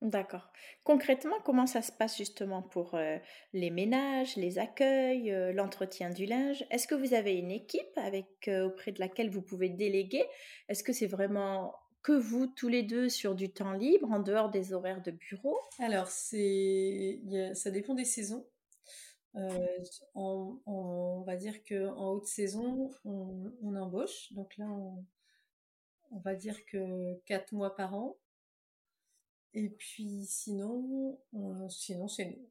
D'accord. 0.02 0.50
Concrètement, 0.86 1.36
comment 1.44 1.68
ça 1.68 1.82
se 1.82 1.92
passe 1.92 2.18
justement 2.18 2.62
pour 2.62 2.96
euh, 2.96 3.18
les 3.52 3.70
ménages, 3.70 4.38
les 4.38 4.58
accueils, 4.58 5.30
euh, 5.30 5.52
l'entretien 5.52 6.10
du 6.10 6.26
linge? 6.26 6.66
Est-ce 6.72 6.88
que 6.88 6.96
vous 6.96 7.14
avez 7.14 7.34
une 7.34 7.52
équipe 7.52 7.98
avec 7.98 8.48
euh, 8.48 8.68
auprès 8.68 8.94
de 8.94 9.00
laquelle 9.02 9.30
vous 9.30 9.42
pouvez 9.42 9.68
déléguer? 9.68 10.24
Est-ce 10.70 10.84
que 10.86 10.94
c'est 10.94 11.08
vraiment 11.08 11.76
que 12.02 12.14
vous 12.14 12.48
tous 12.48 12.70
les 12.70 12.84
deux 12.84 13.10
sur 13.10 13.36
du 13.36 13.52
temps 13.52 13.74
libre 13.74 14.10
en 14.10 14.20
dehors 14.20 14.50
des 14.50 14.72
horaires 14.72 15.02
de 15.02 15.12
bureau? 15.12 15.60
Alors 15.80 16.08
c'est 16.08 17.20
ça 17.54 17.70
dépend 17.70 17.94
des 17.94 18.06
saisons. 18.06 18.48
on, 20.16 21.24
va 21.28 21.36
dire 21.36 21.62
que 21.66 21.90
en 21.90 22.12
haute 22.12 22.26
saison, 22.26 22.90
on, 23.04 23.76
embauche. 23.76 24.32
Donc 24.32 24.56
là, 24.56 24.66
on, 24.66 25.04
on 26.12 26.20
va 26.20 26.36
dire 26.36 26.66
que 26.66 27.16
quatre 27.26 27.52
mois 27.54 27.76
par 27.76 27.96
an. 27.96 28.18
Et 29.54 29.70
puis 29.70 30.26
sinon, 30.26 31.20
sinon 31.70 32.08
c'est 32.08 32.26
nous. 32.26 32.50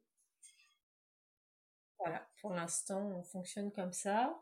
Voilà, 1.99 2.29
pour 2.41 2.55
l'instant, 2.55 3.19
on 3.19 3.23
fonctionne 3.23 3.73
comme 3.73 3.93
ça. 3.93 4.39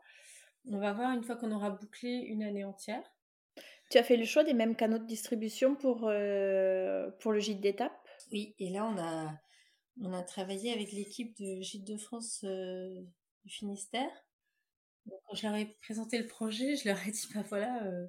On 0.69 0.79
va 0.79 0.93
voir 0.93 1.13
une 1.13 1.23
fois 1.23 1.35
qu'on 1.35 1.51
aura 1.51 1.69
bouclé 1.69 2.09
une 2.09 2.43
année 2.43 2.63
entière. 2.63 3.03
Tu 3.89 3.97
as 3.97 4.03
fait 4.03 4.17
le 4.17 4.25
choix 4.25 4.43
des 4.43 4.53
mêmes 4.53 4.75
canaux 4.75 4.97
de 4.97 5.05
distribution 5.05 5.75
pour, 5.75 6.07
euh, 6.07 7.09
pour 7.19 7.31
le 7.31 7.39
gîte 7.39 7.61
d'étape? 7.61 7.97
Oui, 8.31 8.53
et 8.59 8.69
là, 8.69 8.85
on 8.85 8.97
a, 8.97 9.33
on 10.01 10.13
a 10.13 10.21
travaillé 10.23 10.73
avec 10.73 10.91
l'équipe 10.91 11.35
de 11.37 11.61
Gîte 11.61 11.87
de 11.87 11.97
France 11.97 12.41
euh, 12.43 13.01
du 13.45 13.53
Finistère. 13.53 14.11
quand 15.05 15.35
je 15.35 15.47
leur 15.47 15.55
ai 15.55 15.65
présenté 15.81 16.17
le 16.17 16.27
projet, 16.27 16.75
je 16.75 16.87
leur 16.87 17.07
ai 17.07 17.11
dit, 17.11 17.27
bah 17.33 17.43
voilà, 17.47 17.83
euh, 17.85 18.07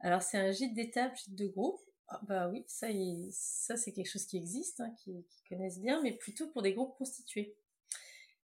alors 0.00 0.22
c'est 0.22 0.38
un 0.38 0.52
gîte 0.52 0.74
d'étape, 0.74 1.16
gîte 1.16 1.34
de 1.34 1.46
groupe. 1.46 1.80
Ah, 2.08 2.20
bah 2.22 2.48
oui, 2.48 2.64
ça, 2.68 2.88
ça 3.30 3.76
c'est 3.76 3.92
quelque 3.92 4.08
chose 4.10 4.26
qui 4.26 4.36
existe, 4.36 4.80
hein, 4.80 4.94
qui, 5.02 5.24
connaissent 5.48 5.80
bien, 5.80 6.00
mais 6.02 6.12
plutôt 6.12 6.48
pour 6.48 6.62
des 6.62 6.72
groupes 6.72 6.96
constitués. 6.96 7.56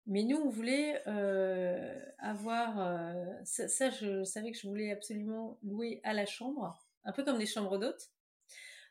Mais 0.07 0.23
nous, 0.23 0.37
on 0.37 0.49
voulait 0.49 1.01
euh, 1.07 1.99
avoir... 2.19 2.79
Euh, 2.79 3.33
ça, 3.43 3.89
je 3.89 4.23
savais 4.23 4.51
que 4.51 4.57
je 4.57 4.67
voulais 4.67 4.91
absolument 4.91 5.57
louer 5.63 6.01
à 6.03 6.13
la 6.13 6.25
chambre, 6.25 6.77
un 7.05 7.11
peu 7.11 7.23
comme 7.23 7.39
des 7.39 7.45
chambres 7.45 7.77
d'hôtes. 7.79 8.11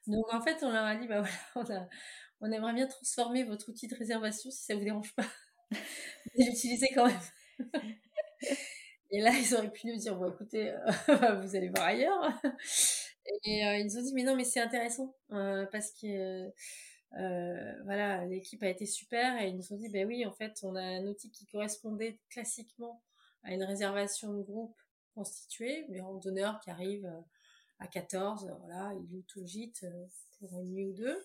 Donc 0.07 0.33
en 0.33 0.41
fait, 0.43 0.63
on 0.63 0.71
leur 0.71 0.85
a 0.85 0.97
dit, 0.97 1.07
bah 1.07 1.23
voilà, 1.55 1.89
on, 2.41 2.51
aimerait 2.51 2.75
bien 2.75 2.87
transformer 2.87 3.45
votre 3.45 3.71
outil 3.71 3.87
de 3.89 3.95
réservation 3.97 4.51
si 4.51 4.65
ça 4.65 4.75
vous 4.75 4.85
dérange 4.85 5.15
pas. 5.15 5.27
L'utiliser 6.37 6.89
quand 6.95 7.07
même. 7.07 7.21
Et 9.15 9.21
là, 9.21 9.31
ils 9.39 9.55
auraient 9.55 9.71
pu 9.71 9.87
nous 9.87 9.97
dire, 9.97 10.17
bon 10.17 10.29
écoutez, 10.31 10.73
euh, 10.73 11.41
vous 11.43 11.55
allez 11.55 11.69
voir 11.69 11.87
ailleurs. 11.87 12.33
Et 13.45 13.65
euh, 13.65 13.79
ils 13.79 13.87
nous 13.87 13.99
ont 13.99 14.03
dit, 14.03 14.13
mais 14.13 14.25
non, 14.25 14.35
mais 14.35 14.45
c'est 14.45 14.61
intéressant 14.61 15.15
euh, 15.33 15.67
parce 15.67 15.93
que 15.93 16.51
voilà, 17.85 18.27
l'équipe 18.27 18.63
a 18.65 18.69
été 18.69 18.87
super 18.87 19.41
et 19.41 19.49
ils 19.49 19.57
nous 19.57 19.73
ont 19.73 19.77
dit, 19.77 19.89
ben 19.89 20.07
oui, 20.07 20.27
en 20.27 20.33
fait, 20.33 20.59
on 20.65 20.75
a 20.75 20.83
un 20.83 21.07
outil 21.07 21.31
qui 21.31 21.47
correspondait 21.47 22.19
classiquement 22.29 23.03
à 23.45 23.55
une 23.55 23.63
réservation 23.63 24.35
de 24.35 24.43
groupe 24.43 24.77
constituée, 25.15 25.87
mais 25.91 26.01
randonneur 26.01 26.59
qui 26.61 26.71
arrive 26.71 27.09
à 27.79 27.87
14, 27.87 28.53
voilà, 28.59 28.93
il 28.95 29.15
loue 29.15 29.23
tout 29.29 29.43
le 29.43 29.47
gîte 29.47 29.87
pour 30.41 30.59
une 30.61 30.73
nuit 30.73 30.87
ou 30.87 30.93
deux. 30.93 31.25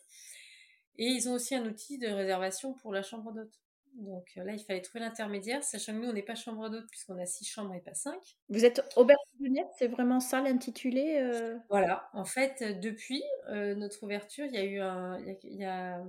Et 0.97 1.05
ils 1.05 1.27
ont 1.27 1.33
aussi 1.33 1.55
un 1.55 1.65
outil 1.65 1.97
de 1.97 2.07
réservation 2.07 2.73
pour 2.73 2.93
la 2.93 3.01
chambre 3.01 3.31
d'hôte. 3.33 3.59
Donc 3.99 4.31
euh, 4.37 4.43
là, 4.43 4.53
il 4.53 4.59
fallait 4.59 4.81
trouver 4.81 5.01
l'intermédiaire, 5.01 5.63
sachant 5.63 5.93
que 5.93 5.99
nous, 5.99 6.09
on 6.09 6.13
n'est 6.13 6.23
pas 6.23 6.35
chambre 6.35 6.69
d'hôte 6.69 6.87
puisqu'on 6.89 7.17
a 7.19 7.25
six 7.25 7.45
chambres 7.45 7.73
et 7.73 7.81
pas 7.81 7.93
cinq. 7.93 8.37
Vous 8.49 8.65
êtes 8.65 8.81
auberge 8.95 9.19
de 9.39 9.49
c'est 9.77 9.87
vraiment 9.87 10.19
ça 10.19 10.41
l'intitulé 10.41 11.17
euh? 11.21 11.57
Voilà, 11.69 12.09
en 12.13 12.25
fait, 12.25 12.79
depuis 12.79 13.23
euh, 13.49 13.75
notre 13.75 14.03
ouverture, 14.03 14.45
il 14.45 14.53
y 14.53 14.57
a 14.57 14.63
eu 14.63 14.79
un, 14.79 15.17
il 15.43 15.55
y 15.55 15.65
a, 15.65 16.03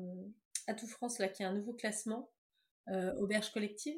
à 0.66 0.74
tout 0.74 0.86
France 0.86 1.18
là 1.18 1.28
qui 1.28 1.42
a 1.42 1.48
un 1.48 1.54
nouveau 1.54 1.72
classement 1.72 2.30
auberge 3.18 3.52
collective 3.52 3.96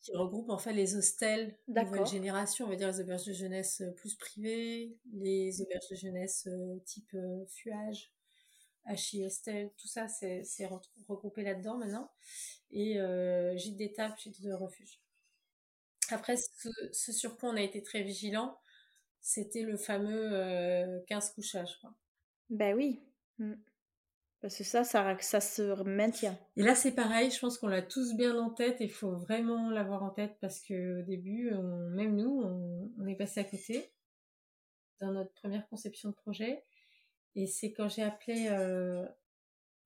qui 0.00 0.16
regroupe 0.16 0.48
en 0.48 0.56
fait 0.56 0.72
les 0.72 0.96
hostels 0.96 1.58
nouvelle 1.68 2.06
génération, 2.06 2.64
on 2.64 2.70
va 2.70 2.76
dire 2.76 2.88
les 2.88 3.00
auberges 3.00 3.26
de 3.26 3.34
jeunesse 3.34 3.82
plus 3.96 4.14
privées, 4.14 4.96
les 5.12 5.60
auberges 5.60 5.88
de 5.90 5.96
jeunesse 5.96 6.48
type 6.86 7.14
fuage, 7.48 8.15
HI 8.88 9.24
Hostel, 9.24 9.70
tout 9.76 9.88
ça 9.88 10.08
c'est 10.08 10.66
regroupé 11.08 11.42
là-dedans 11.42 11.76
maintenant 11.76 12.10
et 12.70 12.98
euh, 12.98 13.56
gîte 13.56 13.76
d'étape, 13.76 14.18
gîte 14.18 14.42
de 14.42 14.52
refuge. 14.52 15.00
Après, 16.10 16.36
ce, 16.36 17.12
sur 17.12 17.36
quoi 17.36 17.50
on 17.50 17.56
a 17.56 17.62
été 17.62 17.82
très 17.82 18.02
vigilant, 18.02 18.58
c'était 19.20 19.62
le 19.62 19.76
fameux 19.76 20.30
15 21.08 21.30
euh, 21.30 21.34
couchages. 21.34 21.78
Quoi. 21.80 21.92
Ben 22.50 22.76
oui. 22.76 23.02
Mm. 23.38 23.54
Parce 24.40 24.58
que 24.58 24.64
ça, 24.64 24.84
ça, 24.84 25.16
ça 25.20 25.40
se 25.40 25.82
maintient. 25.82 26.38
Et 26.56 26.62
là, 26.62 26.74
c'est 26.74 26.94
pareil, 26.94 27.30
je 27.30 27.40
pense 27.40 27.58
qu'on 27.58 27.66
l'a 27.66 27.82
tous 27.82 28.14
bien 28.14 28.38
en 28.38 28.50
tête 28.50 28.80
et 28.80 28.84
il 28.84 28.92
faut 28.92 29.16
vraiment 29.16 29.70
l'avoir 29.70 30.04
en 30.04 30.10
tête 30.10 30.36
parce 30.40 30.60
qu'au 30.60 31.02
début, 31.02 31.50
même 31.50 32.14
nous, 32.14 32.42
on, 32.98 33.06
est 33.06 33.16
passé 33.16 33.40
à 33.40 33.44
côté 33.44 33.92
dans 35.00 35.10
notre 35.10 35.32
première 35.32 35.66
conception 35.68 36.10
de 36.10 36.14
projet. 36.14 36.62
Et 37.36 37.46
c'est 37.46 37.72
quand 37.72 37.88
j'ai 37.88 38.02
appelé 38.02 38.48
euh, 38.48 39.06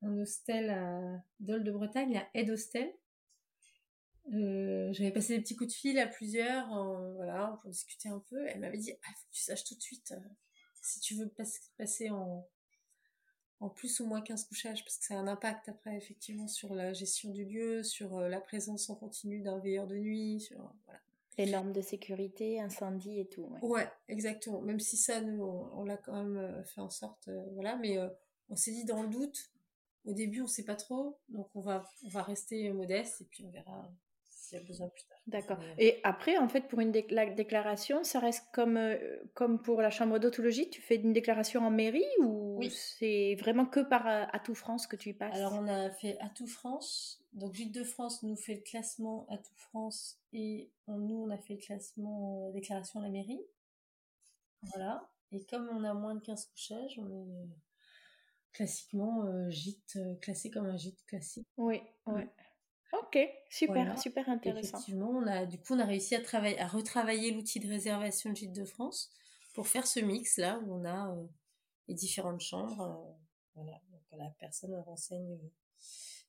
un 0.02 0.16
hostel 0.18 0.70
à 0.70 1.22
Dole 1.40 1.64
de 1.64 1.72
Bretagne, 1.72 2.16
à 2.16 2.28
Aide 2.32 2.50
Hostel. 2.50 2.94
Euh, 4.32 4.92
j'avais 4.92 5.10
passé 5.10 5.36
des 5.36 5.42
petits 5.42 5.56
coups 5.56 5.70
de 5.70 5.76
fil 5.76 5.98
à 5.98 6.06
plusieurs, 6.06 6.68
voilà, 7.16 7.58
pour 7.60 7.70
discuter 7.70 8.08
un 8.08 8.20
peu. 8.30 8.46
Elle 8.46 8.60
m'avait 8.60 8.78
dit, 8.78 8.92
ah, 9.02 9.08
faut 9.16 9.26
que 9.26 9.34
tu 9.34 9.42
saches 9.42 9.64
tout 9.64 9.74
de 9.74 9.82
suite 9.82 10.12
euh, 10.12 10.28
si 10.80 11.00
tu 11.00 11.16
veux 11.16 11.30
passer 11.76 12.08
en, 12.10 12.48
en 13.58 13.68
plus 13.68 13.98
ou 13.98 14.06
moins 14.06 14.22
15 14.22 14.44
couchages, 14.44 14.84
parce 14.84 14.98
que 14.98 15.04
ça 15.04 15.14
a 15.14 15.18
un 15.18 15.26
impact 15.26 15.68
après, 15.68 15.96
effectivement, 15.96 16.46
sur 16.46 16.72
la 16.72 16.92
gestion 16.92 17.30
du 17.30 17.44
lieu, 17.44 17.82
sur 17.82 18.20
la 18.20 18.40
présence 18.40 18.88
en 18.90 18.94
continu 18.94 19.40
d'un 19.40 19.58
veilleur 19.58 19.88
de 19.88 19.96
nuit, 19.96 20.40
sur, 20.40 20.72
voilà. 20.86 21.00
Les 21.44 21.50
normes 21.50 21.72
de 21.72 21.80
sécurité, 21.80 22.60
incendie 22.60 23.20
et 23.20 23.28
tout. 23.28 23.50
Ouais, 23.62 23.88
exactement. 24.08 24.60
Même 24.60 24.80
si 24.80 24.96
ça, 24.96 25.20
nous, 25.20 25.42
on, 25.42 25.84
l'a 25.84 25.96
quand 25.96 26.12
même 26.12 26.64
fait 26.64 26.80
en 26.80 26.90
sorte, 26.90 27.28
voilà, 27.54 27.76
mais 27.76 27.98
on 28.48 28.56
s'est 28.56 28.72
dit 28.72 28.84
dans 28.84 29.02
le 29.02 29.08
doute, 29.08 29.50
au 30.04 30.12
début, 30.12 30.42
on 30.42 30.46
sait 30.46 30.64
pas 30.64 30.76
trop, 30.76 31.18
donc 31.28 31.48
on 31.54 31.60
va, 31.60 31.84
on 32.04 32.08
va 32.08 32.22
rester 32.22 32.72
modeste 32.72 33.20
et 33.20 33.24
puis 33.24 33.44
on 33.44 33.50
verra 33.50 33.90
s'il 34.50 34.58
y 34.58 34.62
a 34.62 34.64
besoin 34.64 34.88
plus 34.88 35.04
tard. 35.04 35.18
D'accord. 35.26 35.58
Et 35.78 36.00
après, 36.02 36.36
en 36.38 36.48
fait, 36.48 36.62
pour 36.62 36.80
une 36.80 36.90
déclaration, 36.90 38.02
ça 38.02 38.18
reste 38.18 38.46
comme, 38.52 38.76
euh, 38.76 38.98
comme 39.34 39.62
pour 39.62 39.80
la 39.80 39.90
chambre 39.90 40.18
d'autologie, 40.18 40.68
tu 40.70 40.80
fais 40.80 40.96
une 40.96 41.12
déclaration 41.12 41.64
en 41.64 41.70
mairie 41.70 42.04
ou 42.20 42.60
c'est 42.70 43.36
vraiment 43.36 43.66
que 43.66 43.80
par 43.80 44.06
euh, 44.06 44.24
Atout 44.32 44.54
France 44.54 44.86
que 44.86 44.96
tu 44.96 45.10
y 45.10 45.12
passes? 45.12 45.36
Alors, 45.36 45.54
on 45.54 45.68
a 45.68 45.90
fait 45.90 46.18
Atout 46.20 46.48
France. 46.48 47.22
Donc, 47.32 47.54
Gîte 47.54 47.72
de 47.72 47.84
France 47.84 48.22
nous 48.22 48.36
fait 48.36 48.56
le 48.56 48.62
classement 48.62 49.26
Atout 49.28 49.54
France 49.56 50.18
et 50.32 50.70
nous, 50.88 51.16
on 51.16 51.30
a 51.30 51.38
fait 51.38 51.54
le 51.54 51.60
classement 51.60 52.48
euh, 52.48 52.52
déclaration 52.52 53.00
à 53.00 53.04
la 53.04 53.10
mairie. 53.10 53.40
Voilà. 54.62 55.08
Et 55.32 55.44
comme 55.44 55.68
on 55.72 55.84
a 55.84 55.94
moins 55.94 56.16
de 56.16 56.20
15 56.20 56.46
couchages, 56.46 56.98
on 56.98 57.08
est 57.08 57.48
classiquement 58.52 59.24
euh, 59.24 59.48
gîte, 59.48 59.96
euh, 59.96 60.16
classé 60.16 60.50
comme 60.50 60.66
un 60.66 60.76
gîte 60.76 61.04
classique. 61.06 61.46
Oui, 61.56 61.80
mm. 62.06 62.12
ouais. 62.12 62.28
Ok, 62.92 63.18
super, 63.48 63.98
super 63.98 64.28
intéressant. 64.28 64.78
Effectivement, 64.78 65.10
on 65.10 65.26
a, 65.26 65.46
du 65.46 65.58
coup, 65.58 65.74
on 65.74 65.78
a 65.78 65.84
réussi 65.84 66.14
à, 66.14 66.20
travailler, 66.20 66.58
à 66.58 66.66
retravailler 66.66 67.32
l'outil 67.32 67.60
de 67.60 67.68
réservation 67.68 68.30
de 68.30 68.36
gîte 68.36 68.52
de 68.52 68.64
France 68.64 69.10
pour 69.54 69.68
faire 69.68 69.86
ce 69.86 70.00
mix 70.00 70.38
là 70.38 70.58
où 70.64 70.74
on 70.74 70.84
a 70.84 71.12
euh, 71.12 71.26
les 71.88 71.94
différentes 71.94 72.40
chambres. 72.40 73.16
voilà, 73.54 73.80
donc 73.90 74.02
la 74.12 74.30
personne 74.38 74.74
renseigne 74.74 75.38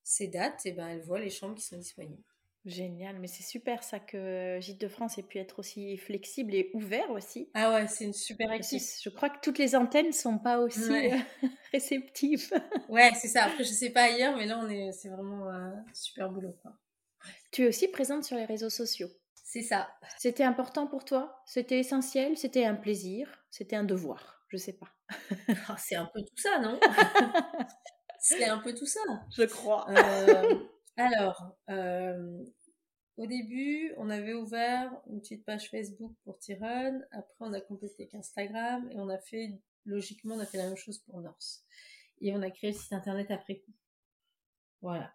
ses 0.03 0.28
dates 0.28 0.66
et 0.66 0.72
ben 0.72 0.88
elle 0.88 1.01
voit 1.01 1.20
les 1.20 1.30
chambres 1.30 1.55
qui 1.55 1.64
sont 1.64 1.78
disponibles. 1.78 2.24
Génial, 2.64 3.18
mais 3.20 3.28
c'est 3.28 3.41
super 3.43 3.84
ça 3.84 3.99
que 3.99 4.59
Gîte 4.59 4.80
de 4.80 4.88
France 4.88 5.18
ait 5.18 5.24
pu 5.24 5.39
être 5.39 5.57
aussi 5.57 5.97
flexible 5.97 6.53
et 6.53 6.70
ouvert 6.76 7.09
aussi. 7.09 7.49
Ah 7.55 7.74
ouais, 7.74 7.88
c'est 7.88 8.03
une 8.03 8.14
super 8.14 8.51
équipe. 8.51 8.82
Je 9.01 9.09
crois 9.09 9.30
que 9.30 9.39
toutes 9.41 9.57
les 9.57 9.76
antennes 9.76 10.12
sont 10.12 10.38
pas 10.38 10.59
aussi 10.59 10.91
euh, 10.91 11.18
réceptives. 11.72 12.51
ouais, 12.89 13.12
c'est 13.20 13.30
ça. 13.30 13.45
Après, 13.45 13.64
je 13.64 13.72
sais 13.72 13.89
pas 13.89 14.03
ailleurs, 14.03 14.38
mais 14.38 14.45
là, 14.45 14.59
on 14.59 14.70
est, 14.70 14.91
c'est 14.91 15.09
vraiment 15.09 15.49
un 15.49 15.84
super 15.91 16.30
boulot. 16.30 16.55
Quoi. 16.62 16.74
Tu 17.51 17.64
es 17.64 17.68
aussi 17.68 17.88
présente 17.88 18.24
sur 18.24 18.38
les 18.38 18.45
réseaux 18.45 18.70
sociaux. 18.70 19.09
C'est 19.34 19.64
ça. 19.64 19.89
C'était 20.20 20.43
important 20.43 20.86
pour 20.88 21.03
toi? 21.03 21.41
C'était 21.47 21.80
essentiel? 21.80 22.38
C'était 22.38 22.66
un 22.66 22.76
plaisir? 22.76 23.43
C'était 23.49 23.76
un 23.76 23.84
devoir? 23.84 24.45
Je 24.49 24.57
sais 24.57 24.74
pas. 24.74 24.88
Ah, 25.68 25.76
c'est 25.78 25.95
un 25.95 26.05
peu 26.14 26.22
tout 26.22 26.38
ça, 26.38 26.59
non? 26.59 26.80
C'est 28.24 28.45
un 28.45 28.59
peu 28.59 28.74
tout 28.76 28.86
ça. 28.86 28.99
Je 29.36 29.43
crois. 29.43 29.89
Euh, 29.89 30.55
alors, 31.02 31.58
euh, 31.70 32.43
au 33.18 33.28
début, 33.28 33.93
on 33.97 34.10
avait 34.10 34.34
ouvert 34.34 34.91
une 35.08 35.20
petite 35.22 35.45
page 35.45 35.70
Facebook 35.70 36.14
pour 36.24 36.39
Tyron. 36.39 37.02
Après, 37.12 37.36
on 37.39 37.54
a 37.54 37.62
complété 37.62 38.04
avec 38.04 38.16
Instagram 38.16 38.89
et 38.91 38.99
on 38.99 39.10
a 39.10 39.18
fait, 39.18 39.60
logiquement, 39.86 40.36
on 40.36 40.39
a 40.39 40.45
fait 40.45 40.58
la 40.58 40.68
même 40.68 40.78
chose 40.78 40.99
pour 40.99 41.22
Norse. 41.22 41.64
Et 42.20 42.34
on 42.34 42.41
a 42.41 42.52
créé 42.52 42.72
le 42.72 42.78
site 42.78 42.93
internet 42.93 43.32
après 43.32 43.58
coup. 43.60 43.74
Voilà. 44.82 45.14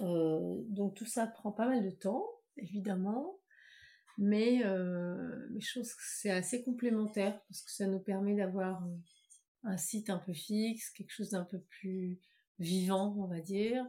Euh, 0.00 0.62
donc 0.68 0.94
tout 0.94 1.06
ça 1.06 1.26
prend 1.26 1.52
pas 1.52 1.66
mal 1.66 1.82
de 1.84 1.90
temps, 1.90 2.26
évidemment, 2.56 3.40
mais 4.18 4.64
euh, 4.66 5.48
je 5.58 5.78
pense 5.78 5.94
que 5.94 6.02
c'est 6.04 6.30
assez 6.30 6.62
complémentaire 6.62 7.40
parce 7.48 7.62
que 7.62 7.70
ça 7.70 7.86
nous 7.86 8.00
permet 8.00 8.34
d'avoir 8.34 8.86
un 9.64 9.76
site 9.76 10.10
un 10.10 10.18
peu 10.18 10.34
fixe, 10.34 10.90
quelque 10.90 11.12
chose 11.12 11.30
d'un 11.30 11.44
peu 11.44 11.60
plus 11.60 12.20
vivant, 12.58 13.14
on 13.18 13.26
va 13.26 13.40
dire, 13.40 13.86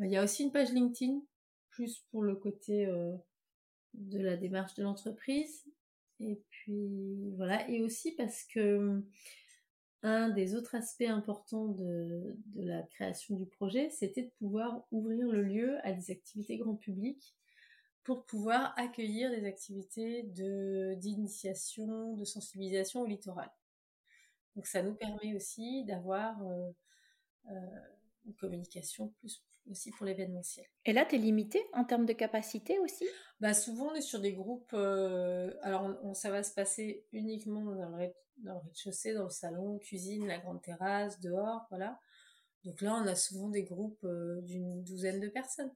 il 0.00 0.10
y 0.10 0.16
a 0.16 0.22
aussi 0.22 0.44
une 0.44 0.52
page 0.52 0.72
LinkedIn, 0.72 1.20
plus 1.70 2.04
pour 2.10 2.22
le 2.22 2.36
côté 2.36 2.86
euh, 2.86 3.14
de 3.94 4.18
la 4.18 4.36
démarche 4.36 4.74
de 4.74 4.82
l'entreprise. 4.82 5.64
Et 6.20 6.40
puis 6.50 7.32
voilà, 7.36 7.68
et 7.68 7.82
aussi 7.82 8.12
parce 8.12 8.44
que 8.44 9.02
un 10.02 10.28
des 10.28 10.54
autres 10.54 10.74
aspects 10.74 11.02
importants 11.02 11.68
de, 11.68 12.36
la 12.54 12.82
création 12.82 13.34
du 13.34 13.46
projet, 13.46 13.90
c'était 13.90 14.22
de 14.22 14.30
pouvoir 14.38 14.86
ouvrir 14.92 15.28
le 15.28 15.42
lieu 15.42 15.78
à 15.84 15.92
des 15.92 16.10
activités 16.10 16.56
grand 16.56 16.76
public 16.76 17.34
pour 18.04 18.24
pouvoir 18.24 18.72
accueillir 18.78 19.30
des 19.30 19.44
activités 19.44 20.22
d'initiation, 20.96 22.14
de 22.14 22.24
sensibilisation 22.24 23.02
au 23.02 23.06
littoral. 23.06 23.50
Donc 24.56 24.66
ça 24.66 24.82
nous 24.82 24.94
permet 24.94 25.34
aussi 25.34 25.84
d'avoir 25.84 26.42
euh, 26.42 26.70
euh, 27.50 27.80
une 28.24 28.34
communication 28.34 29.08
plus 29.20 29.44
aussi 29.70 29.90
pour 29.90 30.06
l'événementiel. 30.06 30.66
Et 30.84 30.92
là, 30.92 31.04
tu 31.04 31.16
es 31.16 31.18
limité 31.18 31.62
en 31.72 31.84
termes 31.84 32.06
de 32.06 32.12
capacité 32.12 32.78
aussi? 32.78 33.04
Bah, 33.40 33.54
Souvent, 33.54 33.90
on 33.92 33.94
est 33.94 34.00
sur 34.00 34.20
des 34.20 34.32
groupes. 34.32 34.70
Euh, 34.74 35.52
alors, 35.62 35.96
on, 36.02 36.14
ça 36.14 36.30
va 36.30 36.42
se 36.42 36.52
passer 36.52 37.06
uniquement 37.12 37.64
dans 37.64 37.88
le, 37.88 37.96
rez-de-chaussée, 37.96 39.14
dans 39.14 39.24
le 39.24 39.30
salon, 39.30 39.78
cuisine, 39.78 40.26
la 40.26 40.38
grande 40.38 40.62
terrasse, 40.62 41.20
dehors, 41.20 41.66
voilà. 41.70 42.00
Donc 42.64 42.80
là, 42.80 42.94
on 42.94 43.06
a 43.06 43.14
souvent 43.14 43.48
des 43.48 43.62
groupes 43.62 44.04
euh, 44.04 44.40
d'une 44.42 44.82
douzaine 44.82 45.20
de 45.20 45.28
personnes. 45.28 45.72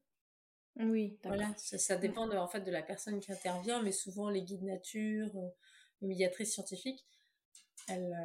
Oui, 0.76 1.18
voilà. 1.22 1.52
Ça, 1.56 1.96
dépend 1.96 2.26
de, 2.26 2.36
en 2.36 2.48
fait 2.48 2.62
de 2.62 2.70
la 2.70 2.82
personne 2.82 3.20
qui 3.20 3.30
intervient, 3.30 3.82
mais 3.82 3.92
souvent 3.92 4.30
les 4.30 4.42
guides 4.42 4.64
nature, 4.64 5.30
euh, 5.36 5.48
les 6.00 6.08
médiatrices 6.08 6.54
scientifiques, 6.54 7.06
elles, 7.88 8.16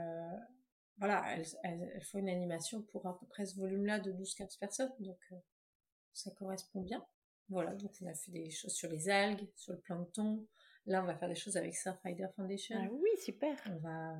voilà, 0.97 1.23
elles, 1.35 1.45
elles, 1.63 2.03
font 2.03 2.19
une 2.19 2.29
animation 2.29 2.81
pour 2.81 3.05
à 3.07 3.19
peu 3.19 3.25
près 3.27 3.45
ce 3.45 3.55
volume-là 3.57 3.99
de 3.99 4.11
12-15 4.11 4.57
personnes. 4.57 4.91
Donc, 4.99 5.19
ça 6.17 6.31
correspond 6.31 6.81
bien. 6.81 7.05
Voilà, 7.49 7.73
donc 7.75 7.91
on 8.01 8.07
a 8.07 8.13
fait 8.13 8.31
des 8.31 8.49
choses 8.49 8.73
sur 8.73 8.89
les 8.89 9.09
algues, 9.09 9.47
sur 9.55 9.73
le 9.73 9.79
plancton. 9.79 10.45
Là, 10.85 11.03
on 11.03 11.05
va 11.05 11.15
faire 11.15 11.29
des 11.29 11.35
choses 11.35 11.57
avec 11.57 11.75
Surfrider 11.75 12.27
Foundation. 12.35 12.77
Ah 12.79 12.87
oui, 12.91 13.09
super. 13.19 13.55
On 13.69 13.77
va, 13.77 14.15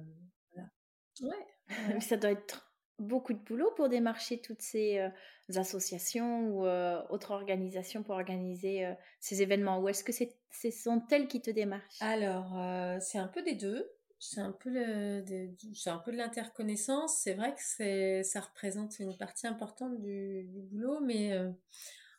Ouais. 1.22 2.00
Ça 2.00 2.18
doit 2.18 2.32
être 2.32 2.72
beaucoup 3.00 3.34
de 3.34 3.40
boulot 3.40 3.72
pour 3.76 3.90
démarcher 3.90 4.40
toutes 4.40 4.62
ces 4.62 5.00
euh, 5.00 5.10
associations 5.56 6.50
ou 6.50 6.66
euh, 6.66 7.02
autres 7.10 7.32
organisations 7.32 8.04
pour 8.04 8.16
organiser 8.16 8.86
euh, 8.86 8.94
ces 9.20 9.42
événements 9.42 9.80
Ou 9.80 9.90
est-ce 9.90 10.04
que 10.04 10.12
c'est, 10.12 10.36
ce 10.52 10.72
sont 10.72 11.04
elles 11.12 11.28
qui 11.28 11.42
te 11.42 11.52
démarchent? 11.52 12.02
Alors, 12.02 12.56
c'est 13.02 13.18
un 13.18 13.28
peu 13.28 13.42
des 13.44 13.56
deux. 13.56 13.90
C'est 14.20 14.42
un 14.42 14.52
peu 14.52 14.70
le, 14.70 15.22
de, 15.22 15.50
c'est 15.74 15.90
un 15.90 16.00
peu 16.00 16.12
de 16.12 16.18
l'interconnaissance. 16.18 17.20
C'est 17.20 17.34
vrai 17.34 17.54
que 17.54 17.62
c'est, 17.62 18.24
ça 18.24 18.42
représente 18.42 19.00
une 19.00 19.16
partie 19.16 19.48
importante 19.48 20.02
du, 20.02 20.44
du 20.46 20.62
boulot, 20.62 21.00
mais 21.02 21.38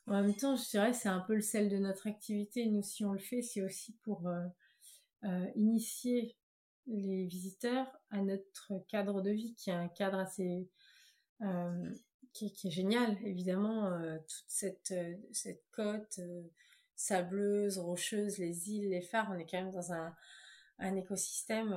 en 0.07 0.23
même 0.23 0.35
temps, 0.35 0.57
je 0.57 0.69
dirais 0.71 0.93
c'est 0.93 1.09
un 1.09 1.21
peu 1.21 1.35
le 1.35 1.41
sel 1.41 1.69
de 1.69 1.79
notre 1.79 2.07
activité. 2.07 2.67
Nous, 2.67 2.83
si 2.83 3.05
on 3.05 3.13
le 3.13 3.19
fait, 3.19 3.43
c'est 3.43 3.63
aussi 3.63 3.97
pour 4.05 4.31
initier 5.57 6.37
les 6.89 7.27
visiteurs 7.27 7.87
à 8.11 8.23
notre 8.23 8.85
cadre 8.89 9.21
de 9.21 9.31
vie, 9.31 9.55
qui 9.55 9.71
est 9.71 9.75
un 9.75 9.89
cadre 9.89 10.19
assez 10.19 10.69
euh, 11.43 11.91
qui, 12.33 12.47
est 12.47 12.71
génial, 12.71 13.17
évidemment, 13.25 13.87
euh, 13.87 14.17
toute 14.19 14.45
cette, 14.47 14.93
euh, 14.93 15.17
cette 15.33 15.65
côte 15.73 16.21
sableuse, 16.95 17.79
rocheuse, 17.79 18.39
les 18.39 18.71
îles, 18.71 18.91
les 18.91 19.01
phares, 19.01 19.29
on 19.33 19.39
est 19.39 19.47
quand 19.47 19.59
même 19.59 19.73
dans 19.73 19.93
un, 19.93 20.15
un 20.79 20.97
écosystème 20.97 21.73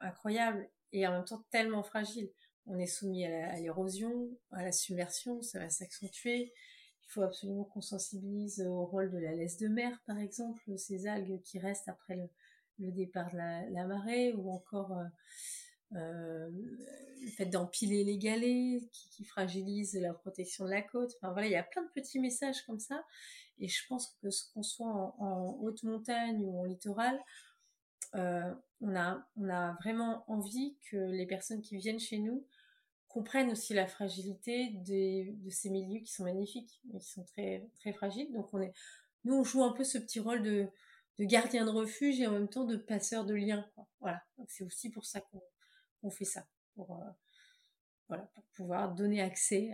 incroyable 0.00 0.68
et 0.92 1.06
en 1.06 1.12
même 1.12 1.24
temps 1.24 1.44
tellement 1.50 1.82
fragile. 1.82 2.30
On 2.66 2.78
est 2.78 2.86
soumis 2.86 3.24
à 3.26 3.58
l'érosion, 3.58 4.30
à, 4.52 4.62
la 4.62 4.72
submersion, 4.72 5.42
ça 5.42 5.58
va 5.58 5.68
s'accentuer. 5.68 6.52
Il 7.02 7.10
faut 7.10 7.22
absolument 7.22 7.64
qu'on 7.64 7.80
sensibilise 7.80 8.60
au 8.62 8.84
rôle 8.86 9.10
de 9.10 9.18
la 9.18 9.34
laisse 9.34 9.58
de 9.58 9.68
mer, 9.68 10.00
par 10.06 10.18
exemple, 10.18 10.62
ces 10.78 11.06
algues 11.06 11.42
qui 11.42 11.58
restent 11.58 11.88
après 11.88 12.16
le, 12.16 12.92
départ 12.92 13.30
de 13.32 13.36
la, 13.36 13.86
marée, 13.86 14.32
ou 14.32 14.50
encore 14.50 14.96
euh, 14.96 15.04
euh, 15.96 16.50
le 17.20 17.30
fait 17.30 17.46
d'empiler 17.46 18.04
les 18.04 18.18
galets 18.18 18.80
qui, 18.92 19.08
qui, 19.10 19.24
fragilise 19.24 19.94
la 19.94 20.14
protection 20.14 20.64
de 20.64 20.70
la 20.70 20.82
côte. 20.82 21.12
Enfin 21.16 21.32
voilà, 21.32 21.48
il 21.48 21.52
y 21.52 21.56
a 21.56 21.62
plein 21.64 21.82
de 21.82 21.90
petits 21.90 22.20
messages 22.20 22.62
comme 22.62 22.78
ça. 22.78 23.04
Et 23.58 23.68
je 23.68 23.86
pense 23.88 24.16
que 24.22 24.30
ce 24.30 24.44
qu'on 24.52 24.62
soit 24.62 24.86
en, 25.18 25.58
haute 25.60 25.82
montagne 25.82 26.42
ou 26.42 26.60
en 26.60 26.64
littoral, 26.64 27.20
euh, 28.14 28.54
on, 28.80 28.94
a, 28.96 29.26
on 29.36 29.48
a 29.48 29.72
vraiment 29.80 30.24
envie 30.30 30.76
que 30.90 30.96
les 30.96 31.26
personnes 31.26 31.62
qui 31.62 31.76
viennent 31.76 32.00
chez 32.00 32.18
nous 32.18 32.46
comprennent 33.08 33.50
aussi 33.50 33.74
la 33.74 33.86
fragilité 33.86 34.70
de 34.70 35.50
ces 35.50 35.70
milieux 35.70 36.00
qui 36.00 36.12
sont 36.12 36.24
magnifiques, 36.24 36.80
mais 36.84 36.98
qui 36.98 37.10
sont 37.10 37.24
très, 37.24 37.68
très 37.76 37.92
fragiles. 37.92 38.32
Donc 38.32 38.52
on 38.54 38.60
est, 38.60 38.72
nous, 39.24 39.34
on 39.34 39.44
joue 39.44 39.62
un 39.62 39.72
peu 39.72 39.84
ce 39.84 39.98
petit 39.98 40.18
rôle 40.18 40.42
de, 40.42 40.66
de 41.18 41.24
gardien 41.24 41.64
de 41.64 41.70
refuge 41.70 42.20
et 42.20 42.26
en 42.26 42.32
même 42.32 42.48
temps 42.48 42.64
de 42.64 42.76
passeur 42.76 43.24
de 43.24 43.34
liens. 43.34 43.70
Voilà, 44.00 44.22
c'est 44.48 44.64
aussi 44.64 44.90
pour 44.90 45.04
ça 45.04 45.20
qu'on 46.00 46.10
fait 46.10 46.24
ça, 46.24 46.46
pour 46.74 46.96
euh, 46.96 47.10
voilà, 48.08 48.24
pour 48.34 48.44
pouvoir 48.56 48.94
donner 48.94 49.20
accès 49.20 49.72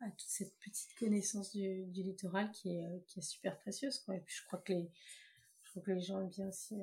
à, 0.00 0.10
toute 0.10 0.28
cette 0.28 0.56
petite 0.58 0.94
connaissance 0.98 1.52
du, 1.52 1.84
littoral 1.92 2.50
qui 2.52 2.76
est, 2.76 2.84
euh, 2.84 2.98
qui 3.06 3.20
est 3.20 3.22
super 3.22 3.58
précieuse. 3.58 4.00
Quoi. 4.00 4.16
Et 4.16 4.20
puis 4.20 4.34
je 4.36 4.44
crois 4.46 4.58
que 4.58 4.72
les, 4.72 4.90
je 5.62 5.70
crois 5.70 5.82
que 5.82 5.92
les 5.92 6.00
gens 6.00 6.20
aiment 6.20 6.28
bien 6.28 6.48
aussi 6.48 6.74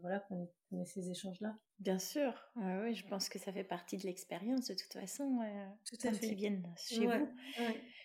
voilà, 0.00 0.20
qu'on 0.20 0.42
ait, 0.42 0.84
ces 0.84 1.10
échanges-là. 1.10 1.56
Bien 1.78 1.98
sûr, 1.98 2.32
oui, 2.56 2.94
je 2.94 3.06
pense 3.06 3.28
que 3.28 3.38
ça 3.38 3.52
fait 3.52 3.64
partie 3.64 3.96
de 3.96 4.04
l'expérience 4.04 4.68
de 4.68 4.74
toute 4.74 4.92
façon, 4.92 5.38
tout 5.84 5.96
à 6.06 6.12
fait. 6.12 6.28
ils 6.28 6.34
viennent 6.34 6.62
chez 6.76 7.06
vous. 7.06 7.28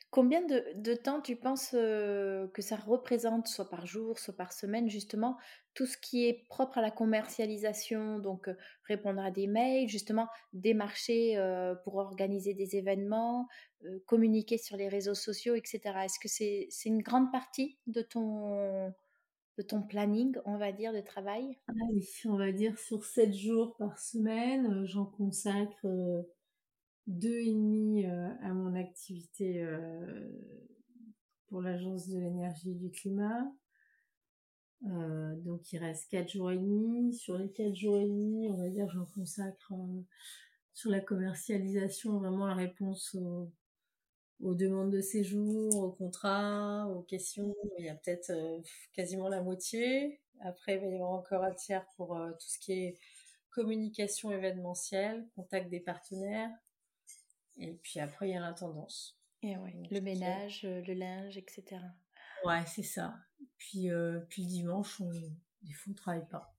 Combien 0.09 0.41
de, 0.41 0.93
temps 0.93 1.21
tu 1.21 1.37
penses 1.37 1.69
que 1.71 2.61
ça 2.61 2.75
représente, 2.75 3.47
soit 3.47 3.69
par 3.69 3.85
jour, 3.85 4.19
soit 4.19 4.35
par 4.35 4.51
semaine, 4.51 4.89
justement, 4.89 5.37
tout 5.73 5.85
ce 5.85 5.97
qui 5.97 6.27
est 6.27 6.45
propre 6.49 6.79
à 6.79 6.81
la 6.81 6.91
commercialisation, 6.91 8.19
donc 8.19 8.49
répondre 8.89 9.21
à 9.21 9.31
des 9.31 9.47
mails, 9.47 9.87
justement, 9.87 10.27
démarcher 10.51 11.37
pour 11.85 11.95
organiser 11.95 12.53
des 12.53 12.75
événements, 12.75 13.47
communiquer 14.05 14.57
sur 14.57 14.75
les 14.75 14.89
réseaux 14.89 15.15
sociaux, 15.15 15.55
etc. 15.55 15.79
Est-ce 16.03 16.19
que 16.19 16.27
c'est 16.27 16.67
une 16.89 17.01
grande 17.01 17.31
partie 17.31 17.77
de 17.87 18.01
ton, 18.01 18.93
de 19.57 19.63
ton 19.63 19.81
planning, 19.81 20.35
on 20.45 20.57
va 20.57 20.71
dire, 20.71 20.93
de 20.93 21.01
travail? 21.01 21.57
Ah 21.67 21.73
On 22.25 22.37
va 22.37 22.51
dire 22.51 22.77
sur 22.79 23.03
7 23.03 23.33
jours 23.33 23.75
par 23.77 23.99
semaine, 23.99 24.85
j'en 24.85 25.05
consacre 25.05 25.85
deux 27.07 27.39
et 27.39 27.51
demi 27.51 28.05
euh, 28.05 28.29
à 28.41 28.53
mon 28.53 28.75
activité 28.75 29.63
euh, 29.63 30.29
pour 31.47 31.61
l'agence 31.61 32.07
de 32.07 32.19
l'énergie 32.19 32.71
et 32.71 32.75
du 32.75 32.91
climat. 32.91 33.51
Euh, 34.87 35.35
donc 35.41 35.71
il 35.71 35.77
reste 35.77 36.09
quatre 36.09 36.31
jours 36.31 36.51
et 36.51 36.57
demi. 36.57 37.13
Sur 37.13 37.37
les 37.37 37.51
quatre 37.51 37.75
jours 37.75 37.97
et 37.99 38.07
demi, 38.07 38.49
on 38.49 38.57
va 38.57 38.69
dire, 38.69 38.89
j'en 38.89 39.05
consacre 39.05 39.73
sur 40.73 40.89
la 40.89 41.01
commercialisation, 41.01 42.17
vraiment 42.19 42.47
la 42.47 42.55
réponse 42.55 43.15
aux, 43.15 43.51
demandes 44.55 44.91
de 44.91 45.01
séjour, 45.01 45.75
aux 45.75 45.91
contrats, 45.91 46.87
aux 46.87 47.01
questions. 47.03 47.55
Il 47.77 47.85
y 47.85 47.89
a 47.89 47.95
peut-être 47.95 48.31
quasiment 48.93 49.29
la 49.29 49.41
moitié. 49.41 50.21
Après, 50.41 50.75
il 50.75 50.81
va 50.81 50.87
y 50.87 50.93
avoir 50.95 51.11
encore 51.11 51.43
un 51.43 51.53
tiers 51.53 51.85
pour 51.95 52.17
tout 52.39 52.47
ce 52.47 52.59
qui 52.59 52.73
est 52.73 52.97
communication 53.51 54.31
événementielle, 54.31 55.27
contact 55.35 55.69
des 55.69 55.79
partenaires, 55.79 56.49
et 57.57 57.73
puis 57.73 57.99
après, 57.99 58.29
il 58.29 58.33
y 58.33 58.37
a 58.37 58.39
l'intendance. 58.39 59.17
Et 59.43 59.57
ouais, 59.57 59.75
le 59.89 60.01
ménage, 60.01 60.61
euh, 60.65 60.81
le 60.87 60.93
linge, 60.93 61.37
etc. 61.37 61.81
Ouais, 62.45 62.63
c'est 62.65 62.83
ça. 62.83 63.15
Puis, 63.57 63.89
euh, 63.89 64.19
puis 64.29 64.43
le 64.43 64.47
dimanche, 64.47 64.99
on, 65.01 65.09
des 65.09 65.73
fois, 65.73 65.87
on 65.87 65.91
ne 65.91 65.95
travaille 65.95 66.27
pas. 66.27 66.55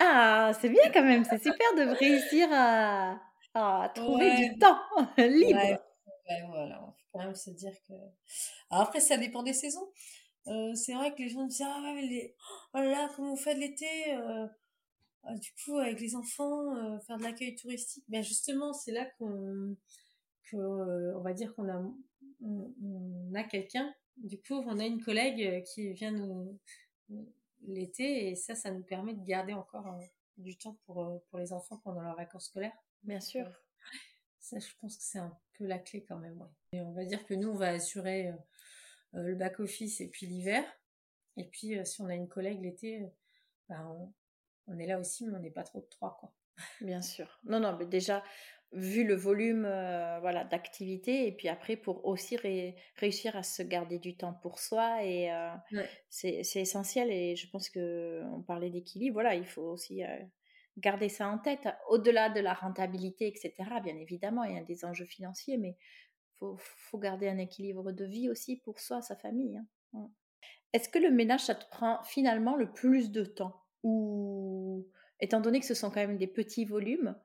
ah, 0.00 0.52
c'est 0.60 0.68
bien 0.68 0.90
quand 0.92 1.04
même. 1.04 1.24
C'est 1.24 1.42
super 1.42 1.74
de 1.76 1.90
réussir 1.98 2.48
à, 2.52 3.20
à 3.54 3.88
trouver 3.94 4.36
du 4.36 4.58
temps 4.58 4.78
libre. 5.18 5.60
Ouais, 5.60 6.42
voilà. 6.48 6.94
Il 7.10 7.12
faut 7.12 7.18
quand 7.18 7.24
même 7.24 7.34
se 7.34 7.50
dire 7.50 7.74
que. 7.86 7.94
Alors 8.70 8.84
après, 8.84 9.00
ça 9.00 9.16
dépend 9.16 9.42
des 9.42 9.52
saisons. 9.52 9.90
Euh, 10.46 10.74
c'est 10.74 10.94
vrai 10.94 11.12
que 11.12 11.18
les 11.18 11.28
gens 11.28 11.44
disent 11.46 11.62
Ah, 11.64 11.92
mais 11.94 12.06
les... 12.06 12.34
oh 12.74 12.78
là 12.78 12.90
là, 12.90 13.10
comment 13.14 13.30
vous 13.30 13.40
faites 13.40 13.58
l'été 13.58 14.12
ah, 14.12 15.34
Du 15.34 15.52
coup, 15.64 15.76
avec 15.76 16.00
les 16.00 16.14
enfants, 16.16 17.00
faire 17.00 17.18
de 17.18 17.22
l'accueil 17.22 17.54
touristique. 17.56 18.04
Ben 18.08 18.22
justement, 18.22 18.72
c'est 18.72 18.92
là 18.92 19.06
qu'on 19.18 19.76
euh, 20.54 21.14
on 21.16 21.20
va 21.20 21.32
dire 21.32 21.54
qu'on 21.54 21.68
a, 21.68 21.82
on, 22.42 23.34
a 23.34 23.44
quelqu'un. 23.44 23.92
Du 24.16 24.40
coup, 24.40 24.54
on 24.54 24.78
a 24.78 24.86
une 24.86 25.02
collègue 25.02 25.42
euh, 25.42 25.60
qui 25.60 25.92
vient 25.92 26.12
nous 26.12 26.58
l'été 27.66 28.28
et 28.28 28.34
ça, 28.36 28.54
ça 28.54 28.70
nous 28.70 28.82
permet 28.82 29.14
de 29.14 29.24
garder 29.24 29.52
encore 29.52 29.86
euh, 29.86 30.04
du 30.38 30.56
temps 30.56 30.78
pour, 30.86 31.22
pour 31.28 31.38
les 31.38 31.52
enfants 31.52 31.80
pendant 31.84 32.02
leurs 32.02 32.16
vacances 32.16 32.46
scolaires. 32.46 32.76
Bien 33.02 33.20
sûr. 33.20 33.46
Ça, 34.40 34.58
je 34.58 34.68
pense 34.80 34.96
que 34.96 35.02
c'est 35.02 35.18
un 35.18 35.36
peu 35.54 35.66
la 35.66 35.78
clé 35.78 36.04
quand 36.04 36.18
même. 36.18 36.46
Et 36.72 36.80
on 36.80 36.92
va 36.92 37.04
dire 37.04 37.24
que 37.26 37.34
nous, 37.34 37.48
on 37.48 37.56
va 37.56 37.68
assurer 37.68 38.32
le 39.12 39.34
back-office 39.34 40.00
et 40.00 40.08
puis 40.08 40.26
l'hiver. 40.26 40.64
Et 41.36 41.44
puis, 41.44 41.74
si 41.86 42.02
on 42.02 42.06
a 42.06 42.14
une 42.14 42.28
collègue 42.28 42.62
l'été, 42.62 43.06
ben, 43.68 43.86
on, 43.86 44.12
on, 44.66 44.78
est 44.78 44.86
là 44.86 44.98
aussi, 44.98 45.26
mais 45.26 45.36
on 45.36 45.40
n'est 45.40 45.50
pas 45.50 45.62
trop 45.62 45.80
de 45.80 45.86
trois. 45.86 46.16
Quoi. 46.18 46.32
Bien 46.80 47.02
sûr. 47.02 47.40
Non, 47.44 47.60
non, 47.60 47.76
mais 47.76 47.86
déjà, 47.86 48.22
vu 48.72 49.04
le 49.04 49.14
volume 49.14 49.64
euh, 49.64 50.20
voilà 50.20 50.44
d'activité 50.44 51.26
et 51.26 51.32
puis 51.32 51.48
après 51.48 51.76
pour 51.76 52.06
aussi 52.06 52.36
réussir 52.36 53.36
à 53.36 53.42
se 53.42 53.62
garder 53.62 53.98
du 53.98 54.16
temps 54.16 54.32
pour 54.32 54.60
soi 54.60 55.02
et 55.02 55.32
euh, 55.32 55.50
c'est 56.08 56.42
essentiel 56.54 57.10
et 57.10 57.34
je 57.34 57.50
pense 57.50 57.68
que 57.68 58.22
on 58.32 58.42
parlait 58.42 58.70
d'équilibre 58.70 59.14
voilà 59.14 59.34
il 59.34 59.46
faut 59.46 59.62
aussi 59.62 60.04
euh, 60.04 60.16
garder 60.78 61.08
ça 61.08 61.28
en 61.28 61.38
tête 61.38 61.68
au-delà 61.88 62.30
de 62.30 62.40
la 62.40 62.54
rentabilité 62.54 63.26
etc 63.26 63.52
bien 63.82 63.96
évidemment 63.96 64.44
il 64.44 64.54
y 64.54 64.58
a 64.58 64.62
des 64.62 64.84
enjeux 64.84 65.04
financiers 65.04 65.58
mais 65.58 65.76
faut 66.38 66.56
faut 66.58 66.98
garder 66.98 67.28
un 67.28 67.38
équilibre 67.38 67.92
de 67.92 68.04
vie 68.04 68.30
aussi 68.30 68.56
pour 68.56 68.80
soi 68.80 69.02
sa 69.02 69.16
famille 69.16 69.60
hein. 69.94 70.10
est-ce 70.72 70.88
que 70.88 70.98
le 70.98 71.10
ménage 71.10 71.44
ça 71.44 71.54
te 71.54 71.68
prend 71.70 72.02
finalement 72.04 72.56
le 72.56 72.72
plus 72.72 73.10
de 73.10 73.24
temps? 73.24 73.56
Ou 73.82 74.86
étant 75.20 75.40
donné 75.40 75.60
que 75.60 75.66
ce 75.66 75.74
sont 75.74 75.90
quand 75.90 76.00
même 76.00 76.18
des 76.18 76.26
petits 76.26 76.64
volumes 76.64 77.16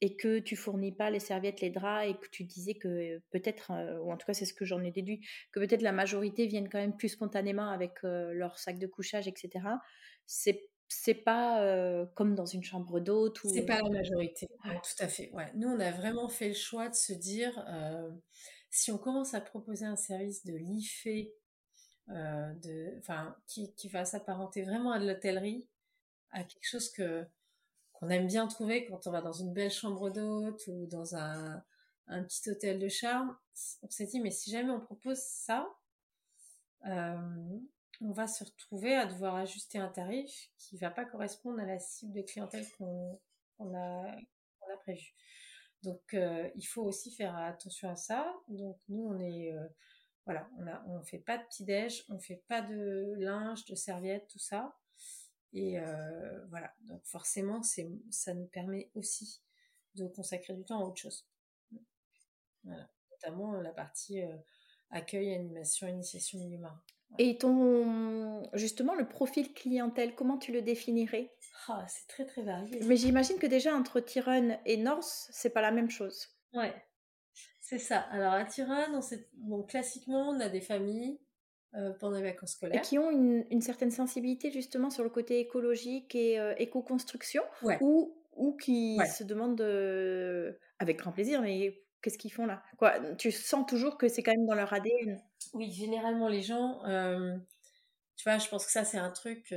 et 0.00 0.16
que 0.16 0.38
tu 0.38 0.56
fournis 0.56 0.92
pas 0.92 1.10
les 1.10 1.20
serviettes, 1.20 1.60
les 1.60 1.70
draps 1.70 2.08
et 2.08 2.14
que 2.14 2.28
tu 2.30 2.44
disais 2.44 2.74
que 2.74 3.18
peut-être, 3.30 3.70
euh, 3.72 3.98
ou 3.98 4.10
en 4.10 4.16
tout 4.16 4.26
cas 4.26 4.32
c'est 4.32 4.46
ce 4.46 4.54
que 4.54 4.64
j'en 4.64 4.82
ai 4.82 4.90
déduit, 4.90 5.20
que 5.52 5.60
peut-être 5.60 5.82
la 5.82 5.92
majorité 5.92 6.46
viennent 6.46 6.70
quand 6.70 6.78
même 6.78 6.96
plus 6.96 7.10
spontanément 7.10 7.68
avec 7.68 7.92
euh, 8.04 8.32
leur 8.32 8.58
sac 8.58 8.78
de 8.78 8.86
couchage, 8.86 9.28
etc. 9.28 9.66
C'est 10.26 10.69
c'est 10.92 11.14
pas 11.14 11.62
euh, 11.62 12.04
comme 12.14 12.34
dans 12.34 12.46
une 12.46 12.64
chambre 12.64 12.98
d'hôte. 13.00 13.42
Ou... 13.44 13.54
C'est 13.54 13.64
pas 13.64 13.80
la 13.80 13.88
majorité, 13.88 14.48
tout 14.64 15.04
à 15.04 15.08
fait. 15.08 15.30
Ouais. 15.32 15.50
Nous, 15.54 15.68
on 15.68 15.78
a 15.78 15.92
vraiment 15.92 16.28
fait 16.28 16.48
le 16.48 16.54
choix 16.54 16.88
de 16.88 16.94
se 16.94 17.12
dire, 17.12 17.64
si 18.70 18.90
on 18.90 18.98
commence 18.98 19.34
à 19.34 19.40
proposer 19.40 19.86
un 19.86 19.96
service 19.96 20.44
de 20.44 20.54
l'IFE, 20.54 21.30
de, 22.08 23.00
qui, 23.46 23.72
qui 23.74 23.88
va 23.88 24.04
s'apparenter 24.04 24.62
vraiment 24.62 24.90
à 24.90 24.98
de 24.98 25.06
l'hôtellerie, 25.06 25.68
à 26.32 26.42
quelque 26.42 26.66
chose 26.66 26.90
que 26.90 27.24
qu'on 27.92 28.08
aime 28.08 28.26
bien 28.26 28.46
trouver 28.46 28.86
quand 28.86 29.06
on 29.06 29.10
va 29.10 29.20
dans 29.20 29.32
une 29.32 29.52
belle 29.52 29.70
chambre 29.70 30.10
d'hôte 30.10 30.66
ou 30.68 30.86
dans 30.86 31.14
un, 31.16 31.62
un, 32.06 32.24
petit 32.24 32.48
hôtel 32.50 32.78
de 32.78 32.88
charme. 32.88 33.36
On 33.82 33.90
s'est 33.90 34.06
dit, 34.06 34.20
mais 34.20 34.30
si 34.30 34.50
jamais 34.50 34.70
on 34.70 34.80
propose 34.80 35.18
ça, 35.18 35.68
on 38.00 38.12
va 38.12 38.26
se 38.26 38.44
retrouver 38.44 38.94
à 38.94 39.06
devoir 39.06 39.36
ajuster 39.36 39.78
un 39.78 39.88
tarif 39.88 40.50
qui 40.56 40.78
va 40.78 40.90
pas 40.90 41.04
correspondre 41.04 41.60
à 41.60 41.66
la 41.66 41.78
cible 41.78 42.14
de 42.14 42.22
clientèle 42.22 42.66
qu'on 42.78 43.20
a, 43.74 44.16
a 44.72 44.76
prévu. 44.78 45.14
Donc, 45.82 46.14
il 46.14 46.66
faut 46.66 46.82
aussi 46.82 47.10
faire 47.10 47.36
attention 47.36 47.88
à 47.88 47.96
ça. 47.96 48.34
Donc, 48.48 48.78
nous, 48.88 49.02
on 49.02 49.18
est, 49.20 49.54
voilà, 50.26 50.48
on 50.86 51.02
fait 51.02 51.18
pas 51.18 51.38
de 51.38 51.44
petit 51.44 51.64
déj, 51.64 52.04
on 52.08 52.18
fait 52.18 52.42
pas 52.48 52.62
de 52.62 53.14
linge, 53.18 53.64
de 53.64 53.74
serviettes, 53.74 54.28
tout 54.28 54.38
ça. 54.38 54.76
Et 55.52 55.78
voilà. 56.48 56.72
Donc, 56.82 57.04
forcément, 57.04 57.62
ça 57.62 58.34
nous 58.34 58.46
permet 58.46 58.90
aussi 58.94 59.42
de 59.94 60.06
consacrer 60.06 60.54
du 60.54 60.64
temps 60.64 60.80
à 60.80 60.84
autre 60.84 61.00
chose. 61.00 61.26
Notamment 63.10 63.52
la 63.60 63.72
partie 63.72 64.20
accueil, 64.90 65.34
animation, 65.34 65.86
initiation 65.88 66.38
milieu 66.38 66.58
marin. 66.58 66.82
Et 67.18 67.38
ton, 67.38 68.42
justement, 68.54 68.94
le 68.94 69.06
profil 69.06 69.52
clientèle, 69.52 70.14
comment 70.14 70.38
tu 70.38 70.52
le 70.52 70.62
définirais? 70.62 71.32
Ah, 71.68 71.84
C'est 71.88 72.06
très 72.08 72.24
très 72.24 72.42
varié. 72.42 72.80
Mais 72.84 72.96
j'imagine 72.96 73.38
que 73.38 73.46
déjà 73.46 73.74
entre 73.74 74.00
Tyrone 74.00 74.56
et 74.64 74.76
Norse, 74.76 75.28
c'est 75.32 75.50
pas 75.50 75.60
la 75.60 75.70
même 75.70 75.90
chose. 75.90 76.28
Ouais, 76.54 76.74
c'est 77.60 77.78
ça. 77.78 77.98
Alors 78.10 78.32
à 78.32 78.44
Tyrone, 78.44 79.00
bon, 79.34 79.62
classiquement, 79.62 80.30
on 80.30 80.40
a 80.40 80.48
des 80.48 80.60
familles 80.60 81.20
euh, 81.74 81.92
pendant 82.00 82.16
les 82.16 82.24
vacances 82.24 82.52
scolaires. 82.52 82.80
Et 82.80 82.82
qui 82.82 82.98
ont 82.98 83.10
une, 83.10 83.44
une, 83.50 83.60
certaine 83.60 83.90
sensibilité 83.90 84.50
justement 84.50 84.90
sur 84.90 85.04
le 85.04 85.10
côté 85.10 85.38
écologique 85.38 86.14
et 86.14 86.40
euh, 86.40 86.54
éco-construction 86.58 87.42
ou, 87.80 88.16
ou 88.34 88.56
qui 88.56 88.98
se 89.06 89.24
demandent, 89.24 89.60
avec 90.78 90.98
grand 90.98 91.12
plaisir, 91.12 91.42
mais 91.42 91.80
qu'est-ce 92.02 92.18
qu'ils 92.18 92.32
font 92.32 92.46
là? 92.46 92.62
Quoi 92.78 92.98
Tu 93.16 93.30
sens 93.32 93.66
toujours 93.66 93.98
que 93.98 94.08
c'est 94.08 94.22
quand 94.22 94.32
même 94.32 94.46
dans 94.46 94.54
leur 94.54 94.72
ADN 94.72 95.22
Oui, 95.54 95.72
généralement 95.72 96.28
les 96.28 96.42
gens, 96.42 96.84
euh, 96.86 97.36
tu 98.16 98.28
vois, 98.28 98.38
je 98.38 98.48
pense 98.48 98.66
que 98.66 98.72
ça 98.72 98.84
c'est 98.84 98.98
un 98.98 99.10
truc 99.10 99.54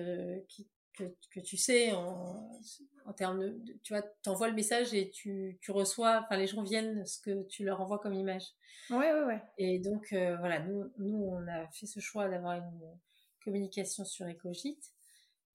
qui, 0.48 0.68
que, 0.94 1.04
que, 1.32 1.40
tu 1.40 1.58
sais 1.58 1.92
en, 1.92 2.60
en 3.06 3.14
termes 3.14 3.40
de, 3.40 3.80
tu 3.84 3.94
vois, 3.94 4.04
t'envoies 4.22 4.48
le 4.48 4.54
message 4.54 4.94
et 4.94 5.10
tu, 5.10 5.58
tu 5.62 5.72
reçois, 5.72 6.22
enfin 6.24 6.38
les 6.38 6.48
gens 6.48 6.64
viennent 6.64 7.06
ce 7.06 7.20
que 7.20 7.44
tu 7.48 7.64
leur 7.64 7.82
envoies 7.82 8.00
comme 8.00 8.14
image. 8.14 8.44
Ouais, 8.90 9.14
ouais, 9.14 9.24
ouais. 9.24 9.42
Et 9.58 9.80
donc 9.80 10.14
euh, 10.14 10.38
voilà, 10.38 10.60
nous, 10.60 10.92
nous 10.98 11.18
on 11.18 11.48
a 11.48 11.68
fait 11.68 11.86
ce 11.86 12.00
choix 12.00 12.30
d'avoir 12.30 12.54
une 12.54 12.98
communication 13.44 14.06
sur 14.06 14.28
EcoGIT 14.28 14.80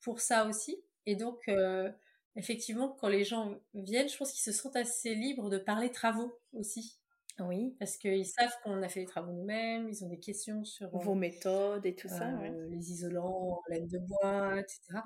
pour 0.00 0.20
ça 0.20 0.46
aussi. 0.46 0.82
Et 1.06 1.16
donc 1.16 1.40
euh, 1.48 1.90
effectivement, 2.36 2.96
quand 3.00 3.08
les 3.08 3.24
gens 3.24 3.54
viennent, 3.74 4.08
je 4.08 4.16
pense 4.16 4.32
qu'ils 4.32 4.52
se 4.52 4.58
sentent 4.58 4.76
assez 4.76 5.14
libres 5.14 5.50
de 5.50 5.58
parler 5.58 5.90
travaux 5.90 6.38
aussi. 6.52 6.98
Oui. 7.40 7.76
Parce 7.78 7.96
qu'ils 7.96 8.26
savent 8.26 8.54
qu'on 8.64 8.82
a 8.82 8.88
fait 8.88 9.00
les 9.00 9.06
travaux 9.06 9.32
nous-mêmes, 9.32 9.88
ils 9.88 10.04
ont 10.04 10.08
des 10.08 10.18
questions 10.18 10.64
sur 10.64 10.90
vos 10.90 11.14
méthodes 11.14 11.86
et 11.86 11.94
tout 11.94 12.08
ça. 12.08 12.30
Euh, 12.30 12.68
les 12.70 12.90
isolants 12.90 13.62
laine 13.68 13.86
de 13.86 13.98
bois, 13.98 14.58
etc. 14.58 15.00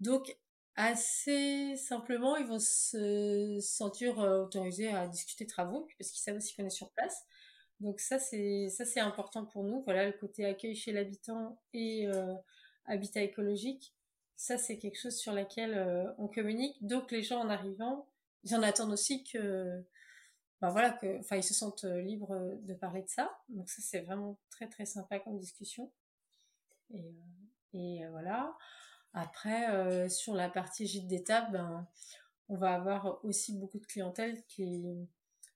Donc, 0.00 0.34
assez 0.76 1.76
simplement, 1.76 2.36
ils 2.36 2.46
vont 2.46 2.58
se 2.58 3.58
sentir 3.60 4.18
euh, 4.20 4.44
autorisés 4.44 4.88
à 4.88 5.06
discuter 5.08 5.46
travaux, 5.46 5.86
parce 5.98 6.10
qu'ils 6.10 6.22
savent 6.22 6.36
aussi 6.36 6.54
qu'on 6.54 6.64
est 6.64 6.70
sur 6.70 6.90
place. 6.92 7.22
Donc 7.80 8.00
ça, 8.00 8.18
c'est 8.18 8.68
ça 8.70 8.84
c'est 8.84 9.00
important 9.00 9.44
pour 9.44 9.64
nous. 9.64 9.82
Voilà, 9.84 10.06
le 10.06 10.12
côté 10.12 10.44
accueil 10.44 10.74
chez 10.74 10.92
l'habitant 10.92 11.60
et 11.72 12.06
euh, 12.06 12.34
habitat 12.86 13.22
écologique 13.22 13.94
ça 14.36 14.58
c'est 14.58 14.78
quelque 14.78 14.98
chose 14.98 15.16
sur 15.16 15.32
laquelle 15.32 15.74
euh, 15.74 16.12
on 16.18 16.28
communique. 16.28 16.76
Donc 16.84 17.10
les 17.10 17.22
gens 17.22 17.40
en 17.40 17.48
arrivant, 17.48 18.08
ils 18.42 18.54
en 18.54 18.62
attendent 18.62 18.92
aussi 18.92 19.24
que, 19.24 19.84
ben 20.60 20.70
voilà, 20.70 20.90
que, 20.92 21.18
enfin 21.20 21.36
ils 21.36 21.44
se 21.44 21.54
sentent 21.54 21.84
euh, 21.84 22.00
libres 22.00 22.32
euh, 22.34 22.56
de 22.62 22.74
parler 22.74 23.02
de 23.02 23.08
ça. 23.08 23.30
Donc 23.48 23.68
ça 23.68 23.82
c'est 23.82 24.00
vraiment 24.00 24.38
très 24.50 24.68
très 24.68 24.86
sympa 24.86 25.18
comme 25.20 25.38
discussion. 25.38 25.92
Et, 26.92 27.14
et 27.72 28.06
voilà. 28.10 28.56
Après 29.12 30.08
sur 30.10 30.34
la 30.34 30.50
partie 30.50 30.86
gîte 30.86 31.06
d'étape, 31.06 31.52
ben 31.52 31.86
on 32.48 32.56
va 32.56 32.74
avoir 32.74 33.24
aussi 33.24 33.56
beaucoup 33.56 33.78
de 33.78 33.86
clientèle 33.86 34.44
qui 34.46 35.08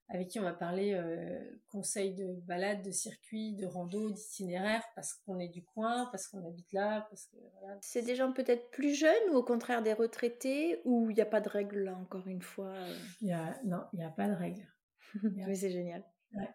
avec 0.09 0.29
qui 0.29 0.41
on 0.41 0.43
va 0.43 0.55
parler 0.55 0.95
euh, 0.95 1.39
conseils 1.69 2.15
de 2.15 2.41
balade, 2.47 2.83
de 2.83 2.91
circuit, 2.91 3.55
de 3.55 3.67
rando, 3.67 4.11
d'itinéraire, 4.11 4.83
parce 4.95 5.13
qu'on 5.13 5.39
est 5.39 5.49
du 5.49 5.63
coin, 5.63 6.07
parce 6.11 6.29
qu'on 6.29 6.47
habite 6.47 6.73
là, 6.73 7.07
parce 7.11 7.27
que 7.27 7.37
voilà. 7.61 7.77
C'est 7.83 8.03
des 8.03 8.15
gens 8.15 8.33
peut-être 8.33 8.71
plus 8.71 8.95
jeunes 8.95 9.31
ou 9.31 9.37
au 9.37 9.45
contraire 9.45 9.83
des 9.83 9.93
retraités 9.93 10.81
ou 10.85 11.11
il 11.11 11.15
n'y 11.15 11.21
a 11.21 11.27
pas 11.27 11.41
de 11.41 11.49
règle 11.49 11.85
là 11.85 11.97
encore 11.97 12.27
une 12.27 12.43
fois 12.43 12.73
euh? 12.73 12.97
y 13.21 13.33
a, 13.33 13.61
Non, 13.65 13.83
il 13.93 13.99
n'y 13.99 14.05
a 14.05 14.11
pas 14.11 14.29
de 14.29 14.35
règle. 14.35 14.67
Mais 15.23 15.55
c'est 15.55 15.71
génial. 15.71 16.03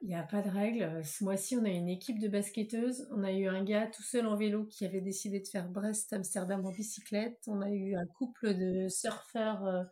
Il 0.01 0.08
n'y 0.08 0.16
a 0.16 0.24
pas 0.24 0.41
de 0.41 0.49
règle. 0.49 1.04
Ce 1.04 1.24
mois-ci, 1.24 1.58
on 1.58 1.66
a 1.66 1.70
une 1.70 1.89
équipe 1.89 2.20
de 2.20 2.28
basketteuses. 2.28 3.08
On 3.12 3.24
a 3.24 3.32
eu 3.32 3.47
un 3.47 3.64
gars 3.64 3.88
tout 3.88 4.04
seul 4.04 4.28
en 4.28 4.36
vélo 4.36 4.66
qui 4.66 4.86
avait 4.86 5.01
décidé 5.01 5.39
de 5.39 5.47
faire 5.47 5.68
Brest-Amsterdam 5.68 6.64
en 6.66 6.72
bicyclette. 6.72 7.39
On 7.47 7.62
a 7.62 7.70
eu 7.70 7.95
un 7.95 8.06
couple 8.06 8.54
de 8.56 8.88
surfeurs 8.88 9.66
euh, 9.66 9.84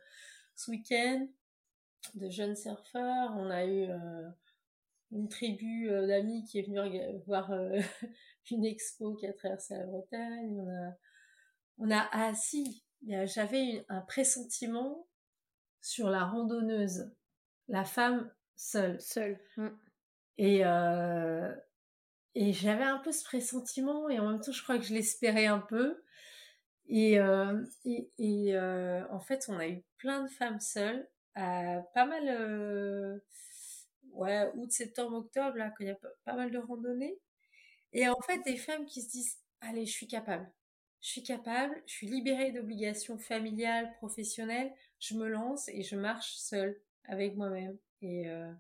ce 0.56 0.70
week-end 0.70 1.28
de 2.16 2.30
jeunes 2.30 2.56
surfeurs. 2.56 3.32
On 3.36 3.50
a 3.50 3.66
eu 3.66 3.90
euh, 3.90 4.30
une 5.12 5.30
tribu 5.30 5.90
euh, 5.90 6.08
d'amis 6.08 6.44
qui 6.46 6.60
est 6.60 6.64
venue 6.64 6.80
voir 7.26 7.52
euh, 7.52 7.80
une 8.52 8.66
expo 8.66 9.16
qui 9.16 9.28
a 9.28 9.34
traversé 9.34 9.76
la 9.76 9.86
Bretagne. 9.86 10.60
On 10.60 10.70
a, 10.70 10.98
on 11.78 11.92
a 11.92 12.10
ah 12.12 12.34
si, 12.34 12.84
j'avais 13.04 13.86
un 13.90 14.02
pressentiment 14.02 15.08
sur 15.82 16.10
la 16.10 16.26
randonneuse, 16.26 17.12
la 17.68 17.86
femme 17.86 18.32
seule. 18.56 19.00
Seule. 19.02 19.40
Mm. 19.58 19.70
Et 20.38 20.62
et 22.34 22.54
j'avais 22.54 22.86
un 22.86 23.00
peu 23.00 23.12
ce 23.12 23.26
pressentiment 23.26 24.08
et 24.08 24.18
en 24.18 24.32
même 24.32 24.40
temps 24.40 24.54
je 24.54 24.64
crois 24.64 24.78
que 24.78 24.86
je 24.86 24.94
l'espérais 24.94 25.48
un 25.48 25.60
peu. 25.60 26.02
Et, 26.88 27.18
et, 27.86 28.12
et 28.18 28.58
en 28.58 29.20
fait, 29.20 29.46
on 29.50 29.58
a 29.58 29.68
eu 29.68 29.84
plein 29.98 30.24
de 30.24 30.30
femmes 30.30 30.60
seules 30.60 31.08
pas 31.36 32.06
mal, 32.06 32.28
euh, 32.28 33.20
ouais, 34.14 34.50
août, 34.56 34.72
septembre, 34.72 35.18
octobre, 35.18 35.58
là, 35.58 35.70
quand 35.70 35.84
il 35.84 35.88
y 35.88 35.92
a 35.92 36.00
pas 36.26 36.36
mal 36.36 36.52
de 36.52 36.58
randonnées. 36.58 37.18
Et 37.94 38.08
en 38.08 38.20
fait, 38.22 38.40
des 38.44 38.58
femmes 38.58 38.86
qui 38.86 39.02
se 39.02 39.10
disent, 39.10 39.40
allez, 39.62 39.86
je 39.86 39.92
suis 39.92 40.08
capable. 40.08 40.50
Je 41.02 41.10
suis 41.10 41.24
capable, 41.24 41.82
je 41.88 41.94
suis 41.94 42.08
libérée 42.08 42.52
d'obligations 42.52 43.18
familiales, 43.18 43.92
professionnelles, 43.98 44.72
je 45.00 45.16
me 45.16 45.28
lance 45.28 45.68
et 45.70 45.82
je 45.82 45.96
marche 45.96 46.36
seule 46.36 46.80
avec 47.06 47.36
moi-même. 47.36 47.76
Et 48.04 48.30
euh, 48.30 48.52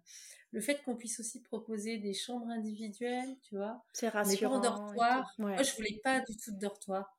le 0.51 0.59
fait 0.59 0.81
qu'on 0.83 0.95
puisse 0.95 1.19
aussi 1.19 1.41
proposer 1.41 1.97
des 1.97 2.13
chambres 2.13 2.49
individuelles, 2.49 3.37
tu 3.43 3.57
vois. 3.57 3.83
C'est 3.93 4.09
rassurant. 4.09 4.59
pas 4.59 4.69
en 4.69 4.77
dortoir. 4.77 5.33
Moi, 5.37 5.61
je 5.61 5.75
voulais 5.75 5.99
pas 6.03 6.19
du 6.21 6.35
tout 6.35 6.51
de 6.51 6.59
dortoir. 6.59 7.15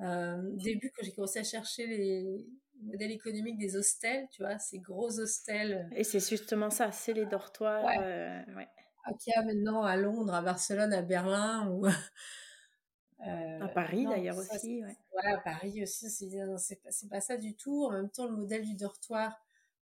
Euh, 0.00 0.42
début, 0.54 0.90
quand 0.90 1.04
j'ai 1.04 1.12
commencé 1.12 1.38
à 1.38 1.44
chercher 1.44 1.86
les, 1.86 2.46
modèle 2.82 3.12
économique 3.12 3.58
des 3.58 3.76
hostels, 3.76 4.28
tu 4.30 4.42
vois, 4.42 4.58
ces 4.58 4.78
gros 4.78 5.18
hostels. 5.18 5.88
Et 5.94 6.04
c'est 6.04 6.20
justement 6.20 6.70
ça, 6.70 6.92
c'est 6.92 7.12
les 7.12 7.26
dortoirs. 7.26 7.84
Ouais. 7.84 7.98
Euh, 8.00 8.54
ouais. 8.56 8.68
a 9.36 9.42
maintenant 9.42 9.82
à 9.82 9.96
Londres, 9.96 10.34
à 10.34 10.42
Barcelone, 10.42 10.92
à 10.92 11.02
Berlin 11.02 11.68
ou 11.70 11.86
euh, 13.26 13.60
à 13.60 13.68
Paris 13.68 14.06
d'ailleurs 14.06 14.38
aussi. 14.38 14.82
Ouais. 14.82 14.96
ouais. 15.14 15.32
à 15.32 15.38
Paris 15.38 15.82
aussi. 15.82 16.10
C'est 16.10 16.82
pas, 16.82 16.90
pas 17.10 17.20
ça 17.20 17.36
du 17.36 17.54
tout. 17.54 17.84
En 17.84 17.92
même 17.92 18.10
temps, 18.10 18.26
le 18.26 18.36
modèle 18.36 18.64
du 18.64 18.74
dortoir, 18.74 19.40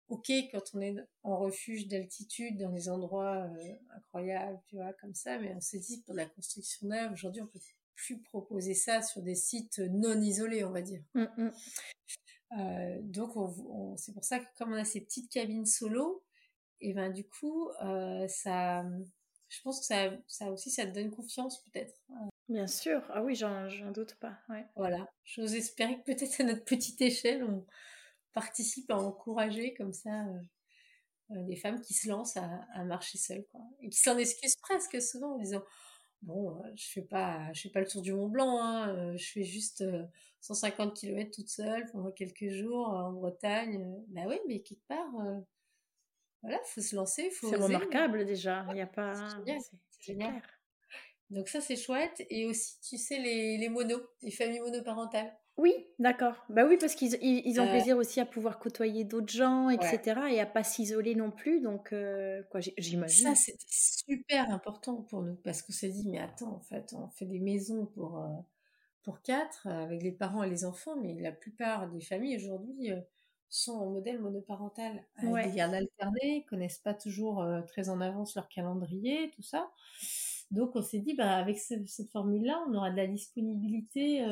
ok, 0.09 0.31
quand 0.53 0.63
on 0.75 0.81
est 0.81 0.97
en 1.23 1.39
refuge 1.39 1.89
d'altitude 1.89 2.59
dans 2.59 2.71
des 2.71 2.89
endroits 2.89 3.45
euh, 3.45 3.73
incroyables, 3.97 4.61
tu 4.69 4.77
vois, 4.77 4.93
comme 4.95 5.15
ça, 5.15 5.39
mais 5.39 5.55
on 5.55 5.61
s'est 5.61 5.79
dit 5.79 6.03
pour 6.03 6.15
la 6.15 6.27
construction 6.27 6.87
neuve, 6.89 7.13
aujourd'hui, 7.13 7.43
on 7.43 7.47
peut 7.47 7.61
plus 7.95 8.21
proposer 8.21 8.75
ça 8.75 9.03
sur 9.03 9.23
des 9.23 9.35
sites 9.35 9.79
non 9.79 10.21
isolés, 10.21 10.65
on 10.65 10.71
va 10.71 10.83
dire. 10.83 11.03
Mmh, 11.15 11.25
mmh. 11.37 11.51
Euh, 12.53 12.99
donc 13.03 13.37
on, 13.37 13.97
c'est 13.97 14.13
pour 14.13 14.25
ça 14.25 14.39
que 14.39 14.47
comme 14.57 14.73
on 14.73 14.77
a 14.77 14.85
ces 14.85 15.01
petites 15.01 15.31
cabines 15.31 15.67
solo, 15.67 16.25
et 16.81 16.93
ben 16.93 17.11
du 17.11 17.27
coup 17.27 17.71
euh, 17.83 18.29
ça, 18.29 18.85
je 19.49 19.61
pense 19.63 19.81
que 19.81 19.87
ça, 19.87 20.13
ça 20.29 20.51
aussi 20.51 20.71
ça 20.71 20.87
te 20.87 20.93
donne 20.93 21.11
confiance 21.11 21.63
peut-être. 21.65 21.95
Bien 22.49 22.69
sûr, 22.69 23.03
ah 23.11 23.23
oui 23.23 23.35
j'en, 23.35 23.69
doute 23.91 24.15
pas. 24.17 24.39
Ouais. 24.49 24.65
Voilà, 24.77 25.11
j'ose 25.25 25.55
espérer 25.55 25.99
que 25.99 26.05
peut-être 26.05 26.41
à 26.41 26.45
notre 26.45 26.65
petite 26.65 27.01
échelle 27.01 27.43
on 27.45 27.67
participe 28.33 28.91
à 28.91 28.97
encourager 28.97 29.75
comme 29.75 29.93
ça 29.93 30.27
euh, 31.31 31.43
des 31.47 31.57
femmes 31.57 31.81
qui 31.81 31.95
se 31.95 32.09
lancent 32.09 32.37
à, 32.37 32.61
à 32.75 32.85
marcher 32.85 33.19
seules 33.19 33.47
quoi, 33.51 33.61
et 33.81 33.89
qui 33.89 33.99
s'en 33.99 34.17
excusent 34.19 34.57
presque 34.57 35.03
souvent 35.03 35.35
en 35.35 35.39
disant 35.39 35.65
bon, 36.27 36.63
je 36.75 36.87
fais 36.89 37.03
pas, 37.03 37.53
je 37.53 37.63
fais 37.63 37.71
pas 37.71 37.81
le 37.81 37.87
tour 37.87 38.03
du 38.03 38.13
Mont 38.13 38.29
Blanc, 38.29 38.61
hein, 38.61 39.17
je 39.17 39.27
fais 39.27 39.45
juste 39.45 39.83
150 40.41 40.95
km 40.95 41.31
toute 41.31 41.49
seule 41.49 41.87
pendant 41.91 42.11
quelques 42.11 42.49
jours 42.49 42.89
en 42.89 43.13
Bretagne. 43.13 43.83
Bah 44.09 44.23
oui, 44.27 44.39
mais 44.47 44.61
quelque 44.61 44.87
part, 44.87 45.11
voilà, 46.43 46.59
faut 46.67 46.81
se 46.81 46.95
lancer, 46.95 47.31
faut. 47.31 47.49
C'est 47.49 47.57
remarquable 47.57 48.27
déjà. 48.27 48.67
Il 48.71 48.77
y 48.77 48.81
a 48.81 48.87
pas. 48.87 49.15
C'est 49.47 50.13
génial. 50.13 50.43
Donc 51.31 51.49
ça 51.49 51.61
c'est 51.61 51.77
chouette 51.77 52.25
et 52.31 52.47
aussi 52.47 52.79
tu 52.81 52.99
sais 52.99 53.19
les, 53.19 53.59
les 53.59 53.69
monos, 53.69 54.03
les 54.23 54.31
familles 54.31 54.61
monoparentales. 54.61 55.37
Oui, 55.59 55.73
d'accord. 55.99 56.35
Bah 56.51 56.67
oui, 56.69 56.77
parce 56.79 56.95
qu'ils 56.95 57.17
ils, 57.23 57.61
ont 57.61 57.65
euh 57.65 57.71
plaisir 57.71 57.97
aussi 57.97 58.21
à 58.21 58.27
pouvoir 58.27 58.59
côtoyer 58.59 59.05
d'autres 59.05 59.33
gens, 59.33 59.71
etc. 59.71 60.21
et 60.31 60.41
à 60.41 60.45
pas 60.45 60.63
s'isoler 60.63 61.15
non 61.15 61.31
plus. 61.31 61.63
Donc, 61.63 61.93
euh, 61.95 62.43
quoi, 62.51 62.61
j'imagine. 62.77 63.29
Ça, 63.29 63.35
c'était 63.35 63.65
super 63.67 64.51
important 64.51 64.97
pour 64.97 65.23
nous 65.23 65.37
parce 65.37 65.63
qu'on 65.63 65.73
s'est 65.73 65.89
dit, 65.89 66.09
mais 66.09 66.19
attends, 66.19 66.57
en 66.57 66.61
fait, 66.61 66.93
on 66.93 67.09
fait 67.09 67.25
des 67.25 67.39
maisons 67.39 67.87
pour, 67.87 68.19
euh, 68.19 68.29
pour 69.03 69.23
quatre 69.23 69.67
avec 69.67 70.03
les 70.03 70.13
parents 70.13 70.43
et 70.43 70.51
les 70.51 70.67
enfants, 70.67 70.97
mais 70.97 71.15
la 71.15 71.33
plupart 71.33 71.89
des 71.89 72.03
familles 72.03 72.37
aujourd'hui 72.37 72.91
sont 73.49 73.73
en 73.73 73.87
modèle 73.87 74.21
monoparental 74.21 75.05
avec 75.17 75.51
des 75.51 75.57
gardes 75.57 75.75
alternés, 75.75 76.45
connaissent 76.51 76.81
pas 76.81 76.93
toujours 76.93 77.47
très 77.67 77.89
en 77.89 78.03
avance 78.03 78.35
leur 78.35 78.49
calendrier, 78.49 79.31
tout 79.35 79.43
ça. 79.43 79.71
Donc 80.51 80.77
on 80.77 80.83
s'est 80.83 80.99
dit, 80.99 81.15
bah, 81.15 81.37
avec 81.37 81.59
cette 81.59 82.11
formule-là, 82.11 82.63
on 82.69 82.75
aura 82.75 82.91
de 82.91 82.97
la 82.97 83.07
disponibilité 83.07 84.23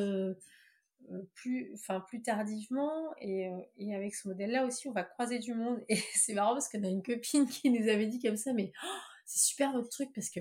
plus, 1.34 1.72
enfin, 1.74 2.00
plus 2.00 2.22
tardivement. 2.22 3.14
Et, 3.20 3.50
et 3.78 3.94
avec 3.94 4.14
ce 4.14 4.28
modèle-là 4.28 4.64
aussi, 4.64 4.88
on 4.88 4.92
va 4.92 5.04
croiser 5.04 5.38
du 5.38 5.54
monde. 5.54 5.82
Et 5.88 5.96
c'est 6.14 6.34
marrant 6.34 6.52
parce 6.52 6.68
qu'on 6.68 6.82
a 6.84 6.88
une 6.88 7.02
copine 7.02 7.46
qui 7.46 7.70
nous 7.70 7.88
avait 7.88 8.06
dit 8.06 8.20
comme 8.20 8.36
ça, 8.36 8.52
mais 8.52 8.72
oh, 8.84 8.98
c'est 9.26 9.40
super 9.40 9.72
votre 9.72 9.88
truc 9.88 10.12
parce 10.14 10.30
que 10.30 10.40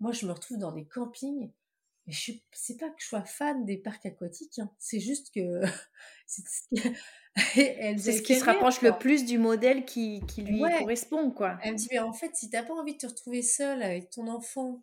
moi, 0.00 0.12
je 0.12 0.26
me 0.26 0.32
retrouve 0.32 0.58
dans 0.58 0.72
des 0.72 0.86
campings. 0.86 1.52
Mais 2.06 2.12
je 2.12 2.32
c'est 2.52 2.78
pas 2.78 2.88
que 2.88 3.00
je 3.00 3.06
sois 3.06 3.24
fan 3.24 3.64
des 3.66 3.76
parcs 3.76 4.06
aquatiques, 4.06 4.58
hein. 4.58 4.70
c'est 4.78 5.00
juste 5.00 5.32
que 5.34 5.60
c'est 6.26 6.42
ce 6.46 8.22
qui 8.22 8.34
se 8.38 8.44
rapproche 8.44 8.80
le 8.80 8.96
plus 8.98 9.26
du 9.26 9.38
modèle 9.38 9.84
qui, 9.84 10.22
qui 10.26 10.42
lui 10.42 10.60
correspond, 10.60 11.30
quoi. 11.30 11.58
Elle 11.62 11.74
me 11.74 11.78
dit, 11.78 11.88
mais 11.90 11.98
en 11.98 12.14
fait, 12.14 12.34
si 12.34 12.48
t'as 12.48 12.62
pas 12.62 12.74
envie 12.74 12.94
de 12.94 12.98
te 12.98 13.06
retrouver 13.06 13.42
seule 13.42 13.82
avec 13.82 14.10
ton 14.10 14.28
enfant 14.28 14.82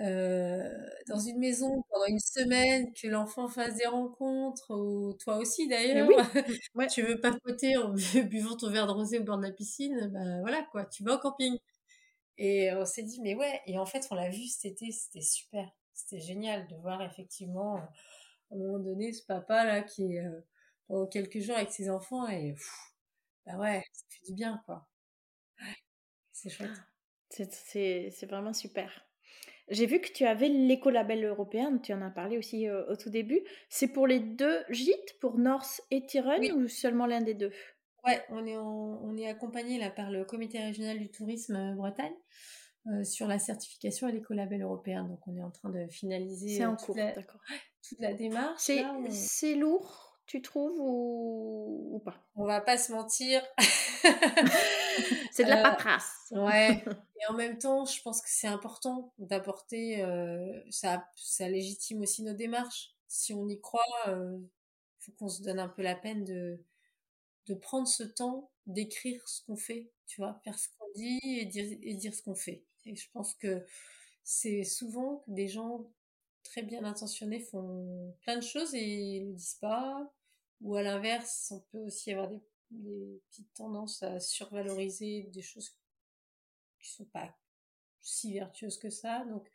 euh, 0.00 0.72
dans 1.08 1.18
une 1.18 1.38
maison 1.38 1.82
pendant 1.90 2.06
une 2.06 2.20
semaine, 2.20 2.92
que 2.94 3.06
l'enfant 3.06 3.48
fasse 3.48 3.76
des 3.76 3.86
rencontres, 3.86 4.74
ou 4.74 5.12
toi 5.14 5.36
aussi 5.36 5.68
d'ailleurs, 5.68 6.08
oui. 6.08 6.14
ouais. 6.74 6.86
tu 6.86 7.02
veux 7.02 7.20
papoter 7.20 7.76
en 7.76 7.94
buvant 8.24 8.56
ton 8.56 8.70
verre 8.70 8.86
de 8.86 8.92
rosé 8.92 9.18
au 9.18 9.24
bord 9.24 9.38
de 9.38 9.44
la 9.44 9.52
piscine, 9.52 10.10
ben 10.12 10.40
voilà 10.40 10.62
quoi, 10.72 10.86
tu 10.86 11.04
vas 11.04 11.16
au 11.16 11.18
camping. 11.18 11.58
Et 12.38 12.72
on 12.72 12.86
s'est 12.86 13.02
dit, 13.02 13.20
mais 13.20 13.34
ouais, 13.34 13.60
et 13.66 13.78
en 13.78 13.84
fait, 13.86 14.06
on 14.10 14.14
l'a 14.14 14.30
vu 14.30 14.46
cet 14.46 14.72
été, 14.72 14.90
c'était 14.92 15.20
super. 15.20 15.70
C'était 15.92 16.20
génial 16.20 16.66
de 16.68 16.76
voir 16.76 17.02
effectivement, 17.02 17.76
à 17.76 17.88
un 18.52 18.56
moment 18.56 18.78
donné, 18.78 19.12
ce 19.12 19.24
papa 19.24 19.64
là 19.64 19.82
qui 19.82 20.14
est 20.14 20.24
euh, 20.24 20.40
pendant 20.88 21.06
quelques 21.06 21.40
jours 21.40 21.56
avec 21.56 21.70
ses 21.70 21.90
enfants 21.90 22.26
et 22.28 22.54
bah 23.46 23.58
ouais, 23.58 23.82
ça 23.92 24.04
fait 24.08 24.26
du 24.26 24.34
bien 24.34 24.62
quoi. 24.66 24.88
c'est 26.32 26.50
chouette. 26.50 26.70
C'est 27.28 28.26
vraiment 28.26 28.52
super. 28.54 29.09
J'ai 29.70 29.86
vu 29.86 30.00
que 30.00 30.12
tu 30.12 30.26
avais 30.26 30.48
l'écolabel 30.48 31.24
européen, 31.24 31.78
tu 31.78 31.92
en 31.92 32.02
as 32.02 32.10
parlé 32.10 32.36
aussi 32.36 32.68
euh, 32.68 32.84
au 32.90 32.96
tout 32.96 33.10
début. 33.10 33.40
C'est 33.68 33.88
pour 33.88 34.06
les 34.06 34.18
deux 34.18 34.64
gîtes, 34.68 35.18
pour 35.20 35.38
North 35.38 35.80
et 35.92 36.04
Tyrone, 36.04 36.52
ou 36.52 36.66
seulement 36.66 37.06
l'un 37.06 37.20
des 37.20 37.34
deux? 37.34 37.52
Ouais, 38.04 38.20
on 38.30 38.46
est, 38.46 38.56
on 38.56 39.16
est 39.16 39.28
accompagné 39.28 39.78
là 39.78 39.90
par 39.90 40.10
le 40.10 40.24
comité 40.24 40.58
régional 40.58 40.98
du 40.98 41.10
tourisme 41.10 41.54
euh, 41.56 41.74
Bretagne 41.74 42.14
euh, 42.86 43.04
sur 43.04 43.28
la 43.28 43.38
certification 43.38 44.08
à 44.08 44.10
l'écolabel 44.10 44.62
européen. 44.62 45.04
Donc 45.04 45.20
on 45.28 45.36
est 45.36 45.42
en 45.42 45.50
train 45.50 45.68
de 45.68 45.86
finaliser 45.88 46.64
en 46.64 46.74
toute, 46.76 46.86
cours, 46.86 46.96
la, 46.96 47.12
toute 47.88 48.00
la 48.00 48.14
démarche. 48.14 48.70
C'est 49.10 49.54
lourd, 49.54 50.18
tu 50.26 50.42
trouves, 50.42 50.80
ou, 50.80 51.90
ou 51.92 51.98
pas? 52.00 52.26
On 52.34 52.44
va 52.44 52.60
pas 52.60 52.76
se 52.76 52.90
mentir. 52.90 53.42
c'est 55.30 55.44
de 55.44 55.50
la 55.50 55.62
paperasse. 55.62 56.32
ouais. 56.32 56.82
Et 57.20 57.26
en 57.30 57.34
même 57.34 57.58
temps, 57.58 57.84
je 57.84 58.00
pense 58.02 58.22
que 58.22 58.28
c'est 58.30 58.46
important 58.46 59.12
d'apporter, 59.18 60.04
ça, 60.70 61.06
ça 61.16 61.48
légitime 61.48 62.00
aussi 62.02 62.22
nos 62.22 62.34
démarches. 62.34 62.94
Si 63.08 63.34
on 63.34 63.48
y 63.48 63.60
croit, 63.60 63.84
il 64.06 64.48
faut 64.98 65.12
qu'on 65.12 65.28
se 65.28 65.42
donne 65.42 65.58
un 65.58 65.68
peu 65.68 65.82
la 65.82 65.94
peine 65.96 66.24
de, 66.24 66.60
de 67.46 67.54
prendre 67.54 67.88
ce 67.88 68.02
temps 68.02 68.50
d'écrire 68.66 69.26
ce 69.28 69.42
qu'on 69.44 69.56
fait, 69.56 69.90
tu 70.06 70.20
vois, 70.20 70.40
faire 70.44 70.58
ce 70.58 70.68
qu'on 70.78 70.86
dit 70.94 71.20
et 71.24 71.46
dire, 71.46 71.66
et 71.82 71.94
dire 71.94 72.14
ce 72.14 72.22
qu'on 72.22 72.34
fait. 72.34 72.64
Et 72.86 72.94
je 72.94 73.10
pense 73.12 73.34
que 73.34 73.64
c'est 74.24 74.64
souvent 74.64 75.18
que 75.26 75.32
des 75.32 75.48
gens 75.48 75.90
très 76.44 76.62
bien 76.62 76.84
intentionnés 76.84 77.40
font 77.40 78.14
plein 78.22 78.36
de 78.36 78.42
choses 78.42 78.74
et 78.74 79.20
ne 79.22 79.28
le 79.30 79.34
disent 79.34 79.58
pas. 79.60 80.12
Ou 80.60 80.76
à 80.76 80.82
l'inverse, 80.82 81.52
on 81.52 81.60
peut 81.72 81.78
aussi 81.78 82.12
avoir 82.12 82.28
des, 82.28 82.40
des 82.70 83.22
petites 83.30 83.52
tendances 83.54 84.02
à 84.02 84.20
survaloriser 84.20 85.24
des 85.32 85.42
choses 85.42 85.70
qui 86.80 86.90
sont 86.90 87.06
pas 87.06 87.36
si 88.00 88.34
vertueuses 88.34 88.78
que 88.78 88.90
ça. 88.90 89.24
Donc, 89.26 89.48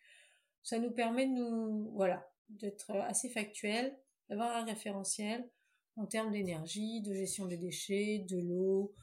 ça 0.63 0.80
nous 0.80 0.91
permet 0.91 1.28
de 1.28 1.32
nous, 1.32 1.91
voilà, 1.93 2.28
d'être 2.49 2.91
assez 2.91 3.30
factuel, 3.30 3.97
d'avoir 4.30 4.55
un 4.55 4.65
référentiel 4.65 5.49
en 5.97 6.05
termes 6.05 6.32
d'énergie, 6.32 7.01
de 7.01 7.13
gestion 7.13 7.45
des 7.45 7.57
déchets, 7.57 8.26
de 8.30 8.38
l'eau, 8.38 8.93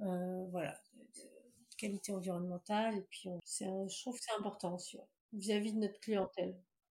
euh, 0.00 0.46
voilà, 0.50 0.80
de, 0.94 1.22
qualité 1.76 2.12
environnementale. 2.12 2.96
Et 2.96 3.06
puis, 3.10 3.28
je 3.44 4.00
trouve 4.00 4.16
que 4.16 4.24
c'est 4.24 4.38
important 4.38 4.74
aussi 4.74 4.98
vis-à-vis 5.32 5.74
de 5.74 5.78
notre 5.78 6.00
clientèle. 6.00 6.56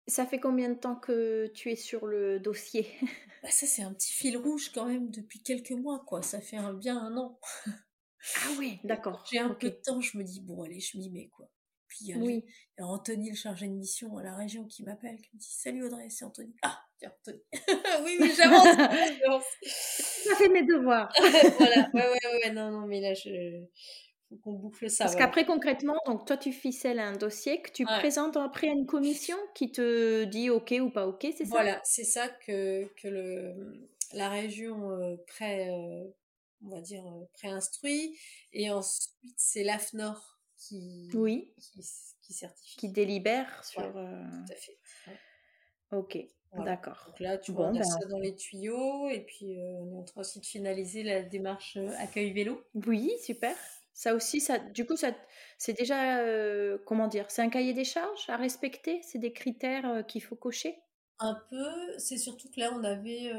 Ça 0.06 0.26
fait 0.26 0.40
combien 0.40 0.70
de 0.70 0.78
temps 0.78 0.96
que 0.96 1.50
tu 1.54 1.70
es 1.70 1.76
sur 1.76 2.06
le 2.06 2.40
dossier? 2.40 2.86
Bah 3.42 3.50
Ça, 3.50 3.66
c'est 3.66 3.82
un 3.82 3.92
petit 3.92 4.12
fil 4.12 4.36
rouge 4.36 4.72
quand 4.72 4.86
même 4.86 5.10
depuis 5.10 5.42
quelques 5.42 5.72
mois, 5.72 6.02
quoi. 6.06 6.22
Ça 6.22 6.40
fait 6.40 6.56
un, 6.56 6.72
bien 6.72 6.98
un 6.98 7.16
an. 7.16 7.38
Ah 8.36 8.48
oui, 8.58 8.78
d'accord. 8.84 9.24
J'ai 9.30 9.38
un 9.38 9.50
peu 9.50 9.70
de 9.70 9.76
temps, 9.76 10.00
je 10.00 10.16
me 10.18 10.24
dis, 10.24 10.40
bon, 10.40 10.62
allez, 10.62 10.80
je 10.80 10.98
m'y 10.98 11.10
mets, 11.10 11.28
quoi. 11.28 11.48
Puis 11.88 11.98
il 12.02 12.08
y, 12.08 12.12
a 12.12 12.18
oui. 12.18 12.44
Anthony, 12.78 13.30
le 13.30 13.34
chargé 13.36 13.66
de 13.66 13.72
mission 13.72 14.18
à 14.18 14.22
la 14.22 14.36
région, 14.36 14.64
qui 14.64 14.82
m'appelle, 14.84 15.16
qui 15.16 15.30
me 15.34 15.40
dit 15.40 15.50
Salut 15.50 15.86
Audrey, 15.86 16.08
c'est 16.10 16.24
Anthony. 16.24 16.54
Ah, 16.62 16.78
tiens, 16.98 17.12
Anthony. 17.18 17.42
oui, 18.04 18.18
oui, 18.20 18.32
j'avance. 18.36 18.66
ça 19.62 20.34
fait 20.36 20.50
mes 20.50 20.64
devoirs. 20.64 21.10
voilà, 21.58 21.90
ouais, 21.94 22.08
ouais, 22.08 22.44
ouais, 22.44 22.50
non, 22.52 22.70
non, 22.70 22.86
mais 22.86 23.00
là, 23.00 23.14
je. 23.14 23.64
Faut 24.28 24.36
qu'on 24.36 24.52
boucle 24.52 24.90
ça. 24.90 25.04
Parce 25.04 25.16
qu'après, 25.16 25.46
concrètement, 25.46 25.96
donc 26.04 26.26
toi, 26.26 26.36
tu 26.36 26.52
ficelles 26.52 26.98
un 26.98 27.16
dossier 27.16 27.62
que 27.62 27.70
tu 27.70 27.84
présentes 27.86 28.36
après 28.36 28.68
à 28.68 28.72
une 28.72 28.84
commission 28.84 29.38
qui 29.54 29.72
te 29.72 30.24
dit 30.24 30.50
OK 30.50 30.74
ou 30.82 30.90
pas 30.90 31.06
OK, 31.06 31.22
c'est 31.22 31.46
ça? 31.46 31.50
Voilà, 31.50 31.80
c'est 31.82 32.04
ça 32.04 32.28
que, 32.28 32.84
que 33.00 33.08
le, 33.08 33.88
la 34.12 34.28
région 34.28 34.90
euh, 34.90 35.16
euh, 35.40 36.04
on 36.64 36.70
va 36.70 36.80
dire, 36.80 37.06
euh, 37.06 37.24
préinstruit. 37.34 38.18
Et 38.52 38.70
ensuite, 38.70 39.14
c'est 39.36 39.64
l'AFNOR 39.64 40.38
qui, 40.58 41.08
oui. 41.14 41.52
qui, 41.56 42.34
certifie. 42.34 42.76
Qui 42.76 42.88
délibère 42.88 43.64
sur. 43.64 43.96
Euh, 43.96 44.22
tout 44.46 44.52
à 44.52 44.56
fait. 44.56 44.78
Ok, 45.92 46.18
d'accord. 46.64 47.04
Donc 47.06 47.20
là, 47.20 47.38
tu 47.38 47.52
vois, 47.52 47.66
on 47.66 47.70
a 47.70 47.78
ben 47.78 47.84
ça 47.84 48.04
dans 48.10 48.18
les 48.18 48.34
tuyaux 48.34 49.08
et 49.08 49.20
puis 49.20 49.58
euh, 49.58 49.78
on 49.78 49.92
est 49.92 49.96
en 49.96 50.04
train 50.04 50.20
aussi 50.20 50.40
de 50.40 50.44
finaliser 50.44 51.02
la 51.02 51.22
démarche 51.22 51.76
euh, 51.78 51.90
accueil 51.98 52.32
vélo. 52.32 52.62
Oui, 52.86 53.10
super. 53.22 53.56
Ça 53.94 54.14
aussi, 54.14 54.40
ça, 54.40 54.58
du 54.58 54.86
coup, 54.86 54.96
ça, 54.96 55.12
c'est 55.56 55.72
déjà, 55.72 56.22
comment 56.86 57.08
dire, 57.08 57.28
c'est 57.30 57.42
un 57.42 57.48
cahier 57.48 57.72
des 57.72 57.82
charges 57.82 58.28
à 58.28 58.36
respecter, 58.36 59.00
c'est 59.02 59.18
des 59.18 59.32
critères 59.32 60.06
qu'il 60.06 60.22
faut 60.22 60.36
cocher? 60.36 60.78
Un 61.20 61.34
peu, 61.50 61.98
c'est 61.98 62.18
surtout 62.18 62.48
que 62.50 62.60
là, 62.60 62.72
on 62.74 62.84
avait, 62.84 63.32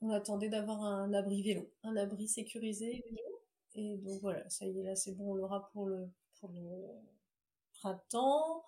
on 0.00 0.10
attendait 0.10 0.48
d'avoir 0.48 0.82
un 0.82 1.12
abri 1.12 1.42
vélo, 1.42 1.70
un 1.82 1.96
abri 1.96 2.26
sécurisé. 2.26 3.04
Et 3.74 3.96
donc 3.98 4.20
voilà, 4.22 4.48
ça 4.48 4.66
y 4.66 4.80
est, 4.80 4.82
là, 4.82 4.96
c'est 4.96 5.12
bon, 5.12 5.32
on 5.32 5.34
l'aura 5.34 5.68
pour 5.72 5.86
le 5.86 6.08
pour 6.40 6.50
le 6.50 6.60
printemps. 7.72 8.64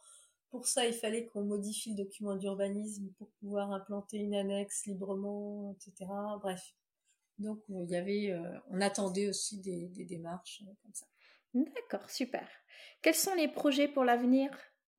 Pour 0.50 0.66
ça, 0.66 0.86
il 0.86 0.94
fallait 0.94 1.26
qu'on 1.26 1.44
modifie 1.44 1.90
le 1.90 1.96
document 1.96 2.34
d'urbanisme 2.34 3.08
pour 3.18 3.30
pouvoir 3.40 3.70
implanter 3.72 4.18
une 4.18 4.34
annexe 4.34 4.86
librement, 4.86 5.76
etc. 5.76 6.10
Bref. 6.40 6.74
Donc, 7.38 7.62
il 7.68 7.88
y 7.88 7.96
avait, 7.96 8.30
euh, 8.32 8.58
on 8.68 8.80
attendait 8.80 9.28
aussi 9.28 9.60
des, 9.60 9.88
démarches 10.04 10.62
euh, 10.66 10.72
comme 10.82 10.92
ça. 10.92 11.06
D'accord, 11.54 12.10
super. 12.10 12.46
Quels 13.00 13.14
sont 13.14 13.34
les 13.34 13.48
projets 13.48 13.88
pour 13.88 14.04
l'avenir? 14.04 14.50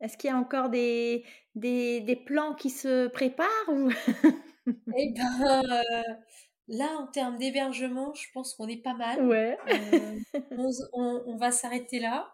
Est-ce 0.02 0.18
qu'il 0.18 0.30
y 0.30 0.34
a 0.34 0.38
encore 0.38 0.70
des, 0.70 1.24
des, 1.56 2.24
plans 2.26 2.56
qui 2.56 2.70
se 2.70 3.08
préparent 3.08 3.70
ou... 3.70 3.90
Eh 4.96 5.12
ben, 5.14 5.64
euh, 5.64 6.14
là, 6.68 6.88
en 7.00 7.08
termes 7.08 7.38
d'hébergement, 7.38 8.14
je 8.14 8.28
pense 8.34 8.54
qu'on 8.54 8.68
est 8.68 8.82
pas 8.82 8.94
mal. 8.94 9.26
Ouais. 9.26 9.58
on, 10.94 11.36
va 11.38 11.52
s'arrêter 11.52 12.00
là. 12.00 12.32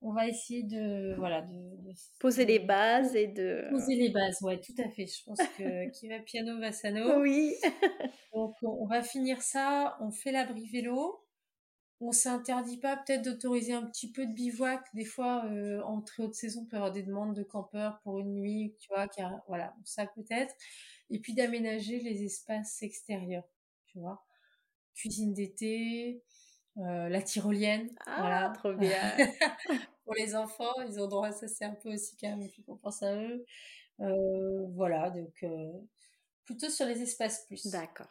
On 0.00 0.14
va 0.14 0.26
essayer 0.26 0.62
de 0.62 1.14
voilà 1.18 1.42
de, 1.42 1.92
poser 2.18 2.46
les 2.46 2.58
bases 2.58 3.14
et 3.14 3.26
de 3.26 3.66
poser 3.68 3.96
les 3.96 4.08
bases 4.08 4.38
ouais 4.40 4.58
tout 4.58 4.72
à 4.82 4.88
fait. 4.88 5.04
Je 5.06 5.22
pense 5.24 5.38
que 5.58 5.90
qui 5.90 6.08
va 6.08 6.18
piano 6.20 6.58
va 6.58 6.72
sano. 6.72 7.20
Oui. 7.20 7.54
Donc 8.34 8.54
on 8.62 8.86
va 8.86 9.02
finir 9.02 9.42
ça 9.42 9.98
on 10.00 10.10
fait 10.10 10.32
l'abri 10.32 10.66
vélo 10.72 11.22
on 12.00 12.12
s'interdit 12.12 12.78
pas 12.78 12.96
peut-être 12.96 13.22
d'autoriser 13.22 13.74
un 13.74 13.84
petit 13.86 14.10
peu 14.10 14.26
de 14.26 14.32
bivouac 14.32 14.82
des 14.94 15.04
fois 15.04 15.44
euh, 15.46 15.82
en 15.82 16.00
très 16.00 16.22
haute 16.22 16.34
saison 16.34 16.62
on 16.62 16.66
peut 16.66 16.76
avoir 16.76 16.92
des 16.92 17.02
demandes 17.02 17.34
de 17.34 17.42
campeurs 17.42 18.00
pour 18.00 18.18
une 18.18 18.34
nuit 18.34 18.74
tu 18.80 18.88
vois 18.88 19.06
car 19.06 19.42
voilà 19.48 19.74
ça 19.84 20.06
peut-être 20.06 20.54
et 21.10 21.18
puis 21.18 21.34
d'aménager 21.34 22.00
les 22.00 22.24
espaces 22.24 22.82
extérieurs 22.82 23.48
tu 23.86 23.98
vois 23.98 24.24
cuisine 24.94 25.34
d'été 25.34 26.22
euh, 26.78 27.08
la 27.08 27.20
tyrolienne. 27.20 27.90
Ah, 28.06 28.16
voilà. 28.20 28.52
trop 28.54 28.72
bien. 28.74 29.16
pour 30.04 30.14
les 30.14 30.34
enfants, 30.34 30.80
ils 30.86 31.00
ont 31.00 31.08
droit 31.08 31.28
à 31.28 31.32
ça, 31.32 31.48
c'est 31.48 31.64
un 31.64 31.74
peu 31.74 31.92
aussi 31.92 32.16
quand 32.16 32.28
même, 32.28 32.48
qu'on 32.66 32.76
pense 32.76 33.02
à 33.02 33.16
eux. 33.16 33.44
Euh, 34.00 34.66
voilà, 34.74 35.10
donc 35.10 35.44
plutôt 36.44 36.70
sur 36.70 36.86
les 36.86 37.02
espaces 37.02 37.44
plus. 37.46 37.66
D'accord. 37.66 38.08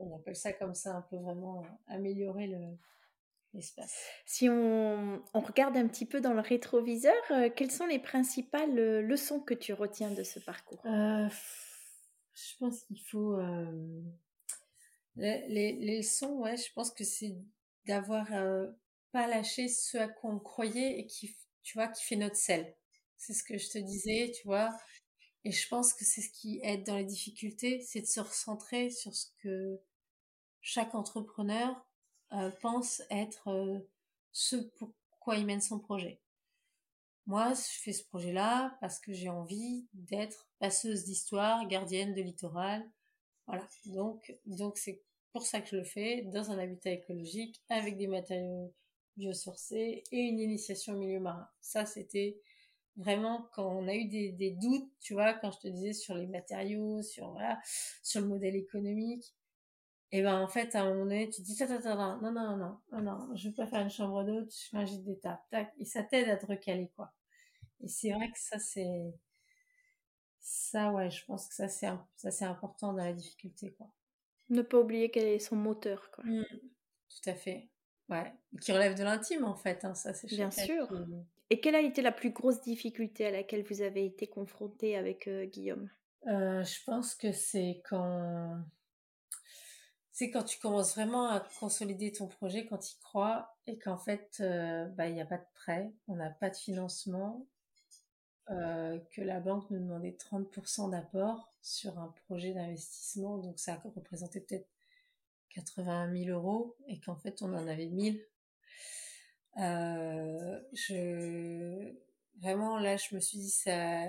On 0.00 0.16
appelle 0.16 0.36
ça 0.36 0.52
comme 0.52 0.74
ça, 0.74 0.96
un 0.96 1.02
peu 1.02 1.16
vraiment 1.16 1.64
améliorer 1.86 2.48
le, 2.48 2.58
l'espace. 3.54 3.94
Si 4.26 4.48
on, 4.48 5.22
on, 5.32 5.40
regarde 5.40 5.76
un 5.76 5.86
petit 5.86 6.06
peu 6.06 6.20
dans 6.20 6.34
le 6.34 6.40
rétroviseur, 6.40 7.14
quelles 7.56 7.70
sont 7.70 7.86
les 7.86 7.98
principales 7.98 8.74
leçons 9.00 9.40
que 9.40 9.54
tu 9.54 9.72
retiens 9.72 10.10
de 10.10 10.22
ce 10.22 10.40
parcours? 10.40 10.82
Je 10.84 12.56
pense 12.58 12.84
qu'il 12.84 13.00
faut 13.00 13.38
Les, 15.16 15.46
les, 15.48 15.98
leçons, 15.98 16.40
ouais, 16.40 16.56
je 16.56 16.72
pense 16.72 16.90
que 16.90 17.04
c'est 17.04 17.36
d'avoir 17.86 18.32
euh, 18.32 18.66
pas 19.12 19.26
lâché 19.26 19.68
ce 19.68 19.98
à 19.98 20.08
quoi 20.08 20.30
on 20.30 20.38
croyait 20.38 20.98
et 20.98 21.06
qui, 21.06 21.36
tu 21.62 21.78
vois, 21.78 21.88
qui 21.88 22.04
fait 22.04 22.16
notre 22.16 22.36
sel. 22.36 22.74
C'est 23.16 23.34
ce 23.34 23.44
que 23.44 23.58
je 23.58 23.68
te 23.70 23.78
disais, 23.78 24.32
tu 24.34 24.46
vois. 24.46 24.76
Et 25.44 25.52
je 25.52 25.68
pense 25.68 25.92
que 25.92 26.04
c'est 26.04 26.22
ce 26.22 26.30
qui 26.30 26.60
aide 26.62 26.84
dans 26.84 26.96
les 26.96 27.04
difficultés, 27.04 27.80
c'est 27.80 28.00
de 28.00 28.06
se 28.06 28.20
recentrer 28.20 28.90
sur 28.90 29.14
ce 29.14 29.26
que 29.42 29.78
chaque 30.60 30.94
entrepreneur 30.94 31.86
euh, 32.32 32.50
pense 32.60 33.02
être 33.10 33.48
euh, 33.48 33.78
ce 34.32 34.56
pourquoi 34.56 35.36
il 35.36 35.46
mène 35.46 35.60
son 35.60 35.78
projet. 35.78 36.20
Moi, 37.26 37.54
je 37.54 37.80
fais 37.80 37.92
ce 37.92 38.04
projet-là 38.04 38.76
parce 38.80 38.98
que 38.98 39.12
j'ai 39.12 39.30
envie 39.30 39.86
d'être 39.94 40.48
passeuse 40.58 41.04
d'histoire, 41.04 41.66
gardienne 41.66 42.14
de 42.14 42.20
littoral. 42.20 42.86
Voilà. 43.46 43.66
Donc, 43.86 44.36
donc 44.44 44.76
c'est 44.76 45.02
pour 45.32 45.46
ça 45.46 45.60
que 45.60 45.68
je 45.68 45.76
le 45.76 45.84
fais 45.84 46.22
dans 46.22 46.50
un 46.50 46.58
habitat 46.58 46.90
écologique 46.90 47.62
avec 47.70 47.96
des 47.96 48.06
matériaux 48.06 48.74
biosourcés 49.16 50.04
et 50.10 50.18
une 50.18 50.38
initiation 50.38 50.94
au 50.94 50.98
milieu 50.98 51.20
marin. 51.20 51.48
Ça, 51.60 51.86
c'était 51.86 52.38
vraiment 52.96 53.48
quand 53.52 53.66
on 53.66 53.88
a 53.88 53.94
eu 53.94 54.06
des, 54.06 54.32
des, 54.32 54.50
doutes, 54.50 54.90
tu 55.00 55.14
vois, 55.14 55.34
quand 55.34 55.50
je 55.50 55.60
te 55.60 55.68
disais 55.68 55.92
sur 55.92 56.14
les 56.14 56.26
matériaux, 56.26 57.02
sur 57.02 57.30
voilà, 57.32 57.58
sur 58.02 58.20
le 58.20 58.28
modèle 58.28 58.56
économique. 58.56 59.34
Et 60.16 60.22
ben 60.22 60.40
en 60.40 60.46
fait, 60.46 60.76
à 60.76 60.82
un 60.82 60.90
moment 60.90 61.06
donné, 61.06 61.28
tu 61.28 61.42
te 61.42 61.46
dis, 61.46 61.58
non, 61.60 62.20
non, 62.22 62.30
non, 62.30 62.56
non, 62.56 62.78
non, 62.92 63.00
non, 63.02 63.34
je 63.34 63.48
veux 63.48 63.54
pas 63.54 63.66
faire 63.66 63.80
une 63.80 63.90
chambre 63.90 64.22
d'hôte, 64.22 64.54
je 64.56 64.68
fais 64.68 64.76
un 64.76 64.84
gîte 64.84 65.02
d'étape, 65.02 65.42
tac, 65.50 65.72
et 65.76 65.84
ça 65.84 66.04
t'aide 66.04 66.28
à 66.28 66.36
te 66.36 66.46
recaler, 66.46 66.92
quoi. 66.94 67.12
Et 67.80 67.88
c'est 67.88 68.12
vrai 68.12 68.30
que 68.30 68.38
ça, 68.38 68.60
c'est, 68.60 69.12
ça, 70.38 70.92
ouais, 70.92 71.10
je 71.10 71.24
pense 71.24 71.48
que 71.48 71.54
ça, 71.56 71.66
c'est, 71.66 71.88
ça, 72.14 72.30
c'est 72.30 72.44
important 72.44 72.92
dans 72.92 73.02
la 73.02 73.12
difficulté, 73.12 73.72
quoi. 73.72 73.88
Ne 74.50 74.62
pas 74.62 74.78
oublier 74.78 75.10
quel 75.10 75.26
est 75.26 75.40
son 75.40 75.56
moteur, 75.56 76.08
quoi. 76.12 76.22
Mmh. 76.22 76.44
tout 76.44 77.30
à 77.30 77.34
fait. 77.34 77.68
Ouais. 78.08 78.32
Qui 78.60 78.70
relève 78.70 78.96
de 78.96 79.02
l'intime, 79.02 79.42
en 79.44 79.56
fait, 79.56 79.84
hein, 79.84 79.96
ça, 79.96 80.14
c'est 80.14 80.28
Bien 80.28 80.52
sûr. 80.52 80.86
Et 81.50 81.60
quelle 81.60 81.74
a 81.74 81.80
été 81.80 82.02
la 82.02 82.12
plus 82.12 82.30
grosse 82.30 82.60
difficulté 82.60 83.26
à 83.26 83.32
laquelle 83.32 83.64
vous 83.64 83.82
avez 83.82 84.06
été 84.06 84.28
confronté 84.28 84.96
avec 84.96 85.26
euh, 85.26 85.44
Guillaume? 85.44 85.90
Euh, 86.28 86.62
Je 86.62 86.84
pense 86.84 87.16
que 87.16 87.32
c'est 87.32 87.82
quand 87.88 88.62
c'est 90.14 90.30
quand 90.30 90.44
tu 90.44 90.60
commences 90.60 90.94
vraiment 90.94 91.28
à 91.28 91.40
consolider 91.58 92.12
ton 92.12 92.28
projet, 92.28 92.66
quand 92.66 92.78
tu 92.78 92.94
crois, 93.02 93.56
et 93.66 93.78
qu'en 93.78 93.98
fait, 93.98 94.36
euh, 94.40 94.84
bah, 94.90 95.08
il 95.08 95.14
n'y 95.14 95.20
a 95.20 95.26
pas 95.26 95.38
de 95.38 95.46
prêt, 95.54 95.92
on 96.06 96.14
n'a 96.14 96.30
pas 96.30 96.50
de 96.50 96.56
financement, 96.56 97.48
euh, 98.50 99.00
que 99.10 99.22
la 99.22 99.40
banque 99.40 99.68
nous 99.70 99.80
demandait 99.80 100.12
30% 100.16 100.92
d'apport 100.92 101.52
sur 101.62 101.98
un 101.98 102.14
projet 102.26 102.52
d'investissement, 102.52 103.38
donc 103.38 103.58
ça 103.58 103.74
représentait 103.84 104.40
peut-être 104.40 104.68
80 105.50 106.12
000 106.26 106.30
euros, 106.30 106.76
et 106.86 107.00
qu'en 107.00 107.16
fait, 107.16 107.42
on 107.42 107.52
en 107.52 107.66
avait 107.66 107.88
1000. 107.88 108.24
Euh, 109.58 110.60
je... 110.74 111.92
Vraiment, 112.38 112.78
là, 112.78 112.96
je 112.96 113.16
me 113.16 113.20
suis 113.20 113.38
dit, 113.38 113.50
ça... 113.50 114.06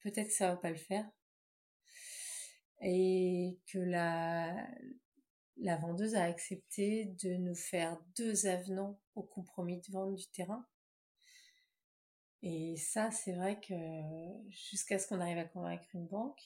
peut-être 0.00 0.28
que 0.28 0.34
ça 0.34 0.48
va 0.48 0.56
pas 0.56 0.70
le 0.70 0.76
faire. 0.76 1.04
Et 2.80 3.58
que 3.66 3.78
la, 3.78 4.66
la 5.60 5.76
vendeuse 5.76 6.14
a 6.14 6.24
accepté 6.24 7.06
de 7.22 7.34
nous 7.34 7.54
faire 7.54 7.98
deux 8.16 8.46
avenants 8.46 8.98
au 9.14 9.22
compromis 9.22 9.80
de 9.80 9.92
vente 9.92 10.14
du 10.14 10.26
terrain. 10.28 10.66
Et 12.42 12.76
ça, 12.76 13.10
c'est 13.10 13.32
vrai 13.32 13.60
que 13.60 13.74
jusqu'à 14.48 14.98
ce 14.98 15.06
qu'on 15.06 15.20
arrive 15.20 15.38
à 15.38 15.44
convaincre 15.44 15.84
une 15.92 16.06
banque, 16.06 16.40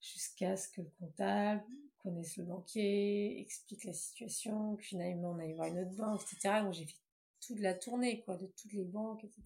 jusqu'à 0.00 0.56
ce 0.56 0.68
que 0.68 0.80
le 0.80 0.90
comptable 0.98 1.62
connaisse 1.98 2.36
le 2.36 2.44
banquier, 2.44 3.40
explique 3.40 3.84
la 3.84 3.92
situation, 3.92 4.74
que 4.74 4.82
finalement 4.82 5.30
on 5.30 5.38
aille 5.38 5.54
voir 5.54 5.68
une 5.68 5.78
autre 5.78 5.94
banque, 5.94 6.20
etc. 6.22 6.62
Donc 6.62 6.72
j'ai 6.72 6.86
fait 6.86 6.98
toute 7.40 7.60
la 7.60 7.74
tournée, 7.74 8.22
quoi, 8.22 8.36
de 8.36 8.46
toutes 8.46 8.72
les 8.72 8.84
banques, 8.84 9.22
etc. 9.22 9.42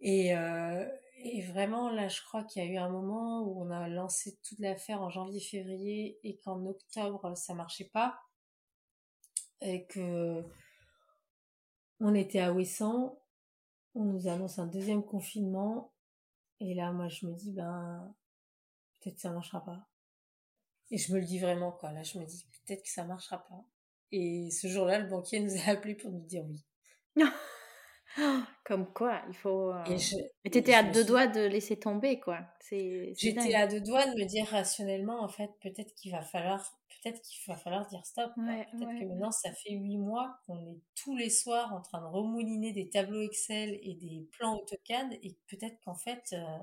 Et, 0.00 0.34
et 1.18 1.42
vraiment, 1.42 1.90
là, 1.90 2.08
je 2.08 2.22
crois 2.22 2.44
qu'il 2.44 2.62
y 2.62 2.66
a 2.66 2.70
eu 2.70 2.76
un 2.76 2.88
moment 2.88 3.42
où 3.42 3.62
on 3.62 3.70
a 3.70 3.88
lancé 3.88 4.38
toute 4.42 4.58
l'affaire 4.58 5.00
en 5.02 5.10
janvier-février 5.10 6.18
et 6.22 6.38
qu'en 6.38 6.64
octobre, 6.66 7.34
ça 7.36 7.54
marchait 7.54 7.90
pas. 7.92 8.20
Et 9.62 9.86
que 9.86 10.44
on 12.00 12.14
était 12.14 12.40
à 12.40 12.52
Ouessant, 12.52 13.18
on 13.94 14.04
nous 14.04 14.28
annonce 14.28 14.58
un 14.58 14.66
deuxième 14.66 15.02
confinement. 15.02 15.92
Et 16.60 16.74
là, 16.74 16.92
moi, 16.92 17.08
je 17.08 17.26
me 17.26 17.34
dis, 17.34 17.52
ben, 17.52 18.14
peut-être 19.00 19.18
ça 19.18 19.30
marchera 19.30 19.64
pas. 19.64 19.88
Et 20.90 20.98
je 20.98 21.12
me 21.12 21.18
le 21.18 21.24
dis 21.24 21.38
vraiment, 21.38 21.72
quoi. 21.72 21.92
Là, 21.92 22.02
je 22.02 22.18
me 22.18 22.26
dis, 22.26 22.46
peut-être 22.66 22.82
que 22.82 22.90
ça 22.90 23.04
marchera 23.04 23.38
pas. 23.38 23.64
Et 24.12 24.50
ce 24.50 24.68
jour-là, 24.68 24.98
le 24.98 25.08
banquier 25.08 25.40
nous 25.40 25.56
a 25.62 25.70
appelé 25.70 25.94
pour 25.94 26.10
nous 26.10 26.24
dire 26.24 26.44
oui. 26.44 26.64
Comme 28.64 28.92
quoi, 28.92 29.22
il 29.28 29.34
faut. 29.34 29.70
Euh, 29.70 29.84
et 29.84 29.96
Mais 30.44 30.50
t'étais 30.50 30.74
à 30.74 30.82
deux 30.82 31.04
doigts 31.04 31.26
de 31.26 31.40
laisser 31.40 31.78
tomber, 31.78 32.18
quoi. 32.18 32.40
J'étais 32.70 33.54
à 33.54 33.66
deux 33.66 33.80
doigts 33.80 34.06
de 34.06 34.18
me 34.18 34.24
dire 34.24 34.46
rationnellement, 34.46 35.22
en 35.22 35.28
fait, 35.28 35.50
peut-être 35.60 35.94
qu'il 35.94 36.12
va 36.12 36.22
falloir, 36.22 36.64
peut-être 37.02 37.20
qu'il 37.22 37.38
va 37.46 37.56
falloir 37.56 37.86
dire 37.86 38.04
stop. 38.04 38.32
peut-être 38.34 38.98
que 38.98 39.04
maintenant, 39.04 39.30
ça 39.30 39.52
fait 39.52 39.72
huit 39.72 39.98
mois 39.98 40.38
qu'on 40.46 40.58
est 40.66 40.80
tous 40.94 41.16
les 41.16 41.30
soirs 41.30 41.72
en 41.72 41.80
train 41.80 42.00
de 42.00 42.06
remouliner 42.06 42.72
des 42.72 42.88
tableaux 42.88 43.22
Excel 43.22 43.78
et 43.82 43.94
des 43.94 44.28
plans 44.32 44.56
AutoCAD, 44.56 45.12
et 45.22 45.36
peut-être 45.48 45.78
qu'en 45.84 45.94
fait. 45.94 46.22
Euh 46.32 46.58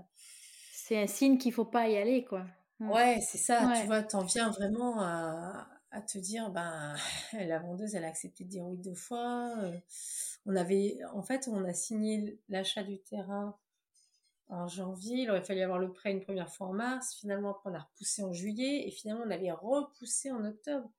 c'est 0.85 1.01
un 1.01 1.07
signe 1.07 1.37
qu'il 1.37 1.53
faut 1.53 1.63
pas 1.63 1.87
y 1.87 1.95
aller, 1.95 2.25
quoi. 2.25 2.45
Mmh. 2.79 2.91
Ouais, 2.91 3.21
c'est 3.21 3.37
ça. 3.37 3.71
Tu 3.79 3.85
vois, 3.85 4.03
t'en 4.03 4.25
viens 4.25 4.49
vraiment 4.49 4.99
à, 4.99 5.65
à 5.91 6.01
te 6.01 6.17
dire, 6.17 6.49
ben, 6.49 6.95
la 7.33 7.59
vendeuse, 7.59 7.95
elle 7.95 8.03
a 8.03 8.07
accepté 8.07 8.43
de 8.43 8.49
dire 8.49 8.65
oui 8.65 8.77
deux 8.77 8.95
fois. 8.95 9.53
Euh, 9.59 9.77
on 10.45 10.55
avait, 10.55 10.99
en 11.13 11.21
fait, 11.21 11.47
on 11.47 11.63
a 11.65 11.73
signé 11.73 12.39
l'achat 12.49 12.83
du 12.83 12.99
terrain 12.99 13.57
en 14.49 14.67
janvier. 14.67 15.23
Il 15.23 15.29
aurait 15.29 15.43
fallu 15.43 15.61
avoir 15.61 15.79
le 15.79 15.91
prêt 15.91 16.11
une 16.11 16.21
première 16.21 16.51
fois 16.53 16.67
en 16.67 16.73
mars. 16.73 17.15
Finalement, 17.15 17.51
après, 17.51 17.69
on 17.71 17.75
a 17.75 17.79
repoussé 17.79 18.23
en 18.23 18.33
juillet 18.33 18.87
et 18.87 18.91
finalement, 18.91 19.23
on 19.25 19.31
avait 19.31 19.51
repoussé 19.51 20.31
en 20.31 20.43
octobre. 20.45 20.89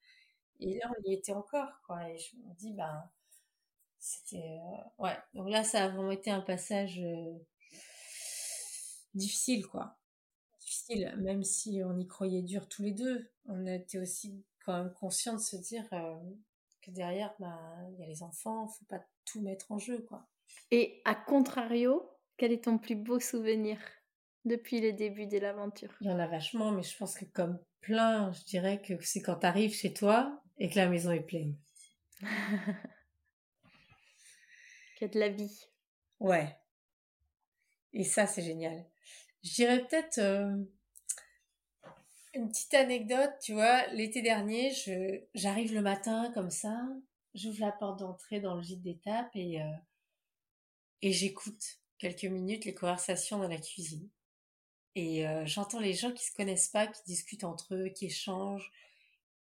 Et 0.61 0.79
là, 0.79 0.91
on 0.91 1.11
y 1.11 1.15
était 1.15 1.33
encore, 1.33 1.81
quoi. 1.87 2.09
Et 2.11 2.19
je 2.19 2.37
me 2.37 2.55
dis, 2.55 2.73
ben, 2.73 3.11
c'était, 3.99 4.59
euh, 4.61 5.03
ouais. 5.03 5.17
Donc 5.35 5.51
là, 5.51 5.65
ça 5.65 5.85
a 5.85 5.89
vraiment 5.89 6.11
été 6.11 6.31
un 6.31 6.41
passage 6.41 7.01
euh, 7.01 7.39
difficile, 9.15 9.67
quoi. 9.67 9.99
Difficile, 10.61 11.15
même 11.19 11.43
si 11.45 11.83
on 11.85 11.99
y 11.99 12.07
croyait 12.07 12.43
dur 12.43 12.69
tous 12.69 12.83
les 12.83 12.93
deux. 12.93 13.31
On 13.47 13.67
était 13.67 13.99
aussi 13.99 14.43
quand 14.65 14.73
même 14.83 14.93
conscient 14.95 15.35
de 15.35 15.41
se 15.41 15.57
dire 15.57 15.87
euh, 15.93 16.15
que 16.85 16.91
derrière, 16.91 17.35
bah, 17.39 17.59
il 17.93 18.01
y 18.01 18.03
a 18.03 18.07
les 18.07 18.23
enfants, 18.23 18.69
faut 18.69 18.85
pas 18.87 19.01
tout 19.25 19.41
mettre 19.41 19.73
en 19.73 19.79
jeu, 19.79 20.05
quoi. 20.09 20.27
Et 20.71 21.01
à 21.05 21.15
contrario, 21.15 22.11
quel 22.37 22.53
est 22.53 22.65
ton 22.65 22.79
plus 22.79 22.97
beau 22.97 23.21
souvenir 23.21 23.79
depuis 24.45 24.81
le 24.81 24.93
début 24.93 25.27
de 25.27 25.39
l'aventure? 25.39 25.95
Il 26.01 26.09
y 26.09 26.11
en 26.11 26.19
a 26.19 26.27
vachement, 26.27 26.73
mais 26.73 26.83
je 26.83 26.97
pense 26.97 27.15
que 27.15 27.25
comme 27.25 27.59
plein, 27.81 28.33
je 28.33 28.45
dirais 28.45 28.83
que 28.83 28.95
c'est 29.01 29.23
quand 29.23 29.37
tu 29.37 29.47
arrives 29.47 29.75
chez 29.75 29.93
toi 29.93 30.43
et 30.59 30.69
que 30.69 30.77
la 30.77 30.89
maison 30.89 31.11
est 31.11 31.21
pleine. 31.21 31.57
Qu'il 34.97 35.03
y 35.03 35.05
a 35.05 35.09
de 35.09 35.19
la 35.19 35.29
vie. 35.29 35.67
Ouais. 36.21 36.57
Et 37.93 38.05
ça, 38.05 38.27
c'est 38.27 38.43
génial. 38.43 38.87
Je 39.43 39.55
dirais 39.55 39.87
peut-être 39.87 40.19
euh, 40.19 40.57
une 42.35 42.49
petite 42.49 42.75
anecdote, 42.75 43.33
tu 43.41 43.53
vois, 43.53 43.87
l'été 43.89 44.23
dernier, 44.23 44.73
je, 44.73 45.21
j'arrive 45.35 45.73
le 45.73 45.83
matin 45.83 46.31
comme 46.35 46.51
ça, 46.51 46.77
j'ouvre 47.35 47.61
la 47.61 47.73
porte 47.73 48.01
d'entrée 48.01 48.41
dans 48.41 48.55
le 48.57 48.63
gîte 48.63 48.83
d'étape 48.83 49.31
et, 49.35 49.63
euh, 49.63 49.77
et 51.03 51.13
j'écoute 51.13 51.79
quelques 51.99 52.25
minutes 52.25 52.65
les 52.65 52.75
conversations 52.75 53.39
dans 53.39 53.49
la 53.49 53.59
cuisine. 53.59 54.09
Et 54.97 55.27
euh, 55.27 55.45
j'entends 55.47 55.81
les 55.81 55.95
gens 55.95 56.13
qui 56.13 56.25
se 56.25 56.33
connaissent 56.35 56.69
pas, 56.69 56.87
qui 56.87 57.03
discutent 57.07 57.45
entre 57.45 57.75
eux, 57.75 57.89
qui 57.89 58.07
échangent, 58.07 58.71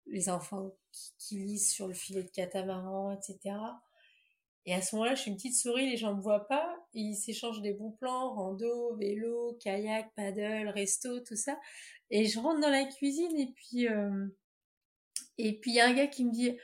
les 0.06 0.28
enfants 0.28 0.72
qui 1.18 1.36
lisent 1.36 1.70
sur 1.70 1.86
le 1.88 1.94
filet 1.94 2.22
de 2.22 2.30
catamaran, 2.30 3.12
etc. 3.12 3.56
Et 4.66 4.74
à 4.74 4.82
ce 4.82 4.94
moment-là, 4.96 5.14
je 5.14 5.22
suis 5.22 5.30
une 5.30 5.36
petite 5.36 5.56
souris, 5.56 5.90
les 5.90 5.96
gens 5.96 6.14
me 6.14 6.20
voient 6.20 6.46
pas, 6.46 6.76
ils 6.92 7.14
s'échangent 7.16 7.62
des 7.62 7.72
bons 7.72 7.92
plans, 7.92 8.34
rando, 8.34 8.94
vélo, 8.96 9.56
kayak, 9.62 10.12
paddle, 10.14 10.68
resto, 10.68 11.20
tout 11.20 11.36
ça. 11.36 11.58
Et 12.10 12.26
je 12.26 12.38
rentre 12.38 12.60
dans 12.60 12.70
la 12.70 12.84
cuisine 12.84 13.38
et 13.38 13.52
puis 13.54 13.88
euh, 13.88 14.26
et 15.38 15.58
puis 15.58 15.72
il 15.72 15.74
y 15.74 15.80
a 15.80 15.86
un 15.88 15.94
gars 15.94 16.06
qui 16.06 16.24
me 16.24 16.32
dit 16.32 16.56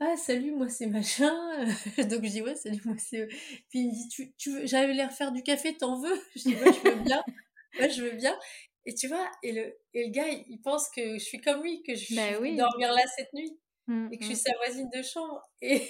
ah 0.00 0.16
salut 0.16 0.52
moi 0.52 0.68
c'est 0.68 0.86
machin 0.86 1.32
donc 1.98 2.24
je 2.24 2.30
dis 2.30 2.42
ouais 2.42 2.56
salut 2.56 2.80
moi 2.84 2.96
c'est 2.98 3.26
puis 3.70 3.80
il 3.80 3.88
me 3.88 3.92
dit 3.92 4.08
tu, 4.08 4.34
tu 4.36 4.50
veux 4.52 4.66
j'avais 4.66 4.94
l'air 4.94 5.12
faire 5.12 5.32
du 5.32 5.42
café 5.42 5.76
t'en 5.76 6.00
veux 6.00 6.20
je 6.36 6.42
dis 6.42 6.54
ouais 6.56 6.72
je 6.72 6.90
veux 6.90 7.02
bien. 7.04 7.22
Ouais 7.80 7.88
je 7.88 8.02
veux 8.02 8.10
bien 8.10 8.38
et 8.84 8.94
tu 8.94 9.08
vois 9.08 9.30
et 9.42 9.52
le 9.52 9.78
et 9.94 10.04
le 10.06 10.10
gars 10.10 10.28
il 10.28 10.60
pense 10.60 10.90
que 10.90 11.14
je 11.14 11.24
suis 11.24 11.40
comme 11.40 11.62
lui 11.62 11.82
que 11.84 11.94
je 11.94 12.14
bah 12.14 12.38
vais 12.38 12.54
dormir 12.54 12.92
là 12.92 13.02
cette 13.16 13.32
nuit 13.32 13.58
mmh, 13.86 14.08
et 14.12 14.18
que 14.18 14.24
je 14.24 14.32
suis 14.32 14.34
mmh. 14.34 14.52
sa 14.52 14.56
voisine 14.58 14.90
de 14.90 15.02
chambre 15.02 15.42
et 15.60 15.88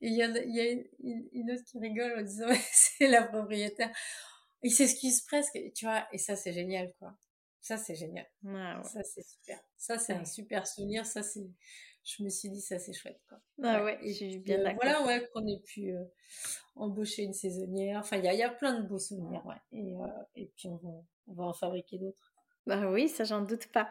il 0.00 0.14
y, 0.14 0.22
a, 0.22 0.28
y 0.28 0.60
a 0.60 0.70
une, 1.00 1.50
autre 1.50 1.64
qui 1.64 1.78
rigole 1.78 2.18
en 2.18 2.22
disant 2.22 2.48
c'est 2.72 3.08
la 3.08 3.22
propriétaire 3.24 3.90
il 4.62 4.72
s'excuse 4.72 5.22
presque 5.22 5.58
tu 5.74 5.84
vois 5.84 6.06
et 6.12 6.18
ça 6.18 6.36
c'est 6.36 6.52
génial 6.52 6.92
quoi 6.98 7.16
Ça, 7.60 7.76
c'est 7.76 7.94
génial. 7.94 8.26
Ah, 8.46 8.82
ça, 8.84 9.02
c'est 9.02 9.22
super. 9.22 9.60
Ça, 9.76 9.98
c'est 9.98 10.14
un 10.14 10.24
super 10.24 10.66
souvenir. 10.66 11.04
Ça, 11.04 11.22
c'est. 11.22 11.46
Je 12.02 12.22
me 12.22 12.30
suis 12.30 12.48
dit, 12.48 12.62
ça, 12.62 12.78
c'est 12.78 12.94
chouette. 12.94 13.20
Quoi. 13.28 13.38
Ah 13.62 13.84
ouais, 13.84 13.98
bien 14.38 14.62
d'accord. 14.62 14.80
Voilà, 14.82 15.04
ouais, 15.04 15.28
qu'on 15.32 15.46
ait 15.46 15.60
pu 15.60 15.94
embaucher 16.74 17.22
une 17.22 17.34
saisonnière. 17.34 18.00
Enfin, 18.00 18.16
il 18.16 18.24
y 18.24 18.28
a, 18.28 18.34
y 18.34 18.42
a, 18.42 18.48
plein 18.48 18.80
de 18.80 18.88
beaux 18.88 18.98
souvenirs, 18.98 19.44
ouais. 19.44 19.60
Et, 19.72 19.94
et 20.34 20.50
puis, 20.56 20.68
on 20.68 20.76
va, 20.76 20.90
on 21.26 21.34
va 21.34 21.44
en 21.44 21.52
fabriquer 21.52 21.98
d'autres. 21.98 22.29
Bah 22.66 22.90
oui, 22.90 23.08
ça 23.08 23.24
j'en 23.24 23.40
doute 23.40 23.66
pas. 23.68 23.90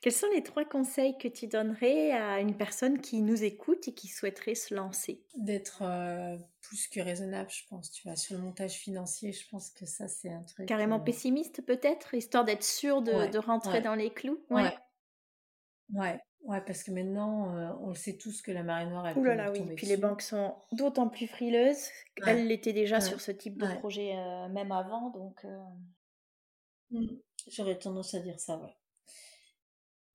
Quels 0.00 0.12
sont 0.12 0.26
les 0.34 0.42
trois 0.42 0.64
conseils 0.64 1.16
que 1.18 1.28
tu 1.28 1.46
donnerais 1.46 2.12
à 2.12 2.40
une 2.40 2.56
personne 2.56 3.00
qui 3.00 3.20
nous 3.20 3.44
écoute 3.44 3.88
et 3.88 3.94
qui 3.94 4.08
souhaiterait 4.08 4.54
se 4.54 4.74
lancer? 4.74 5.22
D'être 5.36 5.82
euh, 5.82 6.36
plus 6.60 6.88
que 6.88 7.00
raisonnable, 7.00 7.50
je 7.50 7.62
pense. 7.68 7.90
Tu 7.90 8.06
vois, 8.06 8.16
sur 8.16 8.36
le 8.36 8.42
montage 8.42 8.74
financier, 8.74 9.32
je 9.32 9.48
pense 9.48 9.70
que 9.70 9.86
ça 9.86 10.08
c'est 10.08 10.30
un 10.30 10.42
truc. 10.42 10.66
Carrément 10.66 11.00
euh, 11.00 11.04
pessimiste 11.04 11.64
peut-être, 11.64 12.14
histoire 12.14 12.44
d'être 12.44 12.64
sûr 12.64 13.02
de, 13.02 13.38
rentrer 13.38 13.80
dans 13.80 13.94
les 13.94 14.10
clous? 14.10 14.40
Ouais. 14.50 14.72
ouais. 15.94 16.20
Ouais, 16.44 16.60
parce 16.64 16.84
que 16.84 16.92
maintenant, 16.92 17.56
euh, 17.56 17.72
on 17.80 17.88
le 17.88 17.94
sait 17.96 18.16
tous 18.16 18.42
que 18.42 18.52
la 18.52 18.62
marée 18.62 18.86
noire, 18.86 19.06
elle 19.08 19.18
Ouh 19.18 19.24
là 19.24 19.34
là, 19.34 19.50
oui. 19.50 19.62
Puis 19.76 19.86
les 19.86 19.96
banques 19.96 20.22
sont 20.22 20.54
d'autant 20.72 21.08
plus 21.08 21.26
frileuses. 21.26 21.88
Elles 22.24 22.46
l'étaient 22.46 22.72
déjà 22.72 23.00
sur 23.00 23.20
ce 23.20 23.32
type 23.32 23.58
de 23.58 23.78
projet 23.78 24.14
même 24.50 24.72
avant, 24.72 25.10
donc. 25.10 25.44
Mmh. 26.90 27.06
J'aurais 27.48 27.78
tendance 27.78 28.14
à 28.14 28.20
dire 28.20 28.38
ça, 28.38 28.58
ouais. 28.58 28.74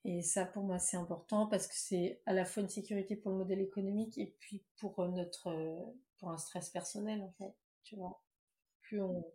Et 0.06 0.22
ça, 0.22 0.46
pour 0.46 0.64
moi, 0.64 0.80
c'est 0.80 0.98
important 0.98 1.48
parce 1.48 1.68
que 1.68 1.76
c'est 1.76 2.22
à 2.26 2.34
la 2.34 2.44
fois 2.46 2.62
une 2.62 2.70
sécurité 2.70 3.16
pour 3.16 3.32
le 3.32 3.38
modèle 3.38 3.62
économique 3.62 4.18
et 4.18 4.36
puis 4.40 4.64
pour 4.78 5.00
euh, 5.00 5.08
notre, 5.08 5.48
euh, 5.48 5.80
pour 6.18 6.30
un 6.30 6.38
stress 6.38 6.70
personnel, 6.70 7.22
en 7.22 7.32
fait. 7.32 7.56
Tu 7.84 7.96
vois. 7.96 8.22
Plus 8.82 9.02
on, 9.02 9.26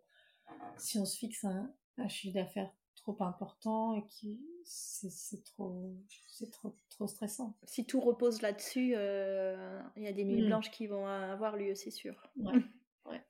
si 0.77 0.99
on 0.99 1.05
se 1.05 1.17
fixe 1.17 1.43
un, 1.43 1.73
chiffre 2.07 2.35
d'affaires 2.35 2.71
trop 2.95 3.17
important 3.21 3.95
et 3.95 4.05
qui, 4.05 4.39
c'est 4.63 5.43
trop, 5.43 5.95
c'est 6.27 6.51
trop, 6.51 6.77
trop 6.89 7.07
stressant. 7.07 7.57
Si 7.63 7.85
tout 7.85 7.99
repose 7.99 8.41
là-dessus, 8.41 8.93
euh, 8.95 9.81
il 9.95 10.03
y 10.03 10.07
a 10.07 10.13
des 10.13 10.23
nuits 10.23 10.43
mmh. 10.43 10.47
blanches 10.47 10.71
qui 10.71 10.87
vont 10.87 11.07
avoir 11.07 11.57
lieu, 11.57 11.73
c'est 11.75 11.91
sûr. 11.91 12.15
Ouais. 12.37 12.53
ouais. 13.05 13.21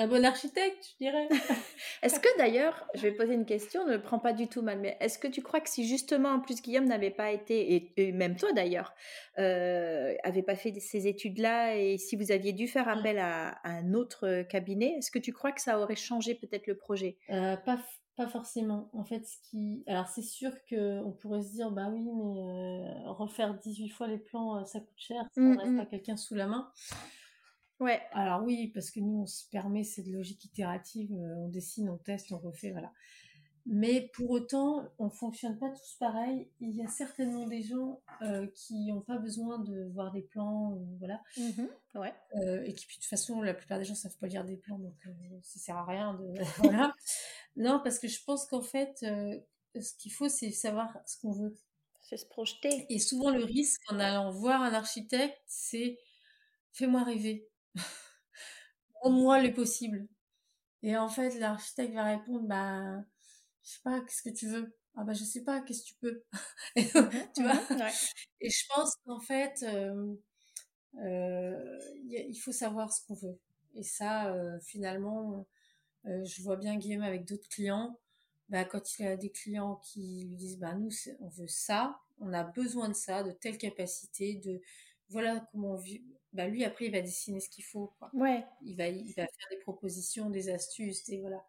Un 0.00 0.06
bon 0.06 0.24
architecte, 0.24 0.92
je 0.92 1.04
dirais. 1.04 1.28
est-ce 2.02 2.20
que 2.20 2.38
d'ailleurs, 2.38 2.88
je 2.94 3.02
vais 3.02 3.12
poser 3.12 3.34
une 3.34 3.44
question, 3.44 3.86
ne 3.86 3.92
le 3.92 4.00
prends 4.00 4.18
pas 4.18 4.32
du 4.32 4.48
tout 4.48 4.62
mal, 4.62 4.78
mais 4.78 4.96
est-ce 4.98 5.18
que 5.18 5.28
tu 5.28 5.42
crois 5.42 5.60
que 5.60 5.68
si 5.68 5.86
justement, 5.86 6.30
en 6.30 6.40
plus, 6.40 6.62
Guillaume 6.62 6.86
n'avait 6.86 7.10
pas 7.10 7.32
été, 7.32 7.92
et, 7.98 8.12
même 8.12 8.34
toi 8.36 8.50
d'ailleurs, 8.54 8.94
euh, 9.38 10.14
avait 10.24 10.42
pas 10.42 10.56
fait 10.56 10.72
ces 10.80 11.06
études-là, 11.06 11.76
et 11.76 11.98
si 11.98 12.16
vous 12.16 12.32
aviez 12.32 12.54
dû 12.54 12.66
faire 12.66 12.86
mmh. 12.86 12.98
appel 12.98 13.18
à, 13.18 13.58
un 13.64 13.92
autre 13.92 14.40
cabinet, 14.48 14.94
est-ce 14.96 15.10
que 15.10 15.18
tu 15.18 15.34
crois 15.34 15.52
que 15.52 15.60
ça 15.60 15.78
aurait 15.78 15.96
changé 15.96 16.34
peut-être 16.34 16.66
le 16.66 16.78
projet? 16.78 17.18
Euh, 17.28 17.58
Pas 17.58 17.78
pas 18.16 18.26
forcément. 18.26 18.90
En 18.92 19.04
fait, 19.04 19.26
ce 19.26 19.36
qui, 19.48 19.82
alors 19.86 20.06
c'est 20.08 20.22
sûr 20.22 20.50
que 20.68 21.02
on 21.04 21.12
pourrait 21.12 21.42
se 21.42 21.52
dire, 21.52 21.70
bah 21.70 21.88
oui, 21.90 22.00
mais 22.00 22.42
euh, 22.42 23.10
refaire 23.12 23.54
18 23.54 23.88
fois 23.88 24.08
les 24.08 24.18
plans, 24.18 24.58
euh, 24.58 24.64
ça 24.64 24.80
coûte 24.80 24.88
cher, 24.96 25.24
si 25.32 25.40
on 25.40 25.54
n'a 25.54 25.64
mmh, 25.64 25.76
pas 25.78 25.86
quelqu'un 25.86 26.16
sous 26.16 26.34
la 26.34 26.46
main. 26.46 26.70
Ouais. 27.80 28.00
Alors 28.12 28.42
oui, 28.42 28.68
parce 28.68 28.90
que 28.90 29.00
nous, 29.00 29.22
on 29.22 29.26
se 29.26 29.48
permet 29.50 29.84
cette 29.84 30.06
logique 30.06 30.44
itérative, 30.44 31.12
euh, 31.12 31.34
on 31.36 31.48
dessine, 31.48 31.88
on 31.88 31.96
teste, 31.96 32.30
on 32.30 32.38
refait, 32.38 32.70
voilà. 32.72 32.92
Mais 33.66 34.10
pour 34.14 34.30
autant, 34.30 34.88
on 34.98 35.10
fonctionne 35.10 35.58
pas 35.58 35.70
tous 35.70 35.96
pareil. 35.98 36.50
Il 36.60 36.74
y 36.74 36.82
a 36.82 36.88
certainement 36.88 37.46
des 37.46 37.62
gens 37.62 38.02
euh, 38.22 38.46
qui 38.54 38.86
n'ont 38.86 39.00
pas 39.00 39.18
besoin 39.18 39.58
de 39.58 39.90
voir 39.94 40.12
des 40.12 40.22
plans, 40.22 40.78
voilà. 40.98 41.22
Mmh 41.36 41.98
ouais. 41.98 42.14
Euh, 42.36 42.62
et 42.64 42.72
qui, 42.74 42.86
de 42.86 42.92
toute 42.92 43.04
façon, 43.04 43.40
la 43.40 43.54
plupart 43.54 43.78
des 43.78 43.84
gens 43.84 43.94
savent 43.94 44.16
pas 44.18 44.26
lire 44.26 44.44
des 44.44 44.56
plans, 44.56 44.78
donc 44.78 44.94
ça 45.42 45.58
sert 45.58 45.76
à 45.76 45.84
rien 45.84 46.14
de. 46.14 46.34
voilà. 46.58 46.94
Non, 47.56 47.80
parce 47.82 47.98
que 47.98 48.08
je 48.08 48.22
pense 48.24 48.46
qu'en 48.46 48.62
fait, 48.62 48.98
ce 48.98 49.94
qu'il 49.98 50.12
faut, 50.12 50.28
c'est 50.28 50.50
savoir 50.50 50.98
ce 51.06 51.18
qu'on 51.18 51.32
veut. 51.32 51.56
C'est 52.02 52.16
se 52.16 52.26
projeter. 52.26 52.86
Et 52.88 52.98
souvent, 52.98 53.30
le 53.30 53.44
risque 53.44 53.82
en 53.88 54.00
allant 54.00 54.30
voir 54.32 54.62
un 54.62 54.72
architecte, 54.72 55.38
c'est 55.46 55.98
fais-moi 56.72 57.04
rêver 57.04 57.50
moi 59.08 59.40
le 59.42 59.52
possible. 59.52 60.06
Et 60.82 60.96
en 60.96 61.08
fait, 61.08 61.38
l'architecte 61.38 61.94
va 61.94 62.04
répondre, 62.04 62.46
bah, 62.46 63.02
je 63.62 63.70
sais 63.70 63.80
pas, 63.84 64.00
qu'est-ce 64.00 64.22
que 64.22 64.34
tu 64.34 64.48
veux? 64.48 64.74
Ah 64.96 65.04
bah, 65.04 65.12
je 65.12 65.24
sais 65.24 65.44
pas, 65.44 65.60
qu'est-ce 65.60 65.82
que 65.82 65.88
tu 65.88 65.94
peux 66.00 66.22
Tu 67.34 67.42
vois? 67.42 67.90
Et 68.40 68.50
je 68.50 68.64
pense 68.74 68.94
qu'en 69.04 69.20
fait, 69.20 69.62
euh, 69.62 70.14
euh, 70.98 71.78
il 72.04 72.36
faut 72.36 72.52
savoir 72.52 72.92
ce 72.92 73.06
qu'on 73.06 73.14
veut. 73.14 73.38
Et 73.74 73.82
ça, 73.82 74.32
euh, 74.32 74.58
finalement, 74.60 75.46
je 76.04 76.42
vois 76.42 76.56
bien 76.56 76.76
Guillaume 76.76 77.02
avec 77.02 77.26
d'autres 77.26 77.48
clients. 77.48 77.98
Bah, 78.48 78.64
quand 78.64 78.98
il 78.98 79.06
a 79.06 79.16
des 79.16 79.30
clients 79.30 79.76
qui 79.76 80.24
lui 80.28 80.36
disent, 80.36 80.58
bah, 80.58 80.74
nous, 80.74 80.90
on 81.20 81.28
veut 81.28 81.46
ça, 81.46 82.00
on 82.18 82.32
a 82.32 82.42
besoin 82.42 82.88
de 82.88 82.94
ça, 82.94 83.22
de 83.22 83.30
telle 83.32 83.58
capacité, 83.58 84.36
de 84.36 84.60
voilà 85.08 85.46
comment 85.52 85.72
on 85.72 85.76
vit 85.76 86.02
bah 86.32 86.46
lui 86.46 86.64
après 86.64 86.86
il 86.86 86.92
va 86.92 87.00
dessiner 87.00 87.40
ce 87.40 87.48
qu'il 87.48 87.64
faut 87.64 87.88
quoi. 87.98 88.10
Ouais. 88.14 88.46
Il 88.62 88.76
va 88.76 88.88
il 88.88 89.12
va 89.14 89.26
faire 89.26 89.48
des 89.50 89.58
propositions, 89.58 90.30
des 90.30 90.48
astuces, 90.48 91.08
et 91.08 91.20
voilà. 91.20 91.44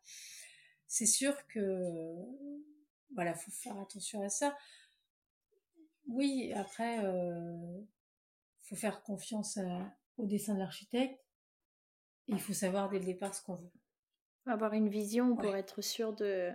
C'est 0.88 1.06
sûr 1.06 1.36
que 1.48 2.16
voilà, 3.14 3.34
faut 3.34 3.52
faire 3.52 3.78
attention 3.80 4.22
à 4.22 4.30
ça. 4.30 4.58
Oui, 6.08 6.52
après 6.54 7.04
euh, 7.06 7.82
faut 8.60 8.76
faire 8.76 9.04
confiance 9.04 9.60
au 10.18 10.26
dessin 10.26 10.56
de 10.56 10.60
l'architecte 10.60 11.20
et 12.28 12.34
il 12.34 12.42
faut 12.42 12.54
savoir 12.54 12.90
dès 12.90 13.00
le 13.00 13.06
départ 13.06 13.34
ce 13.34 13.42
qu'on 13.44 13.56
veut. 13.56 13.72
Avoir 14.46 14.74
une 14.74 14.90
vision 14.90 15.36
pour 15.36 15.56
être 15.56 15.82
sûr 15.82 16.14
de 16.14 16.52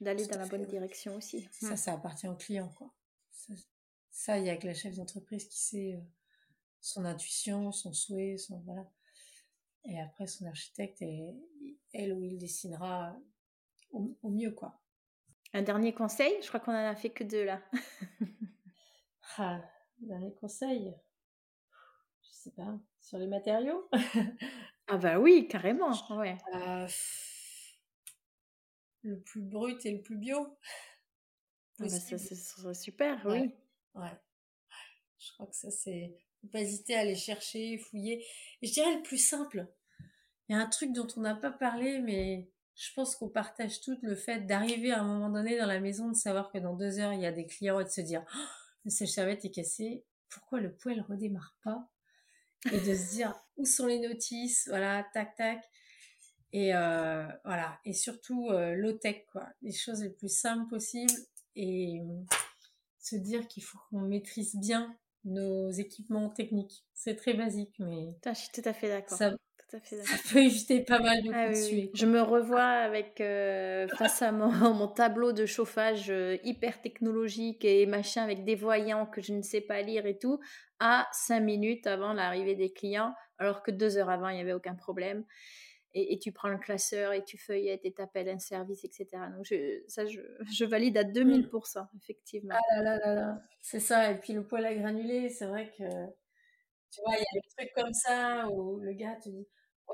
d'aller 0.00 0.26
dans 0.26 0.38
la 0.38 0.46
bonne 0.46 0.64
direction 0.66 1.16
aussi. 1.16 1.48
Ça, 1.52 1.76
ça 1.76 1.92
appartient 1.94 2.28
au 2.28 2.36
client 2.36 2.68
quoi. 2.76 2.92
Ça, 4.10 4.38
il 4.38 4.46
y 4.46 4.50
a 4.50 4.56
que 4.56 4.66
la 4.66 4.74
chef 4.74 4.96
d'entreprise 4.96 5.48
qui 5.48 5.58
sait 5.60 5.94
euh, 5.94 6.00
son 6.80 7.04
intuition, 7.04 7.72
son 7.72 7.92
souhait, 7.92 8.36
son 8.36 8.60
voilà. 8.60 8.88
Et 9.84 9.98
après, 10.00 10.26
son 10.26 10.46
architecte, 10.46 11.00
et, 11.02 11.34
elle 11.92 12.12
ou 12.12 12.22
il 12.22 12.38
dessinera 12.38 13.16
au, 13.90 14.16
mieux, 14.24 14.52
quoi. 14.52 14.80
Un 15.54 15.62
dernier 15.62 15.94
conseil? 15.94 16.34
Je 16.42 16.48
crois 16.48 16.60
qu'on 16.60 16.72
en 16.72 16.90
a 16.90 16.94
fait 16.94 17.10
que 17.10 17.24
deux 17.24 17.44
là. 17.44 17.62
ah, 19.38 19.62
dernier 19.98 20.34
conseil? 20.34 20.94
Je 22.22 22.28
sais 22.30 22.50
pas. 22.50 22.78
Sur 23.00 23.18
les 23.18 23.26
matériaux? 23.26 23.88
Ah 24.90 24.96
bah 24.96 25.18
oui, 25.18 25.46
carrément. 25.48 25.92
Ouais. 26.16 26.38
Euh, 26.54 26.88
le 29.02 29.20
plus 29.20 29.42
brut 29.42 29.84
et 29.84 29.92
le 29.92 30.00
plus 30.00 30.16
bio. 30.16 30.56
Ah 31.78 31.84
bah 31.84 31.88
ça, 31.90 32.16
c'est 32.16 32.74
super, 32.74 33.20
oui. 33.26 33.52
Ouais. 33.94 34.18
Je 35.18 35.32
crois 35.34 35.46
que 35.46 35.54
ça, 35.54 35.70
c'est 35.70 36.16
pas 36.46 36.60
hésiter 36.60 36.94
à 36.94 37.00
aller 37.00 37.16
chercher, 37.16 37.78
fouiller. 37.78 38.24
Et 38.62 38.66
je 38.66 38.72
dirais 38.72 38.94
le 38.94 39.02
plus 39.02 39.18
simple. 39.18 39.66
Il 40.48 40.56
y 40.56 40.58
a 40.58 40.62
un 40.62 40.68
truc 40.68 40.92
dont 40.92 41.06
on 41.16 41.20
n'a 41.20 41.34
pas 41.34 41.50
parlé, 41.50 42.00
mais 42.00 42.48
je 42.74 42.92
pense 42.94 43.16
qu'on 43.16 43.28
partage 43.28 43.80
tout 43.80 43.98
le 44.02 44.14
fait 44.14 44.46
d'arriver 44.46 44.92
à 44.92 45.00
un 45.00 45.04
moment 45.04 45.30
donné 45.30 45.58
dans 45.58 45.66
la 45.66 45.80
maison, 45.80 46.08
de 46.08 46.16
savoir 46.16 46.50
que 46.50 46.58
dans 46.58 46.74
deux 46.74 47.00
heures, 47.00 47.12
il 47.12 47.20
y 47.20 47.26
a 47.26 47.32
des 47.32 47.46
clients 47.46 47.80
et 47.80 47.84
de 47.84 47.90
se 47.90 48.00
dire, 48.00 48.24
oh, 48.34 48.38
le 48.84 48.90
sèche-serviette 48.90 49.44
est 49.44 49.50
cassé, 49.50 50.04
pourquoi 50.28 50.60
le 50.60 50.72
poêle 50.72 51.04
redémarre 51.08 51.56
pas? 51.64 51.88
Et 52.72 52.80
de 52.80 52.94
se 52.94 53.10
dire, 53.10 53.34
où 53.56 53.64
sont 53.64 53.86
les 53.86 54.00
notices? 54.00 54.68
Voilà, 54.68 55.06
tac, 55.12 55.34
tac. 55.36 55.62
Et 56.52 56.74
euh, 56.74 57.26
voilà. 57.44 57.78
Et 57.84 57.92
surtout, 57.92 58.48
euh, 58.50 58.74
low-tech, 58.74 59.26
quoi. 59.32 59.48
Les 59.62 59.72
choses 59.72 60.02
les 60.02 60.10
plus 60.10 60.32
simples 60.32 60.68
possibles. 60.68 61.12
Et 61.54 62.00
euh, 62.00 62.36
se 62.98 63.16
dire 63.16 63.46
qu'il 63.48 63.62
faut 63.62 63.78
qu'on 63.90 64.00
maîtrise 64.00 64.56
bien 64.56 64.96
nos 65.28 65.70
équipements 65.70 66.28
techniques. 66.28 66.84
C'est 66.94 67.16
très 67.16 67.34
basique, 67.34 67.74
mais. 67.78 68.14
je 68.24 68.32
suis 68.34 68.50
tout 68.52 68.68
à 68.68 68.72
fait 68.72 68.88
d'accord. 68.88 69.18
Ça, 69.18 69.34
peut 70.32 70.38
éviter 70.38 70.80
pas 70.80 70.98
mal 70.98 71.22
de 71.22 71.30
ah, 71.30 71.52
Je 71.92 72.06
me 72.06 72.22
revois 72.22 72.62
avec 72.62 73.20
euh, 73.20 73.86
face 73.98 74.22
à 74.22 74.32
mon, 74.32 74.50
mon, 74.74 74.88
tableau 74.88 75.32
de 75.32 75.44
chauffage 75.44 76.08
euh, 76.08 76.38
hyper 76.42 76.80
technologique 76.80 77.66
et 77.66 77.84
machin 77.84 78.22
avec 78.22 78.44
des 78.44 78.54
voyants 78.54 79.04
que 79.04 79.20
je 79.20 79.34
ne 79.34 79.42
sais 79.42 79.60
pas 79.60 79.82
lire 79.82 80.06
et 80.06 80.16
tout, 80.16 80.40
à 80.80 81.06
cinq 81.12 81.40
minutes 81.40 81.86
avant 81.86 82.14
l'arrivée 82.14 82.54
des 82.54 82.72
clients, 82.72 83.14
alors 83.38 83.62
que 83.62 83.70
deux 83.70 83.98
heures 83.98 84.10
avant, 84.10 84.30
il 84.30 84.36
n'y 84.36 84.40
avait 84.40 84.54
aucun 84.54 84.74
problème 84.74 85.24
et, 85.94 86.18
tu 86.18 86.32
prends 86.32 86.48
le 86.48 86.58
classeur 86.58 87.12
et 87.12 87.24
tu 87.24 87.38
feuillettes 87.38 87.84
et 87.84 87.92
t'appelles 87.92 88.28
un 88.28 88.38
service, 88.38 88.84
etc. 88.84 89.06
Donc 89.34 89.44
je, 89.44 89.82
ça, 89.88 90.06
je, 90.06 90.20
je, 90.52 90.64
valide 90.64 90.98
à 90.98 91.04
2000%, 91.04 91.82
mmh. 91.82 91.86
effectivement. 91.96 92.54
Ah 92.54 92.82
là 92.82 92.98
là 92.98 93.14
là 93.14 93.42
c'est 93.60 93.80
ça. 93.80 94.10
Et 94.10 94.18
puis 94.18 94.32
le 94.32 94.46
poêle 94.46 94.66
à 94.66 94.74
granulés, 94.74 95.30
c'est 95.30 95.46
vrai 95.46 95.70
que, 95.76 95.84
tu 96.90 97.00
vois, 97.04 97.14
il 97.16 97.20
y 97.20 97.38
a 97.38 97.40
des 97.40 97.48
trucs 97.56 97.72
comme 97.74 97.92
ça 97.92 98.48
où 98.48 98.78
le 98.80 98.92
gars 98.92 99.16
te 99.16 99.28
dit, 99.28 99.46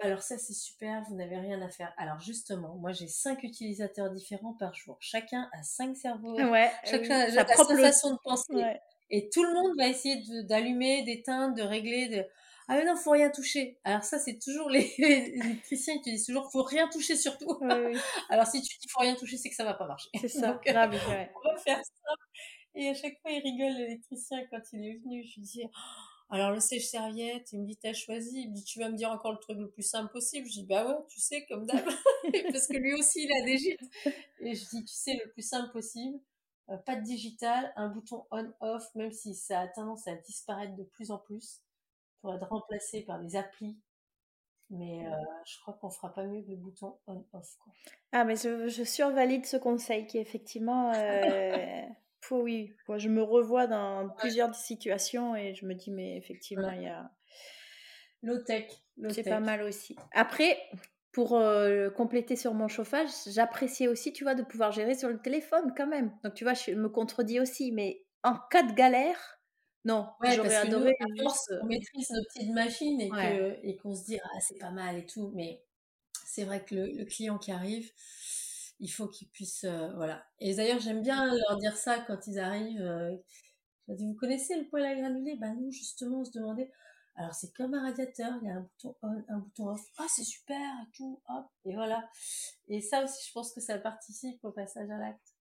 alors 0.03 0.23
ça 0.23 0.37
c'est 0.39 0.55
super, 0.55 1.03
vous 1.09 1.15
n'avez 1.15 1.39
rien 1.39 1.63
à 1.63 1.69
faire. 1.69 1.93
Alors 1.97 2.21
justement, 2.21 2.75
moi 2.77 2.93
j'ai 2.93 3.09
cinq 3.09 3.43
utilisateurs 3.43 4.11
différents 4.11 4.55
par 4.55 4.75
jour. 4.75 4.97
Chacun 5.01 5.49
a 5.53 5.63
cinq 5.63 5.97
cerveaux, 5.97 6.35
ouais, 6.35 6.71
chacun 6.85 7.21
a 7.21 7.31
sa 7.31 7.45
propre 7.45 7.77
façon 7.77 8.13
de 8.13 8.19
penser. 8.25 8.55
Et 9.11 9.29
tout 9.31 9.45
le 9.45 9.53
monde 9.55 9.73
va 9.79 9.87
essayer 9.87 10.23
d'allumer, 10.45 11.05
d'éteindre, 11.05 11.55
de 11.55 11.63
régler. 11.63 12.09
De... 12.09 12.27
ah 12.69 12.77
mais 12.77 12.85
non, 12.85 12.97
faut 12.97 13.11
rien 13.11 13.31
toucher. 13.31 13.79
Alors 13.85 14.05
ça, 14.05 14.19
c'est 14.19 14.39
toujours 14.39 14.71
les, 14.71 14.93
les 14.99 15.61
chrétiens 15.63 15.95
qui 15.99 16.03
te 16.03 16.11
disent 16.11 16.27
toujours, 16.27 16.51
faut 16.51 16.63
rien 16.63 16.89
toucher 16.89 17.17
surtout. 17.17 17.59
Alors 18.31 18.47
si 18.47 18.63
tu 18.63 18.79
dis 18.79 18.89
faut 18.89 19.01
rien 19.01 19.15
toucher, 19.15 19.37
c'est 19.37 19.51
que 19.51 19.55
ça 19.55 19.65
va 19.65 19.75
pas 19.75 19.87
marcher. 19.87 20.09
C'est 20.21 20.29
ça. 20.29 20.53
Donc, 20.53 20.67
euh, 20.67 20.73
on 20.73 21.49
va 21.49 21.57
faire 21.59 21.79
ça. 21.85 22.15
Et 22.75 22.89
à 22.89 22.95
chaque 22.95 23.21
fois, 23.21 23.31
il 23.31 23.41
rigole 23.41 23.73
l'électricien 23.77 24.39
quand 24.51 24.63
il 24.73 24.85
est 24.85 24.99
venu. 24.99 25.25
Je 25.25 25.35
lui 25.37 25.43
dis, 25.43 25.63
alors 26.31 26.51
le 26.51 26.61
sèche-serviette, 26.61 27.53
il 27.53 27.61
me 27.61 27.67
dit, 27.67 27.77
t'as 27.77 27.93
choisi. 27.93 28.41
Il 28.43 28.51
me 28.51 28.55
dit, 28.55 28.65
tu 28.65 28.79
vas 28.79 28.89
me 28.89 28.97
dire 28.97 29.11
encore 29.11 29.33
le 29.33 29.39
truc 29.39 29.59
le 29.59 29.71
plus 29.71 29.83
simple 29.83 30.11
possible. 30.11 30.47
Je 30.49 30.61
dis, 30.61 30.67
bah 30.67 30.87
ouais, 30.87 30.97
tu 31.09 31.21
sais, 31.21 31.45
comme 31.47 31.67
d'hab. 31.67 31.85
Parce 32.53 32.67
que 32.67 32.79
lui 32.79 32.95
aussi, 32.95 33.25
il 33.25 33.33
a 33.33 33.45
des 33.45 33.59
gîtes. 33.59 33.81
Et 34.41 34.55
je 34.55 34.65
dis, 34.71 34.85
tu 34.85 34.95
sais, 34.95 35.21
le 35.25 35.31
plus 35.33 35.47
simple 35.47 35.71
possible. 35.71 36.19
Euh, 36.71 36.79
pas 36.79 36.97
de 36.97 37.03
digital, 37.03 37.73
un 37.77 37.89
bouton 37.89 38.25
on-off, 38.31 38.95
même 38.95 39.13
si 39.13 39.35
ça 39.35 39.61
a 39.61 39.69
tendance 39.69 40.09
à 40.09 40.15
disparaître 40.15 40.75
de 40.77 40.85
plus 40.85 41.11
en 41.11 41.19
plus 41.19 41.61
pour 42.25 42.35
être 42.35 42.49
remplacé 42.49 43.03
par 43.03 43.21
des 43.21 43.37
applis. 43.37 43.77
Mais 44.71 45.07
euh, 45.07 45.11
je 45.45 45.61
crois 45.61 45.75
qu'on 45.75 45.91
fera 45.91 46.13
pas 46.15 46.25
mieux 46.25 46.43
que 46.43 46.49
le 46.49 46.57
bouton 46.57 46.97
on-off. 47.07 47.59
Ah, 48.13 48.25
mais 48.25 48.35
je, 48.35 48.67
je, 48.67 48.83
survalide 48.83 49.45
ce 49.45 49.59
conseil 49.59 50.07
qui 50.07 50.17
effectivement. 50.17 50.91
Euh, 50.95 51.83
oui, 52.31 52.73
moi, 52.89 52.97
je 52.97 53.11
me 53.11 53.23
revois 53.23 53.67
dans 53.67 54.09
plusieurs 54.17 54.55
situations 54.55 55.37
et 55.37 55.55
je 55.55 55.67
me 55.67 55.75
dis, 55.75 55.91
mais 55.91 56.17
effectivement, 56.17 56.71
il 56.71 56.85
y 56.85 56.89
a. 56.89 57.11
Low-tech. 58.23 58.71
C'est 59.11 59.23
pas 59.23 59.41
mal 59.41 59.61
aussi. 59.61 59.95
Après, 60.13 60.59
pour 61.13 61.37
euh, 61.37 61.91
compléter 61.91 62.37
sur 62.37 62.55
mon 62.55 62.69
chauffage, 62.69 63.11
j'appréciais 63.27 63.87
aussi, 63.87 64.15
tu 64.15 64.25
vois, 64.25 64.35
de 64.35 64.43
pouvoir 64.43 64.73
gérer 64.73 64.95
sur 64.95 65.11
le 65.11 65.21
téléphone 65.21 65.75
quand 65.77 65.87
même. 65.87 66.11
Donc, 66.25 66.33
tu 66.33 66.45
vois, 66.45 66.55
je 66.55 66.71
me 66.71 66.89
contredis 66.89 67.39
aussi, 67.39 67.71
mais 67.71 68.03
en 68.23 68.39
cas 68.51 68.63
de 68.63 68.73
galère, 68.73 69.35
non, 69.85 70.09
j'aurais 70.23 70.55
adoré. 70.57 70.97
Nous, 71.01 71.27
on 71.61 71.67
maîtrise 71.67 72.11
nos 72.11 72.25
petites 72.25 72.53
machines 72.53 73.01
et 73.01 73.77
qu'on 73.77 73.95
se 73.95 74.05
dit 74.05 74.19
ah 74.23 74.41
c'est 74.41 74.59
pas 74.59 74.71
mal 74.71 74.97
et 74.97 75.07
tout, 75.07 75.31
mais 75.35 75.63
c'est 76.27 76.45
vrai 76.45 76.65
que 76.65 76.75
le, 76.75 77.05
client 77.05 77.39
qui 77.39 77.53
arrive, 77.53 77.91
il 78.81 78.89
faut 78.89 79.09
qu'il 79.09 79.29
puisse 79.29 79.65
euh, 79.65 79.93
voilà. 79.95 80.25
Et 80.41 80.55
d'ailleurs 80.55 80.81
j'aime 80.81 81.03
bien 81.03 81.33
leur 81.33 81.59
dire 81.59 81.77
ça 81.77 81.99
quand 82.01 82.27
ils 82.27 82.39
arrivent. 82.39 82.81
Euh, 82.81 83.15
je 83.89 83.95
dis 83.95 84.07
vous 84.07 84.15
connaissez 84.15 84.59
le 84.59 84.67
poêle 84.69 84.87
à 84.87 84.95
granulés? 84.95 85.37
Bah 85.37 85.51
nous 85.51 85.71
justement 85.71 86.21
on 86.21 86.25
se 86.25 86.33
demandait. 86.33 86.71
Alors 87.17 87.35
c'est 87.35 87.53
comme 87.53 87.75
un 87.75 87.83
radiateur, 87.83 88.33
il 88.43 88.49
y 88.49 88.51
a 88.51 88.55
un 88.55 88.61
bouton 88.63 88.97
on, 89.03 89.23
un 89.29 89.39
bouton 89.39 89.69
off. 89.69 89.85
Ah 89.99 90.07
c'est 90.09 90.25
super 90.25 90.59
et 90.59 90.97
tout, 90.97 91.21
hop 91.29 91.47
et 91.67 91.75
voilà. 91.75 92.09
Et 92.69 92.81
ça 92.81 93.05
aussi 93.05 93.29
je 93.29 93.33
pense 93.33 93.53
que 93.53 93.61
ça 93.61 93.79
participe 93.79 94.43
au 94.45 94.51
passage 94.51 94.91
à 94.91 94.97
l'acte. 94.97 95.34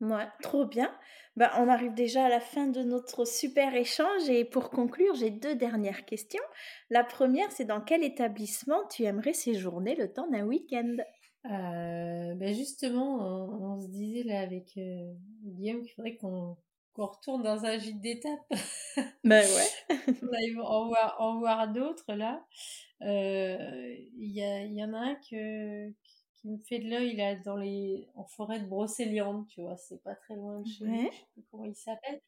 Ouais, 0.00 0.26
trop 0.42 0.64
bien. 0.64 0.90
Bah, 1.36 1.52
on 1.58 1.68
arrive 1.68 1.94
déjà 1.94 2.24
à 2.24 2.28
la 2.28 2.40
fin 2.40 2.66
de 2.66 2.82
notre 2.82 3.24
super 3.24 3.74
échange 3.74 4.28
et 4.28 4.44
pour 4.44 4.70
conclure, 4.70 5.14
j'ai 5.14 5.30
deux 5.30 5.54
dernières 5.54 6.04
questions. 6.04 6.42
La 6.88 7.04
première, 7.04 7.52
c'est 7.52 7.66
dans 7.66 7.80
quel 7.80 8.02
établissement 8.02 8.86
tu 8.90 9.04
aimerais 9.04 9.34
séjourner 9.34 9.94
le 9.94 10.12
temps 10.12 10.28
d'un 10.28 10.44
week-end? 10.44 10.96
Euh, 11.46 12.34
ben 12.34 12.54
justement, 12.54 13.74
on, 13.74 13.80
se 13.80 13.88
disait 13.88 14.22
là 14.24 14.40
avec 14.40 14.76
euh, 14.76 15.12
Guillaume 15.44 15.82
qu'il 15.82 15.92
faudrait 15.92 16.16
qu'on 16.16 16.56
retourne 16.96 17.42
dans 17.42 17.64
un 17.64 17.78
gîte 17.78 18.00
d'étape. 18.00 18.40
ben 19.24 19.44
ouais. 19.46 19.96
on 20.22 20.88
va 20.88 21.20
en 21.20 21.38
voir, 21.38 21.72
d'autres 21.72 22.12
là. 22.14 22.44
Euh, 23.02 23.94
il 24.18 24.36
y, 24.36 24.40
y 24.40 24.84
en 24.84 24.92
a 24.92 24.98
un 24.98 25.14
que, 25.14 25.90
qui 26.40 26.48
me 26.48 26.58
fait 26.58 26.78
de 26.78 26.88
l'œil 26.88 27.16
là 27.16 27.36
dans 27.36 27.56
les 27.56 28.08
en 28.14 28.24
forêt 28.24 28.60
de 28.60 28.66
Brocéliande, 28.66 29.46
tu 29.48 29.60
vois, 29.60 29.76
c'est 29.76 30.02
pas 30.02 30.14
très 30.14 30.36
loin 30.36 30.60
de 30.60 30.66
chez 30.66 30.84
nous, 30.84 31.10
je 31.10 31.16
sais 31.16 31.26
plus 31.32 31.44
comment 31.50 31.64
il 31.64 31.76
s'appelle. 31.76 32.20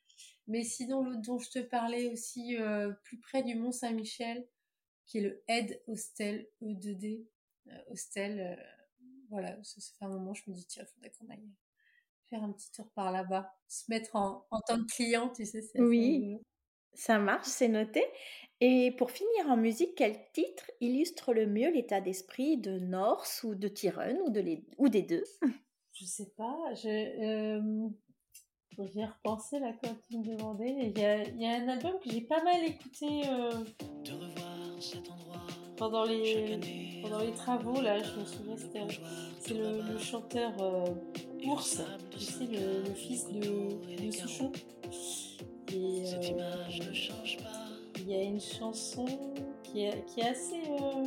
Mais 0.47 0.63
sinon 0.65 1.03
l'autre 1.03 1.23
dont 1.23 1.39
je 1.39 1.51
te 1.51 1.59
parlais 1.61 2.09
aussi 2.09 2.57
euh, 2.59 2.93
plus 3.05 3.19
près 3.19 3.43
du 3.43 3.55
Mont 3.55 3.73
Saint-Michel, 3.73 4.47
qui 5.07 5.19
est 5.19 5.23
le 5.23 5.43
Aide 5.49 5.83
Hostel 5.87 6.47
E2D 6.63 7.27
euh, 7.69 7.79
hostel 7.89 8.41
euh, 8.41 8.63
voilà, 9.31 9.57
ça, 9.63 9.81
fait 9.99 10.05
un 10.05 10.09
moment 10.09 10.35
je 10.35 10.43
me 10.49 10.55
dis 10.55 10.67
tiens, 10.67 10.85
faudrait 10.85 11.13
qu'on 11.19 11.31
aille 11.31 11.49
faire 12.29 12.43
un 12.43 12.53
petit 12.53 12.71
tour 12.73 12.91
par 12.91 13.13
là-bas, 13.13 13.55
se 13.69 13.85
mettre 13.89 14.17
en, 14.17 14.47
en 14.51 14.61
tant 14.61 14.79
que 14.79 14.93
client, 14.93 15.31
tu 15.31 15.45
sais, 15.47 15.63
c'est 15.63 15.81
Oui. 15.81 16.39
Ça 16.95 17.19
marche, 17.19 17.47
c'est 17.47 17.69
noté. 17.69 18.05
Et 18.61 18.93
pour 18.93 19.11
finir 19.11 19.49
en 19.49 19.57
musique, 19.57 19.95
quel 19.97 20.17
titre 20.33 20.71
illustre 20.81 21.35
le 21.35 21.47
mieux 21.47 21.73
l'état 21.73 22.01
d'esprit 22.01 22.59
de 22.59 22.79
Norse 22.79 23.43
ou 23.43 23.55
de 23.55 23.67
Tyrone 23.67 24.19
ou, 24.25 24.31
de 24.31 24.41
les, 24.41 24.65
ou 24.79 24.89
des 24.89 25.03
deux? 25.03 25.25
Je 25.93 26.05
sais 26.05 26.33
pas. 26.37 26.73
Je, 26.75 26.89
euh, 26.89 27.89
j'ai 28.95 29.05
repensé 29.05 29.59
là 29.59 29.73
quand 29.83 29.95
tu 30.09 30.19
me 30.19 30.25
demandais. 30.25 30.93
Il 30.95 30.99
y 30.99 31.05
a, 31.05 31.29
y 31.29 31.45
a, 31.45 31.57
un 31.57 31.69
album 31.69 31.93
que 32.03 32.11
j'ai 32.11 32.23
pas 32.23 32.43
mal 32.43 32.65
écouté 32.65 33.23
euh, 33.29 33.51
pendant, 35.77 36.05
les, 36.05 36.59
pendant 37.03 37.21
les 37.21 37.33
travaux. 37.33 37.81
Là, 37.81 38.03
je 38.03 38.21
me 38.21 38.25
souviens, 38.25 38.57
c'est 39.39 39.55
le, 39.55 39.99
chanteur 39.99 40.53
euh, 40.63 40.87
Ours, 41.47 41.83
tu 42.11 42.21
sais, 42.21 42.47
le, 42.47 42.95
fils 42.95 43.29
de, 43.29 44.07
de 44.07 44.11
Souchon. 44.11 44.53
Et, 45.73 46.15
euh, 46.15 46.93
change 46.93 47.39
pas 47.39 47.63
il 48.05 48.11
y 48.11 48.15
a 48.15 48.23
une 48.23 48.41
chanson 48.41 49.07
qui 49.63 49.85
est, 49.85 50.05
qui 50.07 50.21
est 50.21 50.29
assez. 50.29 50.61
Euh, 50.71 51.07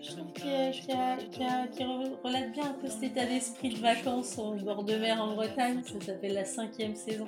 je 0.00 0.12
trouve 0.12 0.32
qui, 0.32 0.42
qui, 0.42 1.84
relate 2.24 2.52
bien 2.52 2.70
un 2.70 2.72
peu 2.80 2.88
cet 2.88 3.02
état 3.02 3.26
d'esprit 3.26 3.70
de 3.70 3.78
vacances 3.78 4.38
au 4.38 4.54
bord 4.54 4.82
de 4.82 4.96
mer 4.96 5.22
en 5.22 5.34
Bretagne. 5.34 5.82
Ça 5.84 6.00
s'appelle 6.06 6.34
la 6.34 6.44
cinquième 6.44 6.94
saison. 6.94 7.26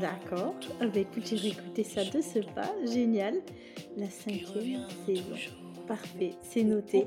D'accord. 0.00 0.54
Ah 0.80 0.86
bah 0.86 1.00
écoute, 1.00 1.26
j'ai 1.26 1.36
réécouté 1.36 1.82
ça 1.82 2.04
de 2.04 2.20
ce 2.20 2.38
pas. 2.54 2.72
Génial. 2.84 3.34
La 3.96 4.08
cinquième 4.08 4.86
saison. 5.06 5.34
Parfait, 5.88 6.34
c'est 6.42 6.62
noté. 6.62 7.04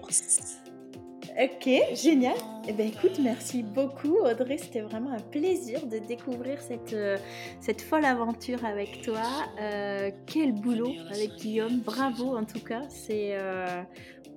Ok, 1.40 1.70
génial. 1.94 2.36
Eh 2.68 2.74
bien, 2.74 2.88
écoute, 2.88 3.20
merci 3.22 3.62
beaucoup, 3.62 4.18
Audrey. 4.26 4.58
C'était 4.58 4.82
vraiment 4.82 5.12
un 5.12 5.20
plaisir 5.20 5.86
de 5.86 6.00
découvrir 6.00 6.60
cette, 6.60 6.94
euh, 6.94 7.16
cette 7.62 7.84
folle 7.84 8.06
aventure 8.06 8.66
avec 8.66 9.04
toi. 9.04 9.22
Euh, 9.62 10.10
quel 10.26 10.52
boulot 10.52 10.94
avec 11.12 11.36
Guillaume. 11.36 11.82
Bravo, 11.82 12.36
en 12.36 12.44
tout 12.44 12.60
cas. 12.60 12.82
C'est 12.90 13.38
euh, 13.38 13.84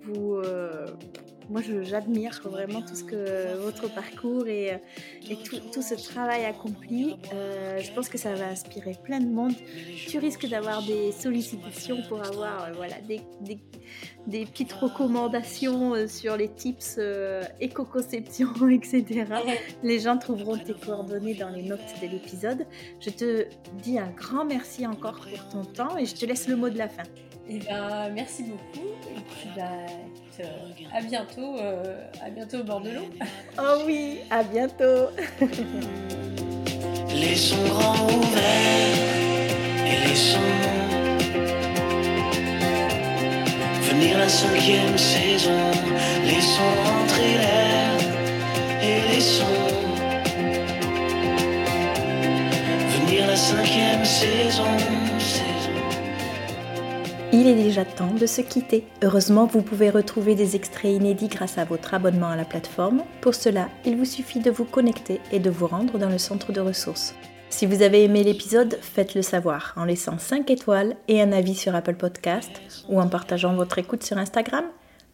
vous 0.03 0.43
moi 1.49 1.63
j'admire 1.83 2.41
vraiment 2.45 2.81
tout 2.81 2.95
ce 2.95 3.03
que 3.03 3.57
votre 3.57 3.93
parcours 3.93 4.47
et, 4.47 4.71
tout, 5.73 5.83
ce 5.83 5.95
travail 5.95 6.45
accompli. 6.45 7.17
Je 7.33 7.93
pense 7.93 8.09
que 8.09 8.19
ça 8.19 8.35
va 8.35 8.47
inspirer 8.47 8.93
plein 9.03 9.19
de 9.19 9.27
monde. 9.27 9.55
Tu 10.07 10.19
risques 10.19 10.47
d'avoir 10.49 10.83
des 10.85 11.11
sollicitations 11.11 12.03
pour 12.09 12.25
avoir 12.25 12.73
voilà, 12.75 12.97
des, 13.09 13.21
des, 14.27 14.45
petites 14.45 14.73
recommandations 14.73 15.95
euh, 15.95 16.07
sur 16.07 16.37
les 16.37 16.49
tips 16.49 16.99
éco-conception, 17.61 18.49
etc. 18.71 19.25
Les 19.83 19.99
gens 19.99 20.19
trouveront 20.19 20.59
tes 20.59 20.75
coordonnées 20.75 21.35
dans 21.35 21.51
les 21.51 21.63
notes 21.63 21.81
de 22.03 22.07
l'épisode. 22.07 22.67
Je 23.01 23.11
te 23.11 23.47
dis 23.83 23.99
un 23.99 24.11
grand 24.11 24.45
merci 24.45 24.87
encore 24.87 25.21
pour 25.21 25.49
ton 25.49 25.65
temps 25.65 25.97
et 25.97 26.07
je 26.07 26.15
te 26.15 26.27
laisse 26.27 26.49
le 26.49 26.57
mot 26.57 26.69
de 26.69 26.79
la 26.79 26.89
fin. 26.89 27.05
Et 27.49 27.57
eh 27.57 27.59
ben, 27.69 28.11
merci 28.15 28.45
beaucoup. 28.45 28.87
Et 29.09 29.21
puis, 29.21 29.49
bah, 29.57 29.65
euh, 30.41 30.45
à 30.93 31.03
bientôt, 31.03 31.57
euh, 31.59 32.07
à 32.25 32.31
bientôt 32.31 32.59
au 32.59 32.65
bord 32.65 32.81
de 32.81 32.91
l'eau. 32.91 33.05
oh 33.59 33.83
oui, 33.87 34.21
à 34.31 34.43
bientôt. 34.43 35.09
les 37.09 37.37
sons 37.37 37.57
grands 37.65 38.07
ouverts 38.07 39.07
et 39.85 40.09
les 40.09 40.15
Venir 44.01 44.17
la 44.17 44.31
cinquième 44.31 44.97
saison, 44.97 45.71
les 46.25 46.41
sons 46.41 46.63
rentrer 46.87 47.35
l'air 47.35 47.99
et 48.83 49.15
les 49.15 49.21
sons. 49.21 49.45
Venir 52.89 53.27
la 53.27 53.37
cinquième 53.37 54.03
saison. 54.03 54.65
Il 57.35 57.47
est 57.47 57.55
déjà 57.55 57.85
temps 57.85 58.15
de 58.19 58.25
se 58.25 58.41
quitter. 58.41 58.87
Heureusement, 59.03 59.45
vous 59.45 59.61
pouvez 59.61 59.91
retrouver 59.91 60.35
des 60.35 60.57
extraits 60.57 60.93
inédits 60.93 61.29
grâce 61.29 61.59
à 61.59 61.67
votre 61.67 61.93
abonnement 61.93 62.31
à 62.31 62.37
la 62.37 62.47
plateforme. 62.47 63.03
Pour 63.21 63.35
cela, 63.35 63.69
il 63.85 63.99
vous 63.99 64.07
suffit 64.07 64.41
de 64.41 64.51
vous 64.51 64.65
connecter 64.65 65.21
et 65.31 65.41
de 65.41 65.51
vous 65.51 65.67
rendre 65.67 65.99
dans 65.99 66.09
le 66.09 66.17
centre 66.17 66.53
de 66.53 66.61
ressources. 66.61 67.15
Si 67.51 67.67
vous 67.67 67.83
avez 67.83 68.05
aimé 68.05 68.25
l'épisode, 68.25 68.79
faites-le 68.81 69.21
savoir 69.23 69.75
en 69.77 69.85
laissant 69.85 70.19
5 70.19 70.49
étoiles 70.51 70.95
et 71.09 71.21
un 71.21 71.33
avis 71.33 71.57
sur 71.57 71.75
Apple 71.75 71.97
Podcast 71.97 72.51
ou 72.89 73.01
en 73.01 73.09
partageant 73.09 73.55
votre 73.55 73.79
écoute 73.79 74.05
sur 74.05 74.17
Instagram. 74.17 74.65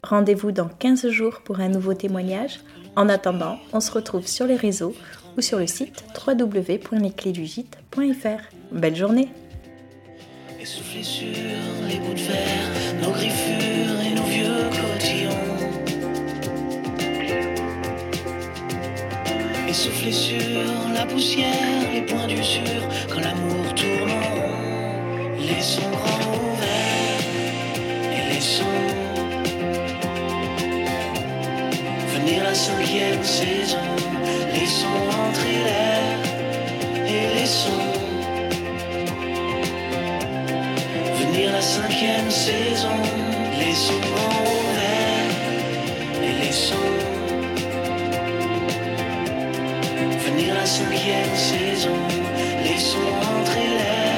Rendez-vous 0.02 0.52
dans 0.52 0.68
15 0.68 1.08
jours 1.08 1.40
pour 1.44 1.60
un 1.60 1.68
nouveau 1.68 1.94
témoignage. 1.94 2.60
En 2.94 3.08
attendant, 3.08 3.58
on 3.72 3.80
se 3.80 3.90
retrouve 3.90 4.26
sur 4.26 4.46
les 4.46 4.56
réseaux 4.56 4.94
ou 5.36 5.40
sur 5.40 5.58
le 5.58 5.66
site 5.66 6.04
www.lesclésdugite.fr. 6.26 8.42
Belle 8.70 8.96
journée 8.96 9.30
Et 19.68 19.72
souffler 19.72 20.12
sur 20.12 20.38
la 20.94 21.04
poussière, 21.06 21.90
les 21.92 22.02
points 22.02 22.28
du 22.28 22.42
sur 22.42 22.62
Quand 23.08 23.20
l'amour 23.20 23.74
tourne 23.74 24.10
en 24.10 24.34
rond, 24.34 25.40
laissons 25.40 25.90
grand 25.90 26.34
ouvert 26.52 27.20
et 28.12 28.32
laissons 28.32 28.64
venir 32.14 32.44
la 32.44 32.54
cinquième 32.54 33.24
saison. 33.24 33.78
Laissons 34.54 34.86
entrer 35.28 35.58
l'air 35.66 36.18
et 37.08 37.40
laissons 37.40 37.86
venir 41.20 41.50
la 41.52 41.60
cinquième 41.60 42.30
saison. 42.30 42.96
Laissons 43.58 44.00
grand 44.00 44.42
ouvert 44.42 45.30
et 46.22 46.44
laissons 46.44 47.05
Finir 50.36 50.54
la 50.54 50.66
cinquième 50.66 51.34
saison, 51.34 51.96
laissons 52.62 52.98
entrer 53.22 53.68
l'air. 53.78 54.15